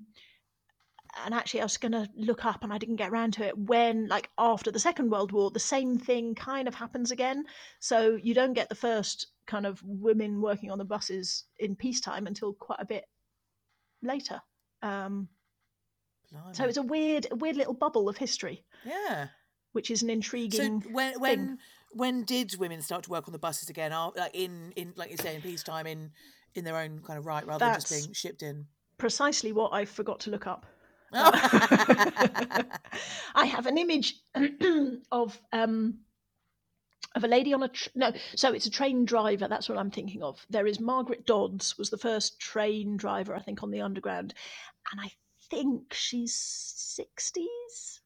and 1.23 1.35
actually, 1.35 1.61
I 1.61 1.65
was 1.65 1.77
going 1.77 1.91
to 1.91 2.09
look 2.15 2.45
up, 2.45 2.63
and 2.63 2.73
I 2.73 2.79
didn't 2.79 2.95
get 2.95 3.11
around 3.11 3.33
to 3.33 3.45
it. 3.45 3.55
When 3.55 4.07
like 4.07 4.31
after 4.39 4.71
the 4.71 4.79
Second 4.79 5.11
World 5.11 5.31
War, 5.33 5.51
the 5.51 5.59
same 5.59 5.99
thing 5.99 6.33
kind 6.33 6.67
of 6.67 6.73
happens 6.73 7.11
again. 7.11 7.45
So 7.79 8.17
you 8.23 8.33
don't 8.33 8.53
get 8.53 8.69
the 8.69 8.75
first 8.75 9.27
kind 9.45 9.67
of 9.67 9.83
women 9.83 10.41
working 10.41 10.71
on 10.71 10.79
the 10.79 10.85
buses 10.85 11.43
in 11.59 11.75
peacetime 11.75 12.25
until 12.25 12.53
quite 12.53 12.79
a 12.81 12.85
bit 12.85 13.05
later. 14.01 14.41
Um, 14.81 15.29
so 16.53 16.65
it's 16.65 16.77
a 16.77 16.83
weird, 16.83 17.27
weird 17.31 17.55
little 17.55 17.73
bubble 17.73 18.09
of 18.09 18.17
history, 18.17 18.63
yeah. 18.85 19.27
which 19.73 19.91
is 19.91 20.03
an 20.03 20.09
intriguing. 20.09 20.81
So 20.81 20.89
when 20.91 21.19
when 21.19 21.57
when 21.91 22.23
did 22.23 22.55
women 22.57 22.81
start 22.81 23.03
to 23.03 23.09
work 23.09 23.27
on 23.27 23.31
the 23.31 23.39
buses 23.39 23.69
again? 23.69 23.93
Are 23.93 24.11
like 24.15 24.35
in 24.35 24.73
in 24.75 24.93
like 24.95 25.11
you 25.11 25.17
say 25.17 25.35
in 25.35 25.41
peacetime 25.41 25.87
in 25.87 26.11
in 26.53 26.63
their 26.63 26.77
own 26.77 27.01
kind 27.05 27.19
of 27.19 27.25
right, 27.25 27.45
rather 27.45 27.65
than 27.65 27.75
just 27.75 27.89
being 27.89 28.13
shipped 28.13 28.43
in? 28.43 28.67
precisely 28.97 29.51
what 29.51 29.73
I 29.73 29.85
forgot 29.85 30.19
to 30.21 30.29
look 30.29 30.47
up. 30.47 30.65
I 31.13 32.65
have 33.35 33.67
an 33.67 33.77
image 33.77 34.15
of 35.11 35.39
um, 35.53 35.99
of 37.15 37.23
a 37.23 37.27
lady 37.27 37.53
on 37.53 37.63
a 37.63 37.69
tr- 37.69 37.89
no. 37.95 38.11
So 38.35 38.51
it's 38.53 38.65
a 38.65 38.71
train 38.71 39.05
driver. 39.05 39.47
That's 39.47 39.69
what 39.69 39.77
I'm 39.77 39.91
thinking 39.91 40.23
of. 40.23 40.45
There 40.49 40.67
is 40.67 40.79
Margaret 40.79 41.25
Dodds 41.25 41.77
was 41.77 41.89
the 41.89 41.97
first 41.97 42.39
train 42.39 42.97
driver 42.97 43.35
I 43.35 43.39
think 43.39 43.63
on 43.63 43.71
the 43.71 43.81
underground, 43.81 44.33
and 44.91 44.99
I 45.01 45.11
think 45.49 45.93
she's 45.93 46.35
sixties, 46.35 48.01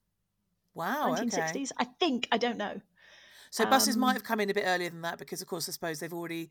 wow. 0.74 1.14
1960s. 1.18 1.54
Okay. 1.56 1.66
I 1.78 1.84
think 1.84 2.28
I 2.32 2.38
don't 2.38 2.58
know. 2.58 2.80
So 3.50 3.66
buses 3.66 3.96
Um, 3.96 4.00
might 4.00 4.12
have 4.12 4.24
come 4.24 4.40
in 4.40 4.48
a 4.50 4.54
bit 4.54 4.64
earlier 4.66 4.90
than 4.90 5.02
that 5.02 5.18
because, 5.18 5.42
of 5.42 5.48
course, 5.48 5.68
I 5.68 5.72
suppose 5.72 5.98
they've 5.98 6.12
already, 6.12 6.50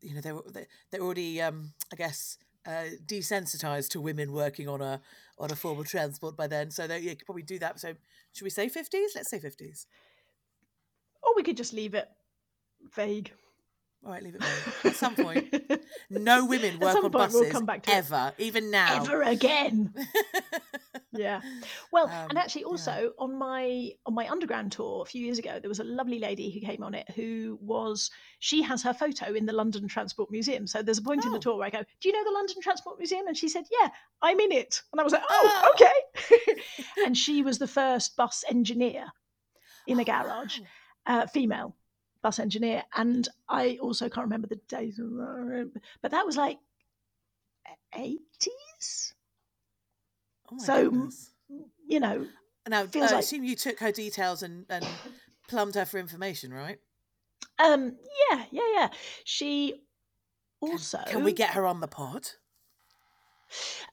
you 0.00 0.14
know, 0.14 0.20
they're 0.20 0.40
they- 0.52 0.68
they're 0.90 1.00
already, 1.00 1.40
um, 1.40 1.74
I 1.92 1.96
guess, 1.96 2.38
uh, 2.66 2.86
desensitized 3.06 3.90
to 3.90 4.00
women 4.00 4.32
working 4.32 4.68
on 4.68 4.80
a 4.80 5.00
on 5.38 5.50
a 5.50 5.56
form 5.56 5.78
of 5.78 5.86
transport 5.88 6.36
by 6.36 6.46
then. 6.46 6.70
So 6.70 6.86
they 6.86 6.98
yeah, 7.00 7.14
could 7.14 7.26
probably 7.26 7.42
do 7.44 7.58
that. 7.60 7.78
So 7.80 7.94
should 8.32 8.44
we 8.44 8.50
say 8.50 8.68
fifties? 8.68 9.14
Let's 9.14 9.30
say 9.30 9.38
fifties. 9.38 9.86
Or 11.22 11.34
we 11.36 11.42
could 11.42 11.56
just 11.56 11.72
leave 11.72 11.94
it 11.94 12.08
vague. 12.94 13.32
All 14.04 14.12
right, 14.12 14.22
leave 14.22 14.34
it. 14.34 14.42
At 14.84 14.96
some 14.96 15.14
point, 15.14 15.52
no 16.10 16.44
women 16.44 16.78
work 16.78 16.94
on 16.96 17.02
we'll 17.02 17.10
buses 17.10 17.50
come 17.50 17.64
back 17.64 17.82
to 17.84 17.90
it. 17.90 17.94
ever, 17.94 18.32
even 18.38 18.70
now. 18.70 18.96
Ever 19.02 19.22
again. 19.22 19.94
yeah 21.16 21.40
well 21.92 22.08
and 22.08 22.32
Um, 22.32 22.36
actually 22.36 22.62
yeah. 22.62 22.66
also 22.68 23.12
on 23.20 23.38
my 23.38 23.90
on 24.04 24.14
my 24.14 24.28
underground 24.28 24.72
tour 24.72 25.02
a 25.02 25.08
few 25.08 25.24
years 25.24 25.38
ago 25.38 25.60
there 25.60 25.68
was 25.68 25.78
a 25.78 25.84
lovely 25.84 26.18
lady 26.18 26.50
who 26.50 26.58
came 26.58 26.82
on 26.82 26.92
it 26.92 27.08
who 27.14 27.56
was 27.62 28.10
she 28.40 28.62
has 28.62 28.82
her 28.82 28.92
photo 28.92 29.32
in 29.32 29.46
the 29.46 29.52
london 29.52 29.86
transport 29.86 30.28
museum 30.32 30.66
so 30.66 30.82
there's 30.82 30.98
a 30.98 31.02
point 31.02 31.24
in 31.24 31.30
the 31.30 31.36
Oh. 31.36 31.40
tour 31.40 31.56
where 31.58 31.66
i 31.68 31.70
go 31.70 31.82
do 32.00 32.08
you 32.08 32.12
know 32.12 32.24
the 32.24 32.32
london 32.36 32.56
transport 32.60 32.98
museum 32.98 33.28
and 33.28 33.36
she 33.36 33.48
said 33.48 33.64
yeah 33.80 33.90
i'm 34.22 34.40
in 34.40 34.50
it 34.50 34.82
and 34.92 35.00
i 35.00 35.04
was 35.04 35.12
like 35.12 35.22
Oh. 35.28 35.62
oh 35.64 35.72
okay 35.74 36.60
and 37.06 37.16
she 37.16 37.42
was 37.42 37.58
the 37.58 37.68
first 37.68 38.16
bus 38.16 38.42
engineer 38.48 39.04
in 39.86 39.98
a 40.00 40.02
Oh, 40.02 40.04
garage 40.04 40.58
wow. 40.58 40.66
uh, 41.22 41.26
female 41.28 41.76
bus 42.24 42.38
engineer 42.38 42.82
and 42.96 43.28
i 43.48 43.78
also 43.80 44.08
can't 44.08 44.24
remember 44.24 44.48
the 44.48 44.58
that, 44.70 45.70
but 46.02 46.10
that 46.10 46.24
was 46.26 46.36
like 46.36 46.58
80s 47.96 49.12
Oh 50.50 50.58
So, 50.58 50.90
goodness. 50.90 51.30
you 51.86 52.00
know 52.00 52.26
Now, 52.68 52.86
feels 52.86 53.10
I 53.12 53.16
like- 53.16 53.24
assume 53.24 53.44
you 53.44 53.56
took 53.56 53.78
her 53.80 53.92
details 53.92 54.42
and, 54.42 54.66
and 54.68 54.86
plumbed 55.48 55.74
her 55.74 55.84
for 55.84 55.98
information, 55.98 56.52
right? 56.52 56.78
Um, 57.58 57.96
yeah, 58.30 58.44
yeah, 58.50 58.68
yeah. 58.74 58.88
She 59.24 59.82
also 60.60 60.98
can 61.06 61.22
we 61.24 61.32
get 61.32 61.50
her 61.50 61.66
on 61.66 61.80
the 61.80 61.88
pod? 61.88 62.26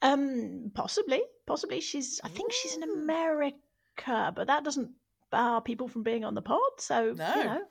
um 0.02 0.72
possibly, 0.74 1.22
possibly 1.46 1.80
she's 1.80 2.20
I 2.24 2.28
think 2.28 2.52
she's 2.52 2.76
in. 2.76 2.82
America, 2.82 4.32
but 4.34 4.46
that 4.48 4.64
doesn't 4.64 4.90
bar 5.30 5.60
people 5.62 5.86
from 5.88 6.02
being 6.02 6.24
on 6.24 6.34
the 6.34 6.42
pod. 6.42 6.58
So 6.78 7.12
No. 7.16 7.34
you 7.36 7.44
know. 7.44 7.62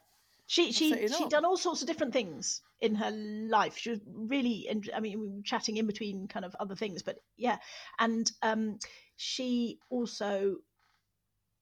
She 0.51 0.73
she 0.73 1.07
she 1.07 1.27
done 1.29 1.45
all 1.45 1.55
sorts 1.55 1.81
of 1.81 1.87
different 1.87 2.11
things 2.11 2.61
in 2.81 2.95
her 2.95 3.09
life. 3.09 3.77
She 3.77 3.91
was 3.91 4.01
really 4.05 4.67
and 4.69 4.89
I 4.93 4.99
mean 4.99 5.17
we 5.21 5.27
were 5.29 5.41
chatting 5.43 5.77
in 5.77 5.87
between 5.87 6.27
kind 6.27 6.43
of 6.43 6.53
other 6.59 6.75
things, 6.75 7.03
but 7.03 7.19
yeah. 7.37 7.59
And 7.99 8.29
um 8.41 8.77
she 9.15 9.79
also 9.89 10.57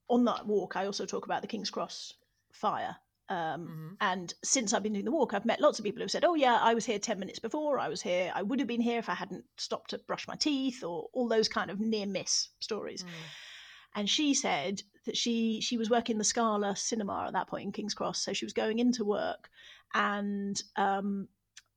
on 0.09 0.25
that 0.25 0.47
walk 0.47 0.75
I 0.75 0.87
also 0.87 1.05
talk 1.05 1.25
about 1.25 1.43
the 1.43 1.47
King's 1.47 1.69
Cross 1.69 2.15
fire. 2.51 2.95
Um, 3.29 3.67
Mhm. 3.67 3.97
And 4.01 4.33
since 4.43 4.73
I've 4.73 4.81
been 4.81 4.93
doing 4.93 5.05
the 5.05 5.11
walk, 5.11 5.35
I've 5.35 5.45
met 5.45 5.61
lots 5.61 5.77
of 5.77 5.85
people 5.85 6.01
who've 6.01 6.09
said, 6.09 6.25
"Oh 6.25 6.33
yeah, 6.33 6.55
I 6.55 6.73
was 6.73 6.87
here 6.87 6.97
ten 6.97 7.19
minutes 7.19 7.37
before. 7.37 7.77
I 7.77 7.89
was 7.89 8.01
here. 8.01 8.31
I 8.33 8.41
would 8.41 8.57
have 8.57 8.67
been 8.67 8.81
here 8.81 8.97
if 8.97 9.07
I 9.07 9.13
hadn't 9.13 9.45
stopped 9.57 9.91
to 9.91 9.99
brush 9.99 10.27
my 10.27 10.35
teeth," 10.35 10.83
or 10.83 11.09
all 11.13 11.27
those 11.27 11.47
kind 11.47 11.69
of 11.69 11.79
near 11.79 12.07
miss 12.07 12.49
stories. 12.59 13.03
Mm. 13.03 13.09
And 13.93 14.09
she 14.09 14.33
said 14.33 14.81
that 15.09 15.17
she 15.17 15.59
she 15.59 15.75
was 15.75 15.89
working 15.89 16.19
the 16.19 16.23
Scala 16.23 16.75
Cinema 16.75 17.25
at 17.25 17.33
that 17.33 17.47
point 17.47 17.63
in 17.65 17.71
King's 17.71 17.95
Cross, 17.95 18.21
so 18.21 18.31
she 18.31 18.45
was 18.45 18.53
going 18.53 18.77
into 18.77 19.03
work, 19.03 19.49
and 19.95 20.61
um, 20.75 21.27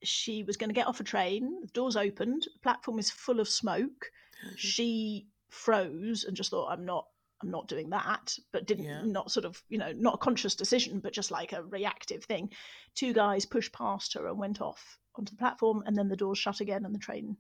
she 0.03 0.43
was 0.43 0.59
going 0.59 0.69
to 0.69 0.75
get 0.75 0.87
off 0.87 1.01
a 1.01 1.05
train. 1.05 1.63
The 1.63 1.69
doors 1.69 1.97
opened. 1.97 2.43
The 2.53 2.59
platform 2.61 2.99
is 2.99 3.11
full 3.11 3.41
of 3.41 3.49
smoke. 3.49 4.11
She 4.57 5.29
froze 5.49 6.25
and 6.25 6.37
just 6.37 6.51
thought, 6.51 6.71
"I'm 6.71 6.85
not." 6.85 7.07
I'm 7.41 7.51
not 7.51 7.67
doing 7.67 7.91
that, 7.91 8.39
but 8.53 8.67
didn't 8.69 8.85
Yeah. 8.85 9.03
not 9.03 9.33
sort 9.33 9.45
of 9.45 9.61
you 9.69 9.77
know 9.77 9.91
not 9.93 10.15
a 10.15 10.19
conscious 10.19 10.55
decision, 10.55 11.01
but 11.01 11.13
just 11.13 11.33
like 11.33 11.53
a 11.53 11.65
reactive 11.65 12.23
thing. 12.25 12.53
Two 12.95 13.13
guys 13.13 13.47
pushed 13.47 13.73
past 13.73 14.13
her 14.15 14.29
and 14.29 14.39
went 14.39 14.61
off 14.61 14.99
onto 15.17 15.33
the 15.33 15.39
platform, 15.39 15.83
and 15.85 15.97
then 15.97 16.09
the 16.09 16.17
doors 16.17 16.39
shut 16.39 16.61
again, 16.61 16.85
and 16.85 16.95
the 16.95 17.01
train 17.01 17.37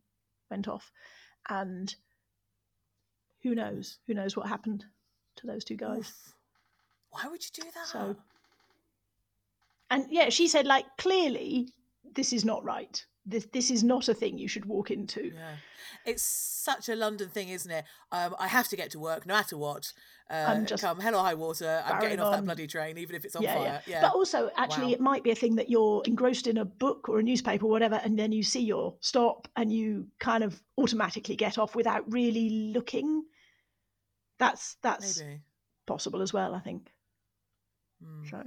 went 0.51 0.67
off. 0.67 0.91
And 1.49 1.95
who 3.43 3.55
knows? 3.55 3.99
Who 4.09 4.15
knows 4.15 4.37
what 4.37 4.49
happened 4.49 4.85
to 5.37 5.47
those 5.47 5.65
two 5.65 5.77
guys? 5.77 5.99
Oof. 6.01 6.33
Why 7.11 7.29
would 7.29 7.43
you 7.45 7.63
do 7.65 7.71
that? 7.75 7.87
So- 7.87 8.17
And 9.91 10.07
yeah, 10.11 10.31
she 10.31 10.49
said 10.49 10.67
like 10.67 10.87
clearly 10.99 11.69
this 12.15 12.33
is 12.33 12.45
not 12.45 12.65
right. 12.65 13.05
This 13.25 13.47
this 13.53 13.71
is 13.71 13.85
not 13.85 14.09
a 14.09 14.15
thing 14.15 14.37
you 14.39 14.49
should 14.49 14.65
walk 14.65 14.91
into. 14.91 15.31
Yeah, 15.35 15.57
it's 16.05 16.23
such 16.23 16.89
a 16.89 16.97
London 16.97 17.29
thing, 17.29 17.51
isn't 17.51 17.71
it? 17.71 17.85
Um, 18.11 18.35
I 18.39 18.49
have 18.49 18.67
to 18.69 18.77
get 18.77 18.91
to 18.93 18.99
work 18.99 19.27
no 19.27 19.35
matter 19.35 19.57
what. 19.57 19.93
Uh, 20.29 20.47
I'm 20.49 20.67
just 20.67 20.83
come 20.83 20.99
hell 20.99 21.15
or 21.15 21.23
high 21.23 21.35
water. 21.35 21.83
I'm 21.87 22.01
getting 22.01 22.19
barreling 22.19 22.25
off 22.25 22.33
that 22.37 22.45
bloody 22.45 22.67
train, 22.67 22.97
even 22.99 23.15
if 23.15 23.25
it's 23.25 23.37
on 23.37 23.43
yeah, 23.43 23.55
fire. 23.55 23.65
yeah, 23.65 23.81
Yeah, 23.87 24.01
But 24.01 24.15
also, 24.15 24.51
actually, 24.57 24.87
Wow. 24.87 24.93
it 24.93 25.01
might 25.01 25.23
be 25.23 25.31
a 25.31 25.35
thing 25.35 25.57
that 25.57 25.69
you're 25.69 26.03
engrossed 26.07 26.47
in 26.47 26.57
a 26.57 26.65
book 26.65 27.09
or 27.11 27.19
a 27.19 27.23
newspaper 27.23 27.67
or 27.67 27.71
whatever, 27.71 28.01
and 28.03 28.19
then 28.19 28.33
you 28.33 28.43
see 28.43 28.63
your 28.63 28.95
stop 29.01 29.47
and 29.57 29.71
you 29.71 30.09
kind 30.21 30.43
of 30.43 30.61
automatically 30.79 31.37
get 31.37 31.59
off 31.59 31.77
without 31.77 32.11
really 32.11 32.73
looking. 32.75 33.25
That's 34.43 34.77
that's 34.83 35.21
maybe. 35.21 35.41
possible 35.87 36.21
as 36.21 36.33
well, 36.33 36.53
I 36.53 36.59
think. 36.59 36.91
Mm. 38.05 38.29
So. 38.29 38.43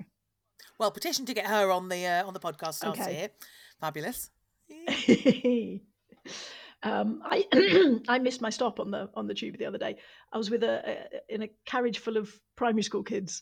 Well, 0.77 0.91
petition 0.91 1.25
to 1.27 1.33
get 1.33 1.45
her 1.47 1.71
on 1.71 1.87
the 1.87 2.05
uh, 2.05 2.27
on 2.27 2.33
the 2.33 2.39
podcast 2.41 2.73
starts 2.73 2.99
Okay. 2.99 3.13
here. 3.15 3.29
Fabulous. 3.79 4.29
um, 6.83 7.21
I 7.23 7.99
I 8.09 8.19
missed 8.19 8.41
my 8.41 8.49
stop 8.49 8.81
on 8.81 8.91
the 8.91 9.09
on 9.13 9.27
the 9.27 9.33
tube 9.33 9.57
the 9.57 9.67
other 9.67 9.77
day. 9.77 9.95
I 10.33 10.37
was 10.37 10.49
with 10.49 10.63
a, 10.63 10.81
a 10.85 11.33
in 11.33 11.43
a 11.43 11.49
carriage 11.65 11.99
full 11.99 12.17
of 12.17 12.29
primary 12.57 12.83
school 12.83 13.03
kids, 13.03 13.41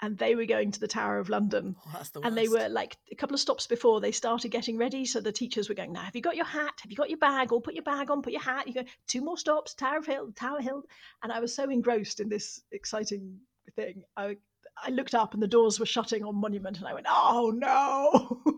and 0.00 0.18
they 0.18 0.34
were 0.34 0.46
going 0.46 0.72
to 0.72 0.80
the 0.80 0.88
Tower 0.88 1.18
of 1.18 1.28
London. 1.28 1.76
Oh, 1.78 1.90
that's 1.92 2.10
the 2.10 2.20
And 2.20 2.36
they 2.36 2.48
were 2.48 2.68
like 2.68 2.96
a 3.10 3.14
couple 3.14 3.34
of 3.34 3.40
stops 3.40 3.66
before 3.66 4.00
they 4.00 4.12
started 4.12 4.50
getting 4.50 4.76
ready. 4.76 5.04
So 5.04 5.20
the 5.20 5.32
teachers 5.32 5.68
were 5.68 5.74
going, 5.74 5.92
"Now, 5.92 6.02
have 6.02 6.16
you 6.16 6.22
got 6.22 6.36
your 6.36 6.44
hat? 6.44 6.74
Have 6.82 6.90
you 6.90 6.96
got 6.96 7.10
your 7.10 7.18
bag? 7.18 7.52
Or 7.52 7.60
put 7.60 7.74
your 7.74 7.84
bag 7.84 8.10
on, 8.10 8.22
put 8.22 8.32
your 8.32 8.42
hat." 8.42 8.66
You 8.66 8.74
go 8.74 8.84
two 9.06 9.22
more 9.22 9.38
stops, 9.38 9.74
Tower 9.74 9.98
of 9.98 10.06
Hill, 10.06 10.32
Tower 10.32 10.60
Hill, 10.60 10.84
and 11.22 11.32
I 11.32 11.40
was 11.40 11.54
so 11.54 11.68
engrossed 11.70 12.20
in 12.20 12.28
this 12.28 12.60
exciting 12.72 13.38
thing. 13.76 14.04
I 14.16 14.36
I 14.76 14.90
looked 14.90 15.14
up 15.14 15.34
and 15.34 15.42
the 15.42 15.48
doors 15.48 15.78
were 15.78 15.86
shutting 15.86 16.24
on 16.24 16.34
Monument, 16.34 16.78
and 16.78 16.86
I 16.86 16.94
went, 16.94 17.06
"Oh 17.08 17.52
no!" 17.54 18.42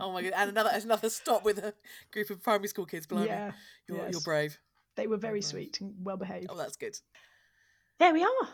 oh 0.00 0.12
my 0.12 0.22
god! 0.22 0.32
And 0.36 0.50
another 0.50 0.70
another 0.72 1.10
stop 1.10 1.44
with 1.44 1.58
a 1.58 1.74
group 2.12 2.30
of 2.30 2.42
primary 2.42 2.68
school 2.68 2.86
kids. 2.86 3.06
Blimey, 3.06 3.26
yeah, 3.26 3.52
you're, 3.88 4.08
you're 4.10 4.20
brave. 4.20 4.58
they 4.96 5.06
were 5.06 5.16
very 5.16 5.42
sweet 5.42 5.80
and 5.80 5.94
well 6.02 6.16
behaved. 6.16 6.46
Oh, 6.50 6.56
that's 6.56 6.76
good. 6.76 6.96
There 8.00 8.12
we 8.12 8.22
are. 8.24 8.48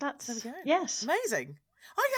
That's 0.00 0.26
There 0.26 0.36
we 0.36 0.42
go. 0.42 0.52
yes. 0.66 1.02
Amazing. 1.02 1.56
I 1.96 2.08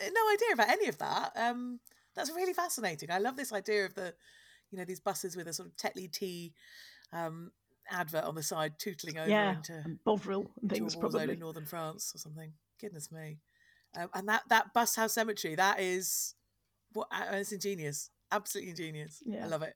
had 0.00 0.08
no 0.08 0.12
no 0.14 0.32
idea 0.32 0.52
about 0.54 0.70
any 0.70 0.88
of 0.88 0.98
that. 0.98 1.32
Um, 1.36 1.80
that's 2.14 2.30
really 2.30 2.54
fascinating. 2.54 3.10
I 3.10 3.18
love 3.18 3.36
this 3.36 3.52
idea 3.52 3.84
of 3.84 3.94
the, 3.94 4.14
you 4.70 4.78
know, 4.78 4.84
these 4.86 5.00
buses 5.00 5.36
with 5.36 5.46
a 5.48 5.52
sort 5.52 5.68
of 5.68 5.76
Tetley 5.76 6.10
tea 6.10 6.54
um, 7.12 7.50
advert 7.90 8.24
on 8.24 8.34
the 8.34 8.42
side, 8.42 8.78
tootling 8.78 9.18
over 9.18 9.28
Yeah, 9.28 9.56
into, 9.56 9.74
and 9.84 9.98
Bovril 10.04 10.50
and 10.62 10.72
into 10.72 10.74
things 10.76 10.92
zone 10.94 11.00
probably. 11.02 11.34
in 11.34 11.40
northern 11.40 11.66
France 11.66 12.12
or 12.14 12.18
something. 12.18 12.52
Goodness 12.80 13.12
me. 13.12 13.38
Um, 13.98 14.08
and 14.14 14.28
that 14.28 14.42
that 14.48 14.72
bus 14.72 14.96
house 14.96 15.14
cemetery 15.14 15.54
that 15.56 15.80
is 15.80 16.34
what 16.92 17.08
uh, 17.12 17.24
it's 17.32 17.52
ingenious, 17.52 18.10
absolutely 18.32 18.70
ingenious. 18.70 19.22
Yeah. 19.26 19.44
I 19.44 19.48
love 19.48 19.62
it. 19.62 19.74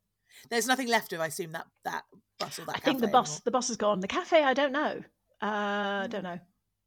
There's 0.48 0.66
nothing 0.68 0.88
left 0.88 1.12
of, 1.12 1.20
I 1.20 1.26
assume, 1.26 1.52
that 1.52 1.66
that 1.84 2.04
bus 2.38 2.58
or 2.58 2.64
that. 2.66 2.76
I 2.76 2.78
think 2.78 3.00
the 3.00 3.08
bus 3.08 3.28
anymore. 3.30 3.42
the 3.44 3.50
bus 3.50 3.68
has 3.68 3.76
gone. 3.76 4.00
The 4.00 4.08
cafe 4.08 4.42
I 4.44 4.54
don't 4.54 4.72
know. 4.72 5.02
Uh, 5.42 6.02
I 6.04 6.06
don't 6.10 6.20
Mm. 6.22 6.34
know, 6.34 6.40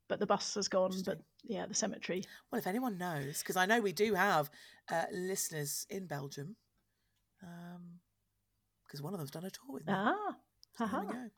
but 0.08 0.20
the 0.20 0.26
bus 0.28 0.54
has 0.56 0.68
gone. 0.68 0.92
But 1.06 1.20
yeah, 1.44 1.66
the 1.66 1.74
cemetery. 1.74 2.24
Well, 2.52 2.60
if 2.60 2.68
anyone 2.68 2.98
knows, 2.98 3.40
because 3.40 3.56
I 3.58 3.66
know 3.66 3.82
we 3.82 3.92
do 3.94 4.14
have 4.14 4.50
uh, 4.92 5.06
listeners 5.12 5.86
in 5.90 6.06
Belgium, 6.08 6.56
because 7.40 9.02
one 9.02 9.14
of 9.14 9.20
them's 9.20 9.32
done 9.32 9.46
a 9.46 9.50
tour 9.50 9.74
with 9.74 9.88
me. 9.88 9.94
Ah, 9.96 10.36
So 10.78 10.86
there 10.88 11.02
we 11.02 11.08
go. 11.14 11.30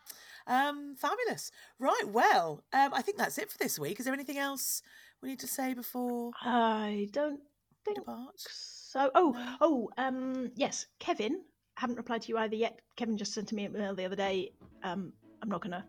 Um, 0.48 0.96
fabulous. 0.98 1.52
Right. 1.80 2.04
Well, 2.08 2.64
um, 2.74 2.94
I 2.94 3.02
think 3.02 3.18
that's 3.18 3.38
it 3.38 3.50
for 3.52 3.58
this 3.58 3.80
week. 3.80 4.00
Is 4.00 4.06
there 4.06 4.14
anything 4.14 4.38
else 4.38 4.82
we 5.22 5.30
need 5.30 5.40
to 5.40 5.48
say 5.48 5.74
before 5.74 6.32
I 6.42 7.08
don't 7.12 7.40
think 7.84 7.98
depart? 7.98 8.36
so. 8.38 9.10
Oh, 9.16 9.32
No? 9.32 9.58
oh, 9.62 9.90
um, 9.98 10.52
yes, 10.56 10.86
Kevin. 11.00 11.44
Haven't 11.78 11.98
replied 11.98 12.22
to 12.24 12.30
you 12.30 12.38
either 12.38 12.56
yet. 12.56 12.80
Kevin 12.96 13.18
just 13.18 13.34
sent 13.34 13.48
to 13.50 13.56
me 13.56 13.66
an 13.66 13.76
email 13.76 13.96
the 13.96 14.06
other 14.06 14.16
day. 14.16 14.54
Um, 14.84 15.12
I'm 15.42 15.50
not 15.50 15.62
gonna 15.62 15.86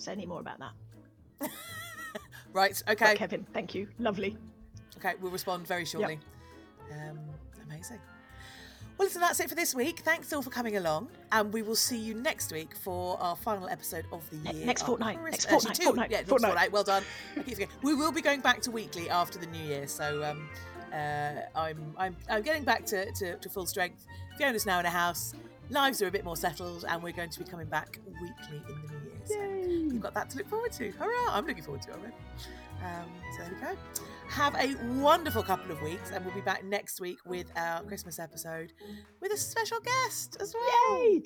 say 0.00 0.12
any 0.12 0.26
more 0.26 0.40
about 0.40 0.58
that. 0.58 1.50
Right. 2.52 2.82
But 2.86 3.00
Okay. 3.00 3.14
Kevin, 3.16 3.46
thank 3.52 3.74
you. 3.76 3.86
Lovely. 4.00 4.36
Okay. 4.96 5.14
We'll 5.20 5.30
respond 5.30 5.66
very 5.68 5.84
shortly. 5.84 6.18
Um, 6.90 7.18
amazing. 7.64 7.98
Well, 8.98 9.06
listen, 9.06 9.20
that's 9.20 9.38
it 9.40 9.48
for 9.48 9.54
this 9.54 9.74
week. 9.74 10.00
Thanks 10.00 10.32
all 10.32 10.42
for 10.42 10.50
coming 10.50 10.76
along, 10.76 11.08
and 11.32 11.52
we 11.54 11.62
will 11.62 11.76
see 11.76 11.96
you 11.96 12.12
next 12.14 12.52
week 12.52 12.74
for 12.76 13.16
our 13.22 13.34
final 13.36 13.68
episode 13.68 14.04
of 14.12 14.28
the 14.30 14.52
year. 14.52 14.66
next 14.66 14.82
fortnight, 14.82 15.18
Christmas. 15.20 15.44
next 15.44 15.50
fortnight, 15.50 15.74
two. 15.76 15.84
fortnight, 15.84 16.10
yeah, 16.10 16.16
next 16.18 16.28
fortnight. 16.28 16.50
fortnight. 16.50 16.72
Well 16.72 16.84
done. 16.84 17.02
I 17.36 17.42
keep 17.42 17.54
forgetting. 17.54 17.74
We 17.82 17.94
will 17.94 18.12
be 18.12 18.20
going 18.20 18.40
back 18.40 18.60
to 18.62 18.70
weekly 18.70 19.08
after 19.08 19.38
the 19.38 19.46
new 19.46 19.62
year, 19.64 19.86
so 19.86 20.22
um, 20.24 20.48
uh, 20.92 21.42
I'm 21.54 21.94
I'm 21.96 22.16
I'm 22.28 22.42
getting 22.42 22.64
back 22.64 22.84
to, 22.86 23.10
to, 23.12 23.36
to 23.36 23.48
full 23.48 23.64
strength. 23.66 24.04
Fiona's 24.36 24.66
now 24.66 24.80
in 24.80 24.86
a 24.86 24.90
house. 24.90 25.34
Lives 25.70 26.02
are 26.02 26.08
a 26.08 26.10
bit 26.10 26.24
more 26.24 26.36
settled, 26.36 26.84
and 26.88 27.00
we're 27.02 27.12
going 27.12 27.30
to 27.30 27.38
be 27.38 27.48
coming 27.48 27.68
back 27.68 28.00
weekly 28.20 28.56
in 28.68 28.82
the 28.82 28.92
new 28.92 29.04
year. 29.06 29.59
So 29.59 29.59
you've 29.70 30.00
got 30.00 30.14
that 30.14 30.30
to 30.30 30.38
look 30.38 30.48
forward 30.48 30.72
to. 30.72 30.90
Hurrah! 30.92 31.30
I'm 31.30 31.46
looking 31.46 31.62
forward 31.62 31.82
to 31.82 31.90
it 31.90 31.96
already. 31.96 32.14
Um, 32.82 33.10
so 33.36 33.42
there 33.44 33.52
we 33.54 33.60
go. 33.60 34.04
Have 34.28 34.54
a 34.54 34.74
wonderful 35.00 35.42
couple 35.42 35.70
of 35.72 35.82
weeks, 35.82 36.10
and 36.12 36.24
we'll 36.24 36.34
be 36.34 36.40
back 36.40 36.64
next 36.64 37.00
week 37.00 37.18
with 37.26 37.50
our 37.56 37.82
Christmas 37.82 38.18
episode 38.18 38.72
with 39.20 39.32
a 39.32 39.36
special 39.36 39.78
guest 39.80 40.36
as 40.40 40.54
well. 40.54 40.98
Yay! 41.04 41.22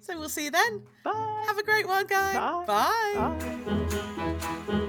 So 0.00 0.18
we'll 0.18 0.28
see 0.28 0.44
you 0.44 0.50
then. 0.50 0.82
Bye. 1.02 1.44
Have 1.46 1.58
a 1.58 1.62
great 1.62 1.88
one, 1.88 2.06
guys. 2.06 2.34
Bye. 2.34 2.64
Bye. 2.66 3.84
Bye. 4.68 4.80